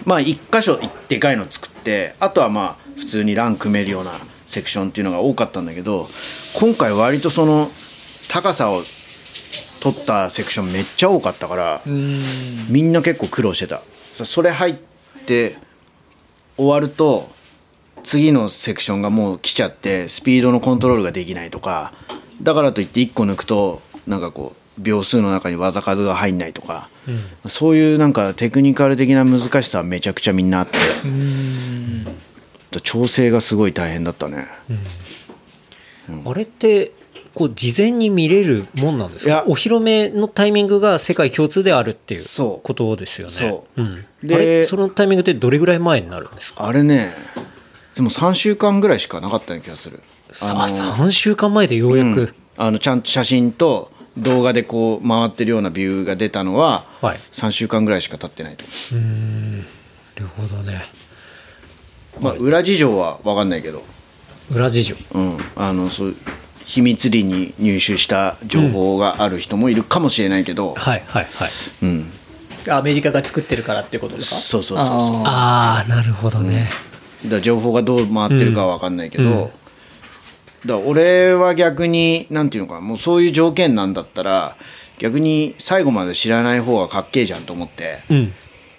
[0.05, 0.79] まあ一箇所
[1.09, 6.07] でかいの作ってあとはまあ普通にラン組めるようなセクションっていうのが多かったんだけど
[6.61, 7.69] 今回割とその
[8.29, 8.83] 高さを
[9.81, 12.21] 取ったセクションめっちゃ多かったからうん。
[12.69, 13.83] みんな結構苦労してた。
[14.25, 14.75] それ入っ
[15.27, 15.57] て
[16.57, 17.31] 終わると
[18.03, 21.93] 次のセクションがもう来ちゃってスピードのコントロールができないとか
[22.43, 26.89] だからといって1個抜くとなんかこう秒数の中に技数が入んないとか、
[27.47, 30.79] そういうなんかテクニカル的な難しさはめちゃくちゃみんなあって
[32.81, 34.47] 調整がすごい大変だったね、
[36.25, 36.93] あれって
[37.35, 39.45] こう事前に見れるもんなんですか？
[39.47, 42.25] お披露目のタイミングが世界共通であるっていう
[42.63, 43.33] ことですよね。
[43.33, 43.83] そう。
[43.83, 46.67] うん、でそのタイミングってどれぐらい前になるんですか？
[46.67, 47.13] あれね
[47.95, 50.01] でも3週間ぐらいしかなかったような気がする。
[50.41, 52.35] あ3週間前でようやく、うん。
[52.57, 57.19] あのちゃんと写真と動画でこう回ってるようなビューが出たのははい。
[57.33, 58.65] 3週間ぐらいしか経ってないと。
[58.93, 59.59] 思うーん。
[59.59, 59.65] な
[60.17, 60.85] るほどね。
[62.19, 63.83] う、まあ、裏事情は分かんないけど、
[64.51, 64.95] 裏事情。
[65.15, 66.15] うん、あのそう
[66.73, 71.51] 秘密裏に入手した情報がある人もいるかもしれないけど、はいはいはい。
[71.83, 72.11] うん。
[72.67, 74.37] アメリカが作ってるからっていうことですか？
[74.37, 74.97] そうそうそうそう。
[75.27, 76.71] あああなるほどね、
[77.25, 79.31] だから情報がどう回ってるかは分かんないけど、うん。
[79.35, 79.53] だか
[80.65, 84.57] ら俺は逆になんていうのかなもうそういう条件なんだったら
[84.99, 87.99] 逆に最後まで知らない方がかっけえじゃんと思って。
[88.09, 88.33] うん。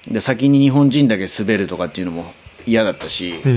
[0.08, 2.34] で先に日本人だけ滑るとかっていうのも
[2.66, 3.54] 嫌だったし、うんう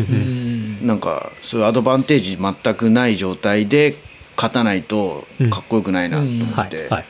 [0.84, 0.86] ん。
[0.86, 3.94] なんかそういうアドバンテージ全くない状態で
[4.36, 6.68] 勝たないとかっこよくないなと思って、はい。
[6.68, 6.88] はい。
[6.88, 7.04] はい。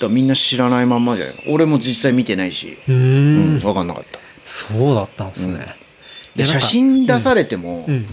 [0.00, 3.56] だみんな知らないまんまじゃない俺も実際見てないし、うん。
[3.56, 3.58] ん。
[3.58, 4.18] 分かんなかった。
[4.44, 5.66] そうだったんですね、
[6.34, 8.06] いで写真出されても、うん。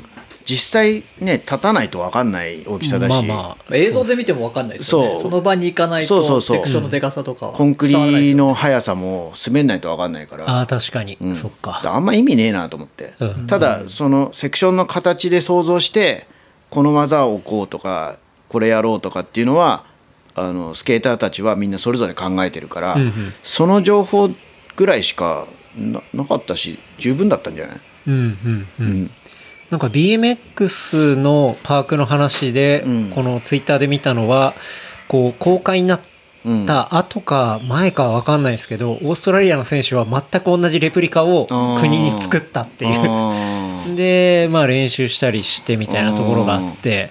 [0.45, 3.76] 実際ね立たないと分かんない大きさだし、まあまあ。
[3.76, 5.15] 映像で見ても分かんないですよね。
[5.15, 5.23] そう。
[5.23, 6.57] その場に行かないとそうそうそう。
[6.57, 10.49] セクションのでかさとかはコンクリの速さも滑んないと分かんないから。
[10.49, 11.36] ああ確かに、うん。
[11.36, 11.82] そっか。
[11.84, 13.48] あんま意味ねえなと思って、うん。
[13.48, 16.27] ただそのセクションの形で想像して
[16.69, 18.18] この技を置こうとか
[18.56, 19.84] これやろうとかっていうのは
[20.34, 23.34] あのスケーターたちはみんなそれぞれ考えてるから、うんうん。
[23.44, 24.30] その情報
[24.77, 25.45] ぐらいしか
[25.77, 28.88] ななかったし十分だったんじゃない、うんうんう、うん。
[29.03, 29.11] ん
[29.69, 33.11] なんか BMX のパークの話で、うん。
[33.14, 34.53] このツイッターで見たのは
[35.10, 36.02] こう公開になっ
[36.65, 41.45] た後か前かは分かんないですけどオーストラリアの選手は全く同じレプリカを
[41.82, 43.98] 国に作ったっていう。
[43.98, 47.10] でまあ練習したりしてみたいなところがあって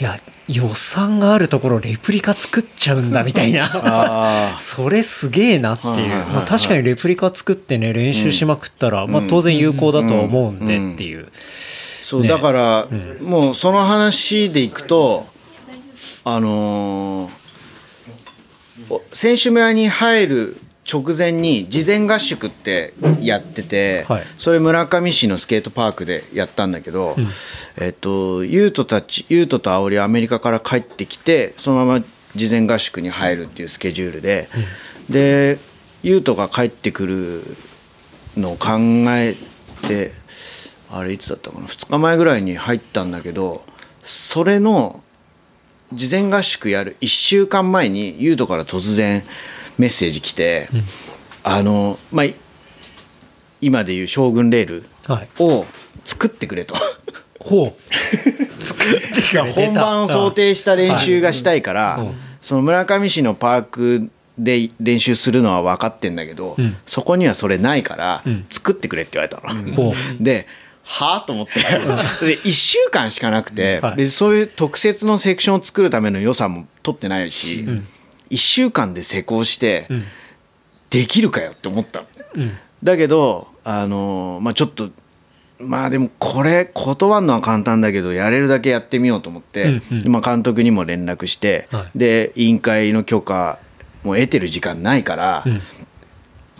[0.00, 4.56] いや予算があるところレプリカ作っちゃうんだみたいな。
[4.58, 5.92] それすげえなっていう。
[5.94, 6.28] はいはいはいはい。
[6.36, 10.80] まあ確かにレプリカ作ってね練習しまくったらまあ当然有効だとは思うんでう。
[10.80, 11.28] んっていう
[12.02, 12.28] そう、ね。
[12.28, 13.18] だから、うん。
[13.20, 15.26] もうその話でいくと
[16.24, 17.38] あのー
[18.90, 20.56] お選手村に入る
[20.90, 24.24] 直前に事前合宿ってやってて、はい。
[24.38, 27.28] それ村上市のスケートパークでやったんだけど、ん。
[27.76, 32.04] えっとユートたちユートとアオリはアメリカから帰ってきてそのまま
[32.34, 34.48] 事前合宿に入るっていうスケジュールで、
[35.10, 35.58] で
[36.02, 37.42] ユートが帰ってくる
[38.36, 38.78] のを考
[39.08, 39.34] え
[39.86, 40.12] て
[40.90, 43.64] あれいつだったかな2日前ぐらいに入ったんだけど
[44.02, 45.02] それの
[45.92, 49.22] 事前合宿やる1週間前にユートから突然
[49.78, 50.68] メッセージ来て、
[51.42, 52.34] あのまあい
[53.60, 55.28] 今でいう将軍レールはい。
[55.38, 55.64] を
[56.04, 56.74] 作ってくれと。
[57.40, 57.82] ほう。
[58.62, 62.14] 作ってくれ本番を想定した練習がしたいから、うん。
[62.40, 66.76] その村上市のパークで練習するのは分かってんだけど、うん。
[66.86, 68.44] そこにはそれないから、ん。
[68.50, 69.74] 作ってくれって言われたの。
[69.74, 70.22] ほう。
[70.22, 70.46] で
[70.82, 71.20] はあ？
[71.26, 71.54] と思って。
[71.60, 73.96] で1週間しかなくて、はい。
[73.96, 77.86] でそういう特設のセクションを作るための予算も取ってないし、ん
[78.30, 80.04] 1週間で施工して、ん。
[80.90, 82.00] できるかよって思った。
[82.00, 82.06] の。
[82.36, 82.52] うん。
[82.82, 84.90] だけどあのまあちょっと
[85.58, 90.02] まあでもこれ断るのは簡単だけどやれるだけやってみようと思って、うんうん。
[90.02, 91.98] でまあ監督にも連絡して、はい。
[91.98, 93.58] で委員会の許可
[94.04, 95.60] も得てる時間ないから、うん。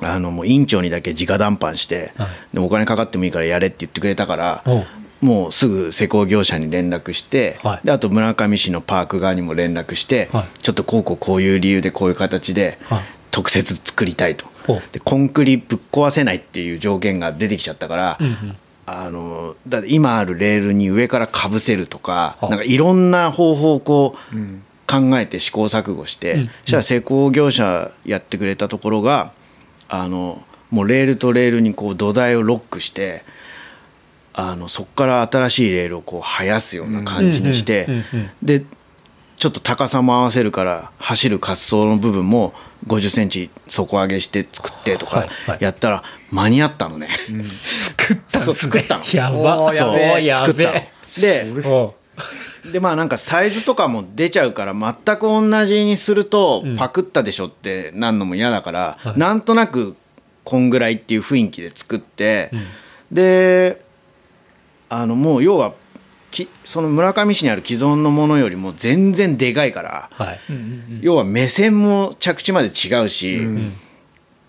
[0.01, 2.29] あのもう委員長にだけ直談判して、はい。
[2.55, 4.65] でお金かかってもいいからやれって言ってくれたから、
[5.21, 7.87] もうすぐ施工業者に連絡して、はい。
[7.87, 10.45] であと村上市のパーク側にも連絡して、はい。
[10.63, 13.03] ちょっとこうこうこういう理由でこういう形ではい。
[13.31, 14.83] 特設作りたいと、ほう。
[14.91, 18.57] でコンクリぶっ壊せないっていう条件が出てきちゃったから、うんうん。
[18.87, 24.63] あのだって今あるレールに上からかぶせるとか、はなんかいろんな方法をこう、ん。
[24.91, 26.47] 考えて試行錯誤して、うん。
[26.47, 29.33] そしたら施工業者やってくれたところが
[29.87, 33.23] あのもうレールとレールにこう土台をロックして
[34.39, 38.65] あのそこから新しいレールをこう生やすような感じにして、うんうんうんうんで
[39.39, 42.55] ちょっと高さも合わせるから走る滑走の部分も
[42.89, 45.29] 50センチ底上げして作ってとか
[45.61, 46.03] やったら
[46.33, 47.09] 間に合ったのね。
[47.79, 49.05] 作ったんそうですね作ったの。
[49.13, 49.73] やば。
[49.73, 49.95] 作ったの。
[50.57, 50.91] べえ。
[51.21, 51.47] で
[52.73, 56.77] でまあなんかサイズとかも出ちゃうから全く同じにするとうん。
[56.77, 59.19] パクったでしょってなんのも嫌だから、はい。
[59.19, 59.97] なんとなく
[60.43, 62.51] こんぐらいっていう雰囲気で作って、
[63.13, 63.83] で
[64.89, 65.75] あのもう要は
[66.31, 70.41] きその村上市にある既存のものよりも全然でかいから、はい。
[71.01, 73.47] 要は目線も着地まで違うし、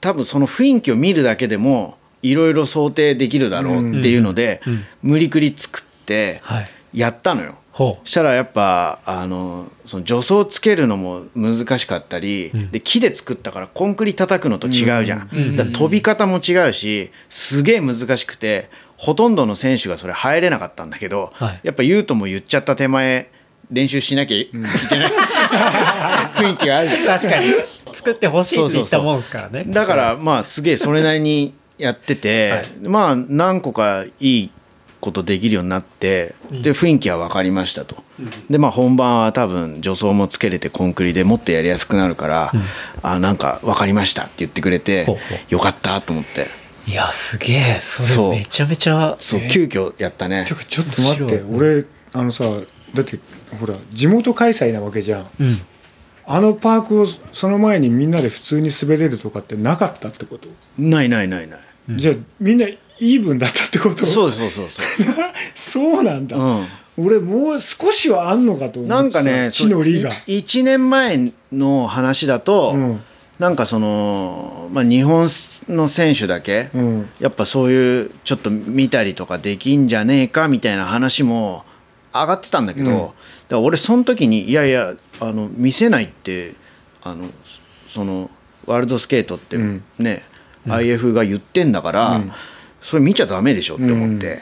[0.02, 4.86] 多分その雰囲気を見るだけでもいろいろ想定できるだろうっていうので、うんうん。
[5.04, 6.68] 無理くり作ってはい。
[6.94, 7.56] やったのよ。
[7.72, 12.72] ほしたらやっぱあのその助走つけるのも難しかったり、ん。
[12.72, 15.56] で木で作ったからコンクリ叩くのと違うじゃん、うん。
[15.56, 18.70] だから飛び方も違うしすげえ難しくて
[19.00, 21.60] ほとんどの選手がそれ入れなかったんだけど、はい。
[21.64, 23.32] やっぱ言うとも言っちゃった手前
[23.72, 25.12] 練習しなきゃいけない、
[26.36, 26.90] 雰囲気がある。
[27.08, 27.46] 確かに。
[27.94, 29.64] 作ってほしいって言ったもんですからね。
[29.66, 32.66] だからまあすげえそれなりにやってて、はい。
[32.84, 34.52] まあ何個かいい
[35.00, 38.04] ことできるようになってで雰囲気は分かりましたと、
[38.50, 42.52] でまあ本番は多分助走もつけれてコンクリでもっとやりやすくなるから、
[43.02, 45.08] あなんか分かりましたって言ってくれて
[45.48, 46.59] よかったと思って
[46.90, 47.80] いやすげえ。
[47.80, 48.02] そ
[48.32, 50.46] れめちゃめちゃそう急遽やったね。
[50.46, 52.44] てかちょっと待って面俺あのさ
[52.96, 53.20] だって
[53.60, 55.30] ほら地元開催なわけじゃん。
[55.40, 55.62] うん。
[56.26, 60.48] あのパークをその前にみんなで普通に滑れるとかってなかったってこと、
[60.78, 61.60] ないないないない、
[61.90, 64.06] じゃあみんなイーブンだったってこと？
[64.06, 64.86] そうそうそうそう。
[65.56, 66.68] そうなんだ、うん。
[66.98, 70.12] 俺もう少しはあんのかと思ってなんかね地の利が。
[70.12, 73.02] 1年前の話だと、うん
[73.40, 75.30] なんかその、まあ、日本
[75.70, 77.10] の選手だけ、うん。
[77.20, 81.64] やっぱそういうちょっと見たりとかできんじゃねえかみたいな話も
[82.14, 82.98] 上がってたんだけど、うん。
[82.98, 83.14] だか
[83.50, 86.54] ら俺その時にいやいやあの見せないって
[87.02, 87.30] あの
[87.88, 88.30] その
[88.66, 89.84] ワールドスケートってうん。
[89.98, 90.24] ね、
[90.68, 92.32] IF が言ってんだから、うん。
[92.82, 94.42] それ見ちゃダメでしょって思って。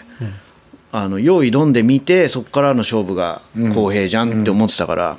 [0.91, 3.41] あの用意どんで見てそこからの勝負が
[3.75, 5.17] 公平じゃんって思ってたから、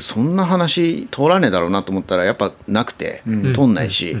[0.00, 3.52] そんな話通らねえだろうなと思ったらやっぱなくて、ん。
[3.52, 4.16] 通んないし、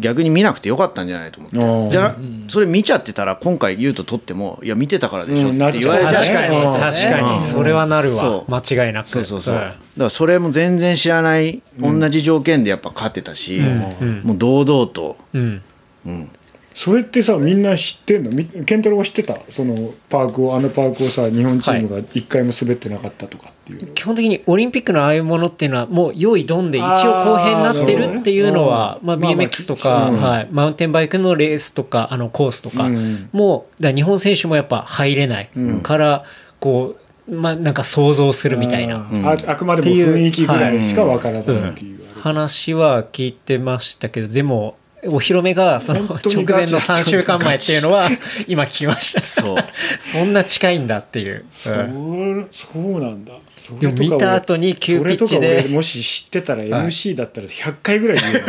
[0.00, 1.90] 逆に見なくてよかったんじゃないと思って、うん。
[1.90, 2.16] じゃあ
[2.48, 5.58] それ見ちゃってたら今回言うと取ってもいや見てたからでしょっうん。
[5.58, 6.14] て言われちゃう。
[6.14, 6.56] 確かに。
[6.56, 6.64] うん。
[6.64, 7.42] 確かに。
[7.42, 8.44] それはなるわ。
[8.48, 9.08] 間違いなく。
[9.08, 9.58] そうそうそう、ん。
[9.58, 14.20] だからそれも全然知らない同じ条件でやっぱ勝ってたし、うん。
[14.24, 15.62] もう堂々と、うん。
[16.06, 16.30] うん、
[16.78, 18.30] それってさみんな知ってんの？
[18.30, 19.36] み健太郎は知ってた？
[19.48, 23.88] そのパークをあのパークをさ日本チームが一回も滑ってなかったとかっていう。
[23.88, 33.28] の、基本的にオリンピックのああいうものっていうのはもう用意どんで一応公平になってるっていうのはまああーまあまあ BMX はい、マウンテンバイクのレースとかあのコースとか、うん。
[33.32, 35.50] もうだ日本選手もやっぱ入れない。
[35.56, 35.80] うん。
[35.80, 36.24] から
[36.60, 36.94] こ
[37.28, 39.08] う、まあ、なんか想像するみたいな。
[39.24, 46.72] ああくまでも雰囲気ぐらいしかわからないっていう、話は聞いてましたけどでもお披露目がその直前のガチ。
[46.72, 48.10] だった3週間前っていうのは
[48.48, 49.22] 今聞きました。
[49.22, 49.64] そう。
[50.00, 53.34] そんな近いんだっていう、そうんうそうなんだ。
[53.80, 58.40] でも見た後に急ピッチでもし知ってたら MC だったら100回ぐらい言うよ、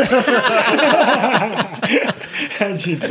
[2.62, 3.10] マジで。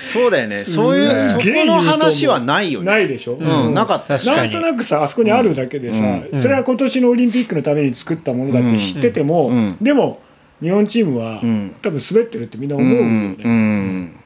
[0.00, 0.58] そうだよね。
[0.58, 2.86] そういうそこの話はないよね。
[2.86, 3.74] ないでしょ、うん。
[3.74, 4.36] なかった確かに。
[4.36, 6.40] なんとなくさあそこにあるだけでさ、うん。
[6.40, 9.76] それは今年のオリンピックのために作ったものだって知ってても、うん。
[9.80, 10.20] でも
[10.64, 11.74] 日本チームは、うん。
[11.82, 14.20] 多分滑ってるってみんな思うよね、うんうん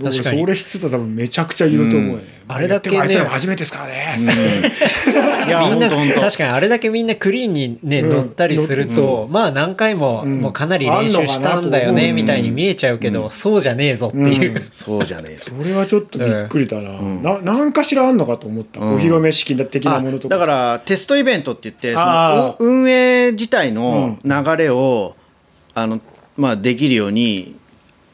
[0.00, 0.40] 俺確かに。
[0.40, 4.16] それ知ってたら多分めちゃくちゃ言うと思うよね、あれだけねあいつらも初めてですからね、
[5.46, 8.08] いやみんな確かにあれだけみんなクリーンにね、うん。
[8.10, 10.40] 乗ったりすると、まあ何回も、うん。
[10.40, 14.68] もうかなり練習したんだよねうんみたいに見えちゃうけど、そうじゃねえぞっていう、うん。
[14.72, 15.52] そうじゃねえぞ。
[15.56, 17.22] それはちょっとびっくりだな、ん。
[17.22, 18.94] ななんかしらあんのかと思った、うん。
[18.94, 20.36] お披露目式的なあものとか。
[20.36, 25.14] だからテストイベントって言ってそあのう運営自体の流れを、
[25.74, 26.00] あの
[26.36, 27.56] まあ、できるように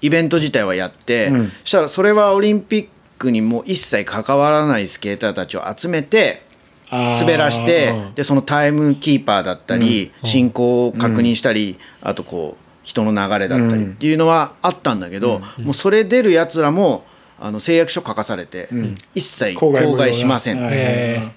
[0.03, 1.51] イベント自体はやって、うん。
[1.63, 2.89] そしたらそれはオリンピッ
[3.19, 6.43] クにもう一切関わらないスケーターたちを集めて
[6.91, 17.05] 滑らしてうんでそのタイムキーパーだったり、進行を確認したり、あとこう人の流れだったりっていうのはあったんだけど、もうそれ出るやつらも
[17.39, 18.97] あの誓約書書かされて、ん。
[19.15, 21.33] 一切郊外しません、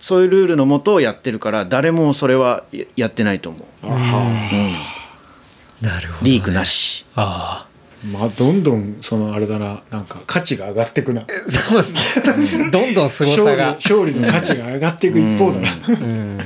[0.00, 3.86] そういうルールのもとをやってるから誰もそれはややってないと思う、
[5.84, 7.04] なるほど、ね、リークなし。
[7.14, 7.66] あ
[8.10, 9.82] まあどんどんそのあれだな。
[9.90, 11.22] なんか価値が上がっていくな。
[11.22, 12.70] あそうですね。
[12.70, 16.40] どんどん凄さ勝利が勝利の価値が上がっていく一方だな、うん。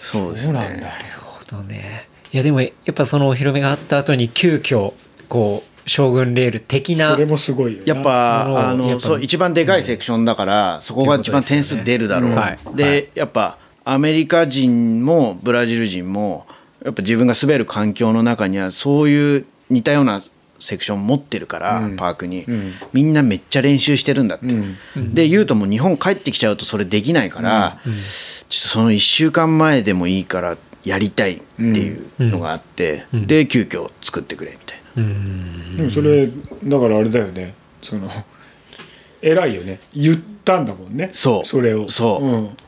[0.00, 0.52] そうですね。
[0.54, 0.86] なんだ。
[0.86, 2.08] なるほどね。
[2.32, 4.92] いやでもやっぱそのお披露目があった後に急遽
[5.28, 16.46] こう将軍レール的なそれもすごいやっぱあやっぱのそう一番でかいセクションだから、そこが一番点数出るだろう、っていうことですよねで、はいやっぱアメリカ人もブラジル人も
[16.88, 20.22] やっぱ自分が滑る環境の中にはそういう似たような
[20.58, 21.96] セクション持ってるから、うん。
[21.96, 22.72] パークに、うん。
[22.94, 25.14] みんなめっちゃ練習してるんだって、うん。
[25.14, 27.94] で言うともう日本帰ってきちゃうとそれできないから、ちょっ
[28.48, 33.26] とその1週間前でもいいからやりたいっていうのがあって、うん。
[33.26, 35.02] で急遽作ってくれみたいな。
[35.02, 35.76] うん。
[35.76, 36.32] でもそれだ
[36.80, 37.52] からあれだよね。
[37.82, 38.08] その
[39.20, 39.80] 偉いよね。
[39.94, 41.10] 言ったんだもんね。
[41.12, 41.44] そう。
[41.44, 41.88] それを。
[41.88, 42.18] そ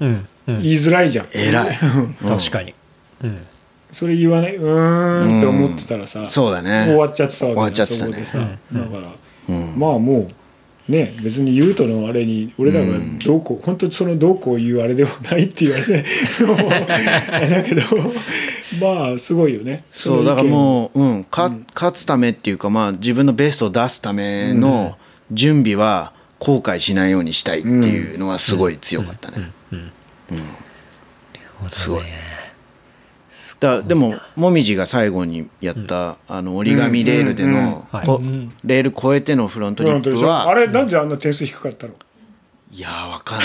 [0.00, 0.04] う。
[0.04, 0.08] うん。
[0.08, 0.26] うん。
[0.48, 0.62] うん。
[0.62, 1.26] 言いづらいじゃん。
[1.32, 1.78] 偉い、
[2.26, 2.74] 確かに、
[3.22, 3.38] うん、
[3.92, 6.84] それ言わないうーんって思ってたらさ、そうだね。
[6.86, 8.56] 終わっちゃってたわけ終わっちゃってたさ、だか
[8.98, 9.12] ら、
[9.48, 9.78] うん。
[9.78, 10.28] まあも
[10.88, 16.04] うね別に言うとのあれに俺らがどうこう、本当にそのどうこう言うあれでもないって言われて
[17.30, 17.82] あれ だけど
[18.80, 19.84] まあすごいよね。
[19.92, 24.96] そうだからもう、うん、か勝つためっていうか、まあ、自分のベストを出すための
[25.32, 29.50] 準備は後悔しないようにしたいっていうのはすごい強かったね。
[31.72, 32.04] すごい
[33.60, 38.52] だでももみじが最後にやった、あの折り紙レールでの、うんうんこうん。
[38.64, 41.92] レール越えてのフロントリップは、あれなんであんな点数低かったの？
[42.72, 43.38] いやーわかん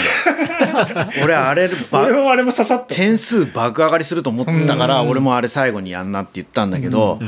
[0.95, 1.09] ない。
[1.23, 2.95] 俺あれば俺はあれも刺さった。
[2.95, 7.19] 点数爆上がりすると思ったから、俺もあれ最後にやんなって言ったんだけど、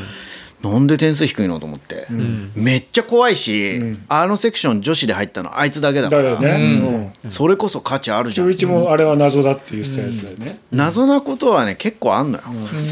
[0.64, 2.08] なんで点数低いのと思って、
[2.56, 6.24] めっちゃ怖いし、あのセクション女子で入ったのあいつだけだから。
[6.24, 12.44] だよね、うん、それこそ価値あるじゃん、中一もあれは謎だって言ってたやつだよね、謎なことはね結構あんのよ、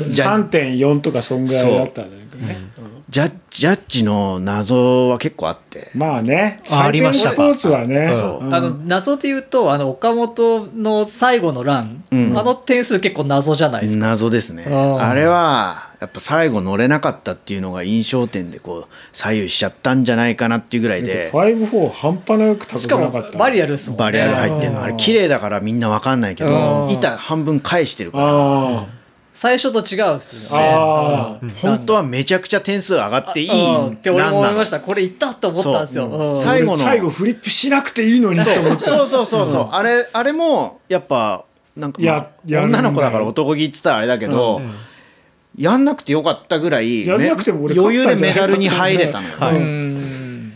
[0.09, 2.57] じゃ3.4とかそんぐらいだったんだけどね、
[3.09, 5.89] ジャッジャッジの謎は結構あって。
[5.95, 6.61] まあね。
[6.69, 8.11] あありましたスポーツはね。
[8.13, 8.45] そう。
[8.45, 8.53] うん。
[8.53, 12.37] あの謎で言うとあの岡本の最後のラン、うん。
[12.37, 14.65] あの点数結構謎じゃないですか、謎ですね。
[14.65, 21.31] あれはやっぱ最後乗れなかったっていうのが印象点でこう左右しちゃったんじゃないかなっていうぐらいで。
[21.33, 23.37] 5-4半端なくしかも高くなかった。
[23.39, 24.83] バリアルですもんねバリアル入ってるの。
[24.83, 26.91] あれ綺麗だからみんな分かんないけどうん。
[26.91, 28.25] 板半分返してるから。
[28.27, 28.85] あ
[29.33, 30.59] 最初と違うんですね。
[30.61, 33.87] ああ本当はめちゃくちゃ点数上がっていいうん。
[33.93, 34.79] って俺も思いました。
[34.79, 36.77] これいったと思ったんですよ、最後の。
[36.77, 41.43] 最後フリップしなくていいのにそうそうそうそう、あれあれもやっぱ
[41.75, 44.61] なんか、まあ女の子だから男気っつったらあれだけど、
[45.57, 49.29] やんなくてよかったぐらいやんなくても俺め余裕でメダルに入れたの。
[49.29, 50.53] よ、はいうん。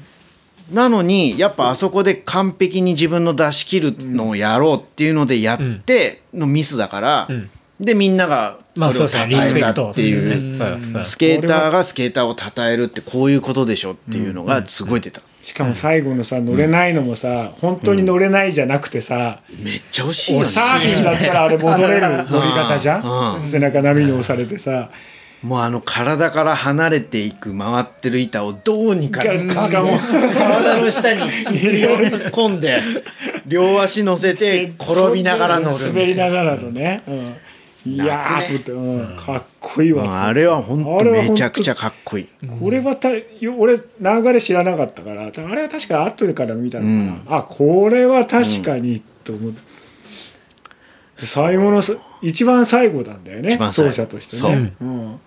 [0.72, 7.50] なのにやっぱあそこで完璧に自分の出し切るのをやろうっていうのでやってのミスだから、ん。
[7.80, 20.46] でみんながまあそれを称えたっていう、スケーターがスケーターを称えるってこういうことでしょっていうのがすごい出た、しかも最後のさ乗れないのもさ本当に乗れないじゃなくてさめっちゃ惜しいよね。
[20.46, 23.02] サーフィンだったらあれ戻れる乗り方じゃ
[23.38, 23.44] うん。
[23.44, 23.48] ん。
[23.48, 24.90] 背中波に押されてさ。
[25.42, 29.98] もうあの体から離れていく回ってる板をどうにか掴も
[30.34, 31.22] 体の下に
[32.30, 32.82] 込んで
[33.46, 37.36] 両足乗せて転びながら乗る滑りながらのね、うん
[37.86, 42.28] いやーと思って、うん、かっこいいわ、うんあれは本当めちゃくちゃかっこいい。
[42.60, 43.84] これはたよ俺流
[44.34, 46.86] れ知らなかったからあれは確か後でから見たの
[47.24, 49.62] かな、あこれは確かに、と思って。
[51.16, 53.90] 最後のす一番最後なんだよね一番最後。
[53.90, 54.74] 走者としてね。
[54.82, 55.20] う、ん、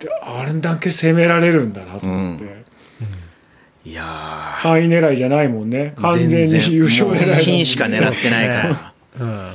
[0.00, 2.64] であれだけ攻められるんだなと思って、
[3.84, 5.94] いや3位狙いじゃないもんね。
[5.96, 8.92] ー完全に優勝狙い金しか狙ってないから。
[9.20, 9.52] うん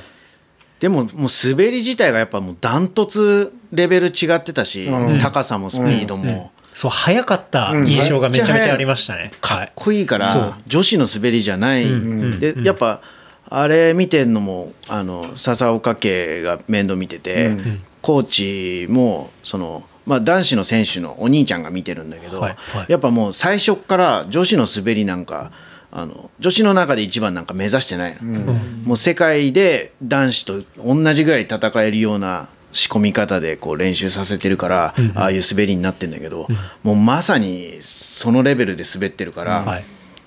[0.79, 5.19] でももう滑り自体がやっぱもうダントツレベル違ってたし、うん。
[5.19, 12.39] 高さもスピードも、そう早かった印象がめちゃめちゃありましたね、かっこいいから女子の滑りじゃない、ん。
[12.39, 13.01] でやっぱ
[13.47, 17.55] あれ見てんのもあの笹岡家が面倒見てて、
[18.01, 22.55] コーチもその、まあ、男子の選手のお兄ちゃんが見てるんだけど、はい。
[22.55, 22.85] はい。
[22.89, 25.51] やっぱもう最初から女子の滑りなんか
[25.97, 28.53] あの女子の中で一番なんか目指してないの、
[28.83, 36.49] もう世界で男子と同じぐらい戦えるような仕込み方でこう練習させてるから、ああいう滑りになってんだけど、
[36.83, 39.85] もうまさにそのレベルで滑ってるから、はい。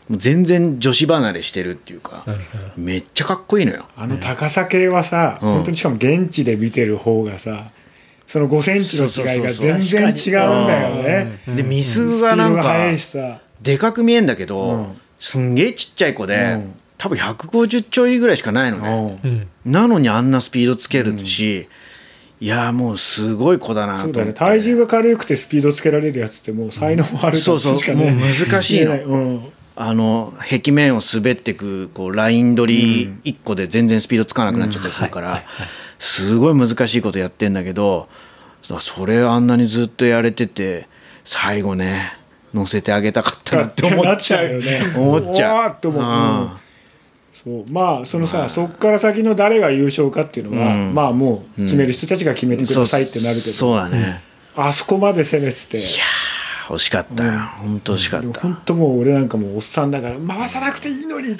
[0.09, 2.25] もう全然女子離れしてるっていうか、
[2.79, 3.85] めっちゃかっこいいのよ。
[3.95, 5.53] あの高さ系はさ、うん。
[5.57, 7.67] 本当にしかも現地で見てる方がさ
[8.27, 11.43] その5センチの違いが全然違うんだよね。
[11.55, 12.75] でミスがなんか
[13.61, 16.75] でかく見えんだけど、うんすんげえちっちゃい子で、うん。
[16.97, 19.49] 多分150ちょいぐらいしかないのね、うん。
[19.65, 21.69] なのにあんなスピードつけるし、
[22.41, 24.19] いやもうすごい子だなとそう思って。
[24.19, 24.35] だよね。
[24.35, 27.77] 体重が軽くてスピードつけられるやつってもう才能あるそうそう。
[27.77, 28.11] しかね。
[28.11, 28.95] もう難しいの。
[28.95, 29.53] うん。
[29.81, 35.45] あの壁面を滑ってくこうライン取り1個で全然スピードつかなくなっちゃったりするから、
[36.01, 38.09] すごい難しいことやってんだけど
[38.81, 40.89] それあんなにずっとやれてて
[41.25, 42.18] 最後ね
[42.55, 44.81] 乗せてあげたかったなって思っちゃうよね。
[44.97, 45.71] 思っちゃう。
[45.71, 46.51] っと思う、
[47.33, 47.73] そう。
[47.73, 50.95] まあそのさ、そっから先の誰が優勝かっていうのは、うん。
[50.95, 54.23] まあもう決める人たちが決めてくださいってなるけど、そうそうだね、
[54.57, 55.81] あそこまで攻めてて
[56.75, 57.25] 惜しかった。
[57.25, 57.31] よ、
[57.61, 61.37] 本当惜しかった、本当もう俺なんかもうおっさんだから回さなくていいのに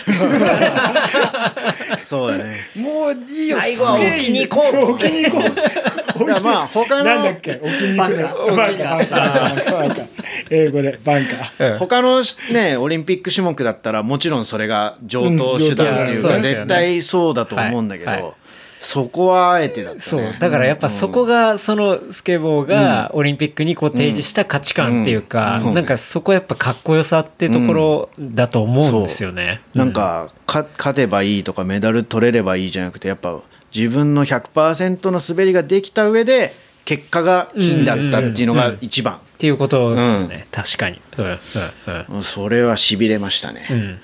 [2.07, 2.57] そうだね。
[2.77, 3.61] もういいよ。
[3.61, 4.91] 最後は置きに行こう。
[4.93, 6.25] 置きに行こう。
[6.27, 7.53] だまあ他のなんだっけ？
[7.63, 10.03] 置きに行くのバンカバンカバンカ
[10.51, 12.23] 英語でバンカ他の
[12.53, 18.23] ねオリンピック種目だったらもちろんそれが上等手段っていうか、うん上等絶対そうだと思うんだけど、はい。
[18.23, 18.33] はい
[18.81, 20.01] そこはあえてだね。
[20.01, 20.23] そう。
[20.39, 25.69] だからやっぱそこがそのスケボーがオリンピックにこう提示した価値観っていうかうん。
[25.69, 29.63] うんなんかそこやっぱかっこよさってところだと思うんですよね。
[29.75, 33.41] なんかか勝てばいいとかメダル取れればいいじゃなくてやっぱ
[33.75, 41.01] 自分の100%の滑りができた上で結果が金だったっていうのが一番、っていうことですよね、確かに。
[41.17, 44.01] うんそれはしびれましたね、うんうん。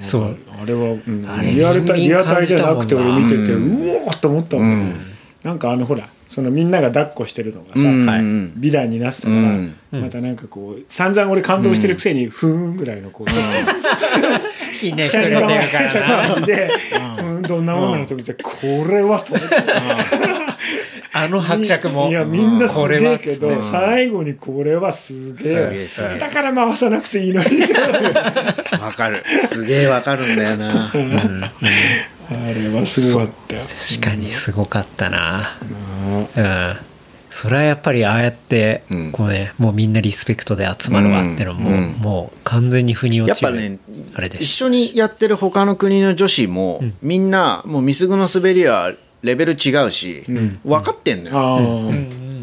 [0.00, 0.36] そう。
[0.60, 5.00] あれは、リアルタイ人間リアタイじゃなくて俺見てて、うおーっと思ったもん、うん。
[5.44, 8.06] なんかあのほらそのみんなが抱っこしてるのがさ、うん。
[8.06, 8.20] はい。
[8.20, 9.76] うん美談になってたから、うん。
[9.92, 13.30] またなんかこう散々俺感動してるくせに、ふーんぐらいのこう、
[14.74, 15.62] ひねくれてるからな。
[16.34, 16.70] 感じで、
[17.20, 18.50] うん、どんなもんなのと見て、こ
[18.88, 20.41] れはと思って。
[21.14, 22.08] あの伯爵も。
[22.08, 26.18] いやみんなすこれはげえけど、最後にこれはすげえ。
[26.18, 27.62] だから回さなくていいのに。
[28.80, 29.24] わかる。
[29.46, 30.90] すげえわかるんだよな。
[30.90, 30.92] あ
[32.54, 33.62] れはすごかったよ。
[33.90, 35.58] 確かにすごかったな。
[36.36, 36.76] うん。
[37.28, 41.92] それはやっぱりああやってうんこうねもうみんなリスペクトで集まるわってのも、うん。
[41.98, 43.78] もう完全に腑にや落ちるっぱね
[44.14, 48.92] あれでし一緒にやってる他の国の女子も、みんなもうミスグの滑りは
[49.22, 50.24] レベル違うし、
[50.64, 51.92] 分かってんのよ、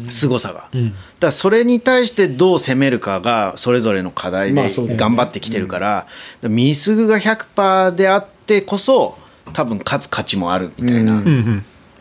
[0.08, 0.88] 凄さが、ん。
[0.88, 6.06] だからそれに対してどう攻めるかがそれぞれの課題で頑張ってきてるから,、だか
[6.42, 9.18] らミスグが100%であってこそ
[9.52, 11.22] 多分勝つ価値もあるみたいな、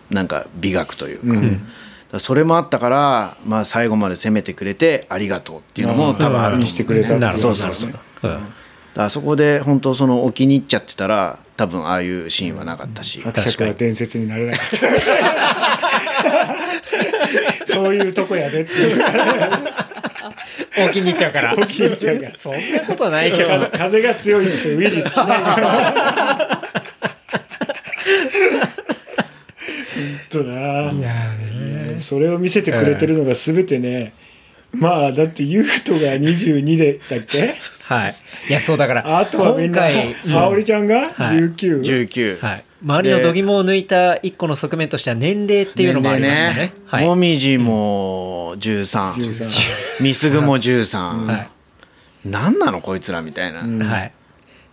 [0.10, 1.40] なんか美学というか,、
[2.14, 2.20] うん。
[2.20, 6.60] それもあったから、まあ、最後まで攻めてくれてありがとうっていうのも多分あると思う。
[6.60, 7.92] 見せてくれたそうそうそう。
[8.24, 8.40] うん。
[8.96, 14.70] あそこで本当その置きに行っちゃってたら多分ああいうシーンはなかったし、伯爵は伝説になれなかっ
[17.68, 17.68] た。
[17.76, 19.04] そういうとこやでっていう。
[20.78, 21.54] 大きにいっちゃうから。
[21.58, 22.32] 大きにいっちゃうから。
[22.32, 23.50] そんなことないけど。
[23.50, 26.62] 風風が強いっつってウィリーしないから。
[30.32, 31.12] 本当ないや
[32.00, 34.14] それを見せてくれてるのが全てね、
[34.72, 37.56] まあだってユートが22でだっけ？
[37.94, 38.14] はい。
[38.50, 46.74] いやそうだからあとはみんな今回沙織ちゃんがはい19、19、はい、周りの度肝を抜いた一個の側面としては年齢っていうのもありましたね。
[46.86, 47.06] はい。
[47.06, 51.50] もみじも13、13みすぐも13、はい。
[52.26, 53.82] 何なのこいつらみたいな、ん。
[53.82, 54.12] はい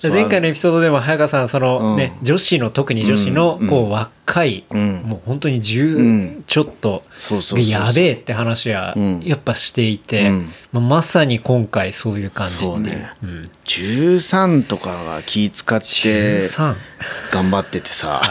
[0.02, 2.24] 前回のエピソードでも早川さんそのね、うん。
[2.24, 5.02] 女子の特に女子のうんこう若い、うん。
[5.04, 6.44] もう本当にう10ん。
[6.46, 7.02] ちょっと
[7.56, 9.22] やべえって話はうん。
[9.24, 10.52] やっぱしていて、うん。
[10.72, 12.70] まあ、まさに今回そういう感じっていう。
[12.72, 13.10] そうね。
[13.22, 16.74] うん、13とかが気使って13
[17.32, 18.22] 頑張っててさ、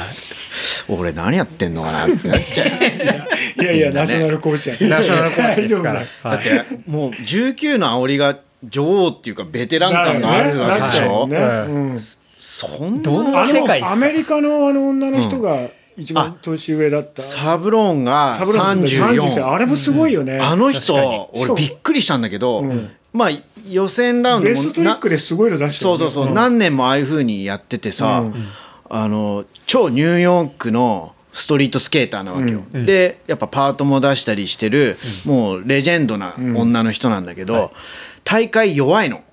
[0.87, 3.63] 俺何やってんのかなってなっちゃう。
[3.63, 6.03] いやいや、ナショナルコーチや ナショナルコーチですから。
[6.31, 8.35] だってもう19の煽りが
[8.69, 11.37] 女王っていうかベテラン感があるわけでしょ、ね。
[11.37, 11.99] はいうん。
[12.39, 15.67] そんなあ世界アメリカのあの女の人が
[15.97, 17.21] 一番年上だった。
[17.21, 20.99] サブローンがサブローン34あれもすごいよね、あの確かに。
[20.99, 22.91] 人俺びっくりしたんだけど、うん。
[23.13, 23.29] まあ
[23.67, 26.33] 予選ラウンドもベストトリックですごいの出してそうそうそう、ん。
[26.33, 28.33] 何年もああいうふうにやっててさ、うん。
[28.89, 32.85] あの超ニューヨークのストリートスケーターなわけよ、うん。
[32.85, 37.71] でやっぱパートも出したりしてる、もうレジェンドな女の人なんだけど、
[38.26, 39.23] 大会弱いの。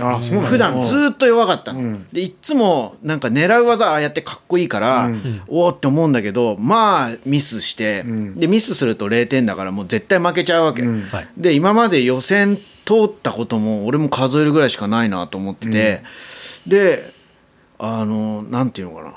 [0.00, 0.48] あそうなんだ。
[0.48, 2.06] 普段ずっと弱かったの、うん。
[2.12, 5.42] でいっつもなんか狙う技ああやってかっこいいから、うん。
[5.48, 8.36] おおって思うんだけどまあミスして、ん。
[8.36, 11.02] でミスすると0点だからもう絶対負けちゃうわけ、うん。
[11.02, 11.28] はい。
[11.36, 16.02] で今まで予選通ったことも俺も数えるぐらいしかないなと思ってて、
[16.66, 17.12] で
[17.78, 19.14] あのなんていうのかな。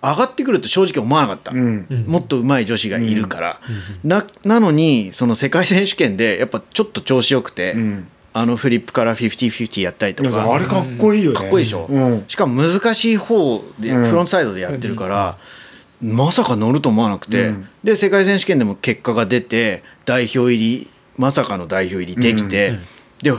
[0.00, 2.04] 上がってくると正直思わなかった、うん。
[2.06, 3.60] もっと上手い女子がいるから、
[4.04, 8.08] ななのにその世界選手権でやっぱちょっと調子よくて、うん
[8.38, 10.30] あのフリップから50-50やったりとか。
[10.30, 11.36] かあれかっこいいよね。
[11.36, 12.24] かっこいいでしょ、うん。
[12.28, 14.04] しかも難しい方でうん。
[14.04, 15.38] フロントサイドでやってるから、
[16.00, 17.68] まさか乗ると思わなくて、うん。
[17.82, 22.78] で世界選手権でも結果が出て代表入りまさかの代表入りできて、
[23.22, 23.32] で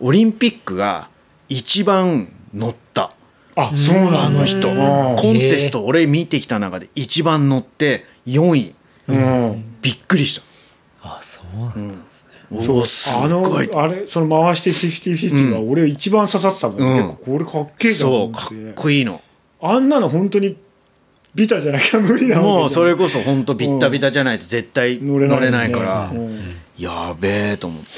[0.00, 1.10] オリンピックが
[1.50, 3.12] 一番乗った。
[3.56, 4.24] あそうなんだ。
[4.24, 5.16] あの人、うん。
[5.16, 8.74] コンテスト俺見てきた中で一番乗って4位。
[9.08, 9.64] うん。
[9.82, 11.98] びっくりした、あそうなんだ
[12.50, 17.08] おおすあのあれその回して50-50が俺一番刺さってたもん、うん。
[17.08, 19.20] 結構これかっけえじゃんそうかっこいいの。
[19.60, 20.56] あんなの本当に
[21.34, 26.56] ビタじゃなきゃ無理なもうそれこそ本当ビッタビタじゃないと絶対乗れないから、うん。
[26.78, 27.88] やべえと思って、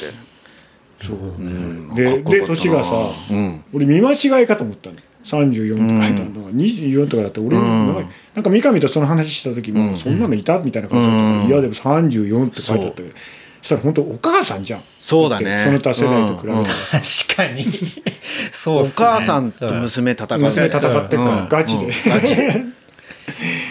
[1.06, 1.16] そう。
[1.16, 1.94] うん。
[1.94, 2.94] でで年がさ
[3.30, 3.64] うん。
[3.72, 4.96] 俺見間違いかと思ったの。
[5.24, 6.44] 34と書いてあるの。
[6.44, 8.08] が24とかだって俺、うん。
[8.34, 9.96] なんか三上とその話した時も、うん。
[9.96, 10.58] そんなのいた？
[10.60, 13.18] みたいな感じだったいやでも34って書いてあったけどそ
[13.62, 14.82] したら本当お母さんじゃん。
[14.98, 15.62] そうだね。
[15.64, 16.58] その他世代と比べたら、うん。
[16.58, 17.66] うん確かに。
[18.52, 18.92] そうね。
[18.96, 20.38] 母さんと娘戦う。
[20.38, 21.48] 娘戦ってっから、うん。
[21.48, 22.36] ガチで、うんガチ。
[22.36, 22.64] で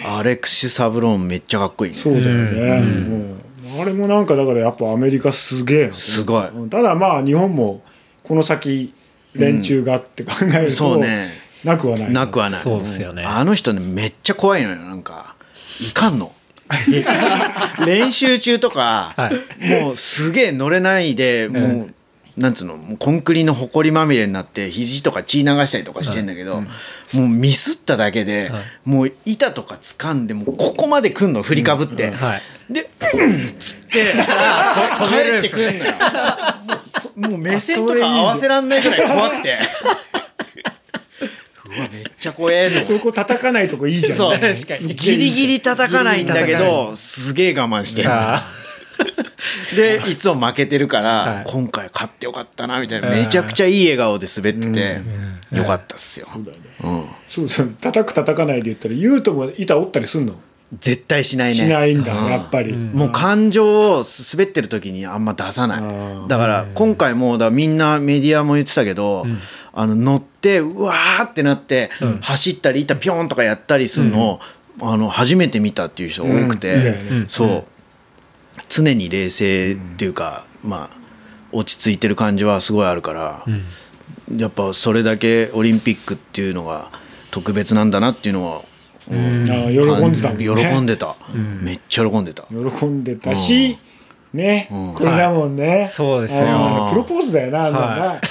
[0.06, 1.98] アレクシ・サブローンめっちゃかっこいいね。
[1.98, 3.42] そうだよね、うん
[3.80, 6.48] あれもなんかだからやっぱアメリカすげえすごい。
[6.48, 7.84] うんただまあ日本も
[8.24, 8.94] この先
[9.34, 11.32] 連中がって考えると、そうね。
[11.64, 12.12] なくはない。
[12.12, 12.60] なくはない。
[12.62, 13.24] そうですよね。
[13.24, 15.36] あの人ねめっちゃ怖いのよなんか。
[15.82, 16.32] いかんの
[17.86, 19.32] 練習中とか、は
[19.82, 21.94] もうすげえ乗れないでもう、
[22.38, 26.62] なんつうのコンクリのほこりまみれになって肘とか血流したりとかしてんだけど、
[27.14, 28.64] もうミスっただけで、はい。
[28.86, 32.42] もう板とか掴んでもうここまで来んの振りかぶって、はい。
[32.70, 34.04] で「うん」っつって
[35.08, 35.94] 帰ってくんのよ。
[37.16, 39.58] もう目線とか合わせらんないぐらい怖くて
[42.28, 42.82] ちゃ怖えの。
[42.82, 44.18] そこ叩かないとこいいじゃん。
[44.18, 44.40] そう。
[44.40, 48.52] ギリギリ叩かないんだけどすげえ我慢してあ
[49.76, 51.44] でいつも負けてるから、はい。
[51.46, 53.10] 今回勝ってよかったなみたいな。
[53.10, 53.14] うん。
[53.14, 55.02] めちゃくちゃいい笑顔で滑ってて、
[55.56, 56.64] よかったっすよ、そうだよね。
[56.84, 60.34] うん、そうそう叩く叩かないで言ったら言うとも板折ったりすんの？
[60.80, 61.56] 絶対しないね。
[61.56, 62.32] しないんだ、うん。
[62.32, 65.82] やっぱり、もう感情を滑ってる時にあんま出さない。
[65.82, 66.28] ー。
[66.28, 69.26] だから今回もだみんなメディアも言ってたけど、
[69.80, 72.18] あの乗ってうわーってなって、ん。
[72.20, 74.40] 走ったり板ピョンとかやったりするのを、
[74.82, 76.74] あの初めて見たっていう人多くて、
[77.12, 77.26] うん。
[77.28, 77.66] そう。
[78.70, 80.98] 常に冷静っていうか、まあ
[81.52, 83.46] 落ち着いてる感じはすごいあるから、
[84.36, 86.92] やっぱそれだけオリンピックっていうのが
[87.30, 88.62] 特別なんだなっていうのは、
[89.12, 89.46] うん。
[89.46, 90.44] 喜んでたね。
[90.44, 91.16] 喜んでた、
[91.62, 93.78] めっちゃ喜んでた、喜んでたし、
[94.38, 94.94] ね、うん。
[94.94, 96.88] これだもんね、そうですよ。
[96.90, 97.86] プロポーズだよな、あんなの。
[97.88, 98.22] なは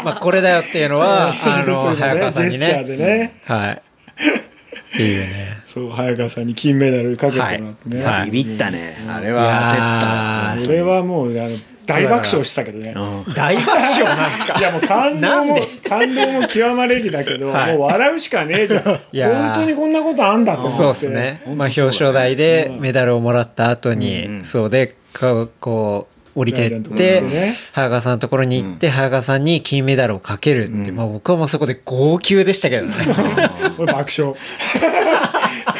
[0.04, 3.04] まあこれだよっていうのはあその早川さんにジェスチャーでね。
[3.04, 3.70] ね、はい。
[3.72, 5.56] っていうね。
[5.66, 8.30] そう早川さんに金メダルかけてもらってね、はい。
[8.30, 10.68] ビビったね、あれいはやー。
[10.68, 11.50] 俺はもうあの
[11.86, 12.94] 大爆笑してたけどね、
[13.34, 14.58] 大爆笑なんですか？
[14.60, 17.72] いやもう感動も感動も極まれりだけど、はい。
[17.76, 18.82] もう笑うしかねえじゃん。
[19.34, 20.76] 本当にこんなことあんだと思って。
[20.76, 27.56] そうですね、まあ、表彰台でメダルをもらった後に、うんそうでこうこう降りてって、行ってね。
[27.72, 32.94] 早川さんのところに行って、早川さんに金メダルをかけるって、まあ、僕はもうそこで号泣でしたけどね。
[33.78, 34.34] 俺爆笑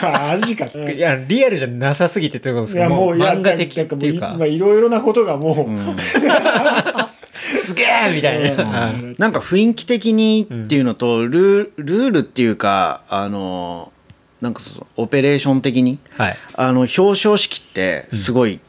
[0.03, 0.67] マジか。
[0.91, 4.29] いやリアルじゃなさすぎてということですいやけどもう漫画的っていうか。
[4.29, 6.01] なんもういろいろなことがもう、
[7.65, 13.93] すげえみたいな、はいなんか雰囲気的にっていうのと、ルールールっていうかあの
[14.41, 16.37] なんかそのオペレーション的にはい。
[16.55, 18.61] あの表彰式ってすごい、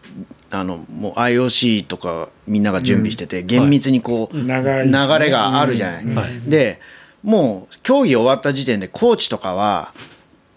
[0.51, 6.05] あのもう IOC とかみんなが準備してて、厳密にこう、流れがあるじゃない。
[6.05, 6.15] ん。
[6.15, 6.49] はい。
[6.49, 6.79] で
[7.23, 9.93] もう競技終わった時点でコーチとかは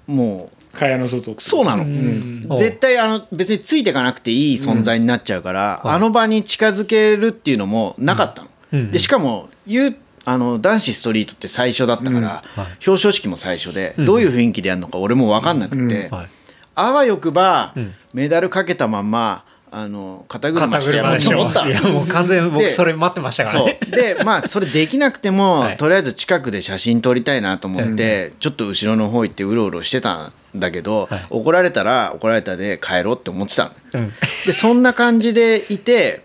[0.06, 2.48] もう蚊帳の外そうなの、ん。
[2.56, 12.66] 絶対あの別についていかなくていい存在になっちゃうから、あの場に近づけるっていうのもなかったの、うんでしかも言うあの男子ストリートって最初だったから、はい。
[12.86, 14.04] 表彰式も最初で、うん。
[14.04, 16.28] どういう雰囲気でやるのか俺も分かんなくて、はい。
[16.74, 17.94] あわよくば、うん。
[18.12, 23.90] メダルかけたままあの肩車肩してやろう車でしょと思ったのいやもう完全に僕でそれ待ってましたからそねう。
[23.90, 25.76] でまあそれできなくても、 はい。
[25.76, 31.26] とりあえず近くで写真撮りたいなと思って、ちょっと後ろの方行ってうろうろしてたんだけど、はい。
[31.30, 33.70] 怒られたら怒られたで帰ろうって思ってたの。
[33.94, 34.12] うん。
[34.46, 36.22] でそんな感じでいて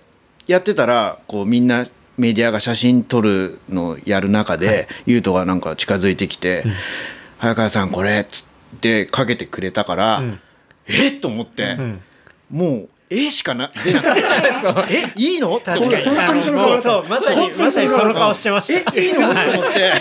[0.48, 1.88] やってたらこうみんな
[2.18, 6.64] メディアが写真撮るのをやる中で、優斗がなんか近づいてきて
[7.38, 10.40] 「早川さんこれ」っつってかけてくれたから、ん。
[10.88, 12.02] えっと思って、ん。
[12.50, 14.24] もう「え」しかな出なくて
[15.18, 16.04] 「えいいの?」って確かに。
[16.06, 17.10] 本当にそのそうそう。
[17.10, 18.92] まさにまさにその顔してました。
[18.96, 19.20] えいいの？
[19.20, 19.94] と思って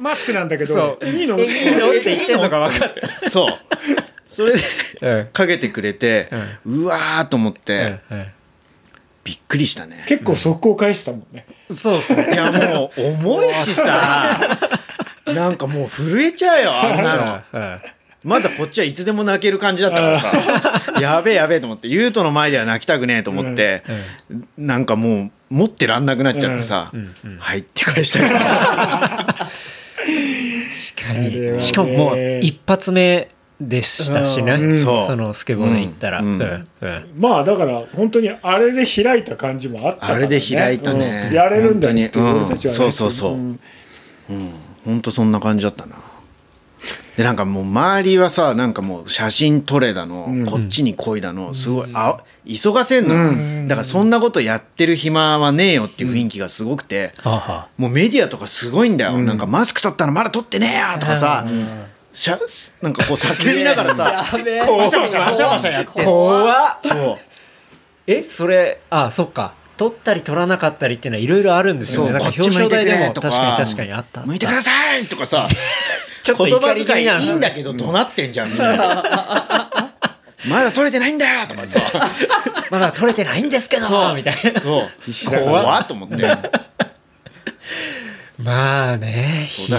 [0.00, 1.06] マスクなんだけそどう。
[1.06, 1.38] いいの？
[1.38, 1.88] えいいの？
[1.90, 3.54] って言ってんのが分かってそう。
[4.26, 4.60] それで
[5.00, 5.26] うん。
[5.32, 6.28] かけてくれて、
[6.64, 8.26] うわーと思って、うん
[9.24, 10.06] びっくりしたね。
[10.08, 11.44] 結構速攻返してたもんね。
[11.70, 14.58] そうですねいやもう重いしさ。
[15.26, 17.42] なんかもう震えちゃうよあんなの。
[17.52, 17.80] うん。
[18.24, 20.32] まだこっちはいつでも泣ける感じだったからさ。
[20.98, 23.82] やべえやべえと思って優斗の前では泣きたくねえと思って、
[24.56, 26.90] なんかもう持ってらんなくなっちゃってさ、
[27.38, 29.50] はいって返したよ確
[31.08, 31.58] かに。
[31.58, 33.28] しかももう一発目
[33.60, 34.74] でしたしね、うん。
[34.74, 35.06] そう。
[35.06, 36.26] そのスケボーで行ったら、うん。
[36.26, 36.40] うん。
[36.80, 37.10] うん。
[37.18, 41.28] まあだから本当にあれで開いた感じもあったから、ね、あれで開いたね。
[41.30, 41.34] うん。
[41.34, 42.44] やれるんだよって本当に。
[42.44, 43.36] 俺たちはね、うんそうそうそう。
[43.36, 43.60] ん。
[44.84, 45.00] ほん。
[45.00, 45.96] とそんな感じだったな。
[47.16, 52.18] でなんかもう周りはさなんかもう写真撮れだの、こっちに来いだのすごいあ
[52.48, 57.68] 急がせんの、だからそんなことやってる暇はねえよっていう雰囲気がすごくて、はあは。
[57.76, 61.46] もうメディアとかすごいんだよ、なんかマスク取ったらまだ取ってねえよとかさ、
[62.12, 62.38] しゃ
[62.80, 66.00] なんかこう叫びながらさバシャバシャバシャバシャやって。
[66.00, 66.78] あ怖っ。
[66.82, 67.18] そう。
[68.06, 69.54] えそれあそっか。
[69.76, 72.12] 取ったり取らなかったりっていうのはいろいろあるんですよね。
[72.12, 74.20] なんかこっち向いて表彰台でも確かに確かにあった。
[74.20, 75.46] あった向いてくださいとかさ。
[76.24, 79.67] ちょっと言葉遣いいいんだけど怒鳴ってんじゃんみんな
[80.46, 81.80] まだ取れてないんだよとかさ。
[82.70, 84.14] まだ取れてないんですけど。
[84.14, 84.60] みたいな。
[84.60, 85.40] そう。
[85.44, 86.36] 怖っと思って。
[88.40, 89.72] まあねち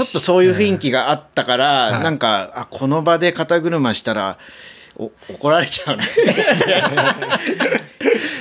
[0.00, 2.02] ょっとそういう雰囲気があったから、はい。
[2.02, 4.38] なんかあこの場で肩車したら
[4.96, 6.04] お怒られちゃうね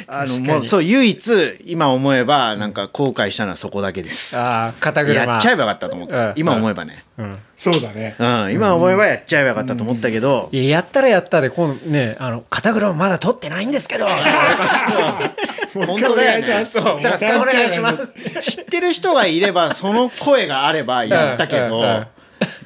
[0.07, 4.37] あのもうそう唯一今思えばなんか後悔したのはそこだけです。
[4.37, 5.13] ああ肩車。
[5.13, 6.33] やっちゃえばよかったと思った、うん。
[6.35, 7.35] 今思えばね、うん。
[7.57, 8.15] そうだね。
[8.19, 14.07] うん、今思えばやっちゃえばよかったと思ったけど、いややったらやったで今度ねあの肩車まだ取ってないんですけど。
[15.73, 16.47] 本当だよね。
[16.47, 22.05] だからそれ知ってる人がいればその声があればやったけど、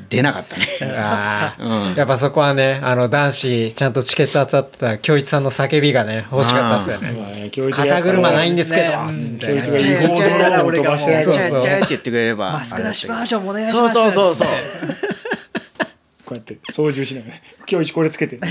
[0.09, 0.65] 出なかったね。
[1.95, 7.19] やっぱそこはねあの男子ちゃんとチケット当たってた京一さんの叫びがね欲しかったですよね。
[7.19, 8.83] まあね教授肩車ないんですけど。
[8.83, 13.93] 違法ドローンを飛ばしてないやって言ってくれればマスクなしバージジョンもお願いしそうます。
[13.93, 14.47] そうそうそう。
[16.25, 17.33] こうやって操縦しながら
[17.65, 18.37] 教授これつけて。
[18.37, 18.49] ドロ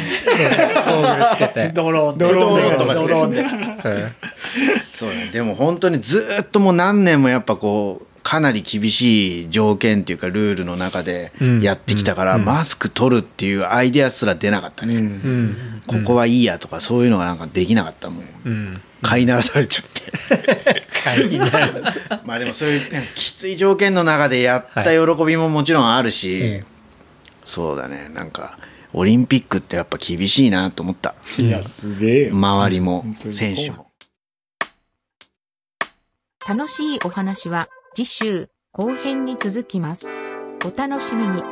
[1.52, 1.74] ーンで。
[1.74, 2.24] ドローンで。
[2.24, 3.40] ドローンとドローンで。
[3.40, 3.44] う。
[3.44, 4.14] ん
[4.94, 5.28] そうね。
[5.32, 11.30] でも本当にずーっともう何年もやっぱこうかなり厳しい条件っていうかルールの中で
[11.62, 15.82] やってきたから、マスク取るっていうアイデアすら出なかったね、うん。
[15.86, 18.80] ここはいいやとかそういうのがなんかできなかったもんうん。
[19.00, 20.82] 飼いならされちゃって。
[22.26, 22.80] まあでもそういう
[23.14, 26.64] きつい条件の中でやった喜びももちろんあるし、え
[27.44, 28.10] そうだね。
[28.12, 28.58] なんか
[28.92, 31.14] オリンピックってやっぱ厳しいなと思った。
[31.38, 32.26] いやすげえ。
[32.26, 33.86] よ周りも選手も。
[36.48, 40.14] 楽しいお話は次週後編に続きます。
[40.66, 41.42] お楽しみに。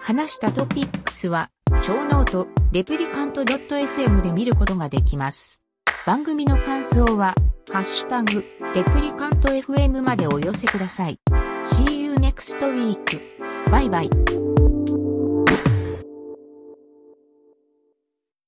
[0.00, 1.50] 話したトピックスは、
[1.86, 5.60] ショーノート、レプリカント .fm で見ることができます。
[6.04, 7.36] 番組の感想は、
[7.72, 11.20] ハッシュタグ、レプリカント FM までお寄せください。
[11.66, 13.20] See you next week.
[13.70, 14.41] バイバイ。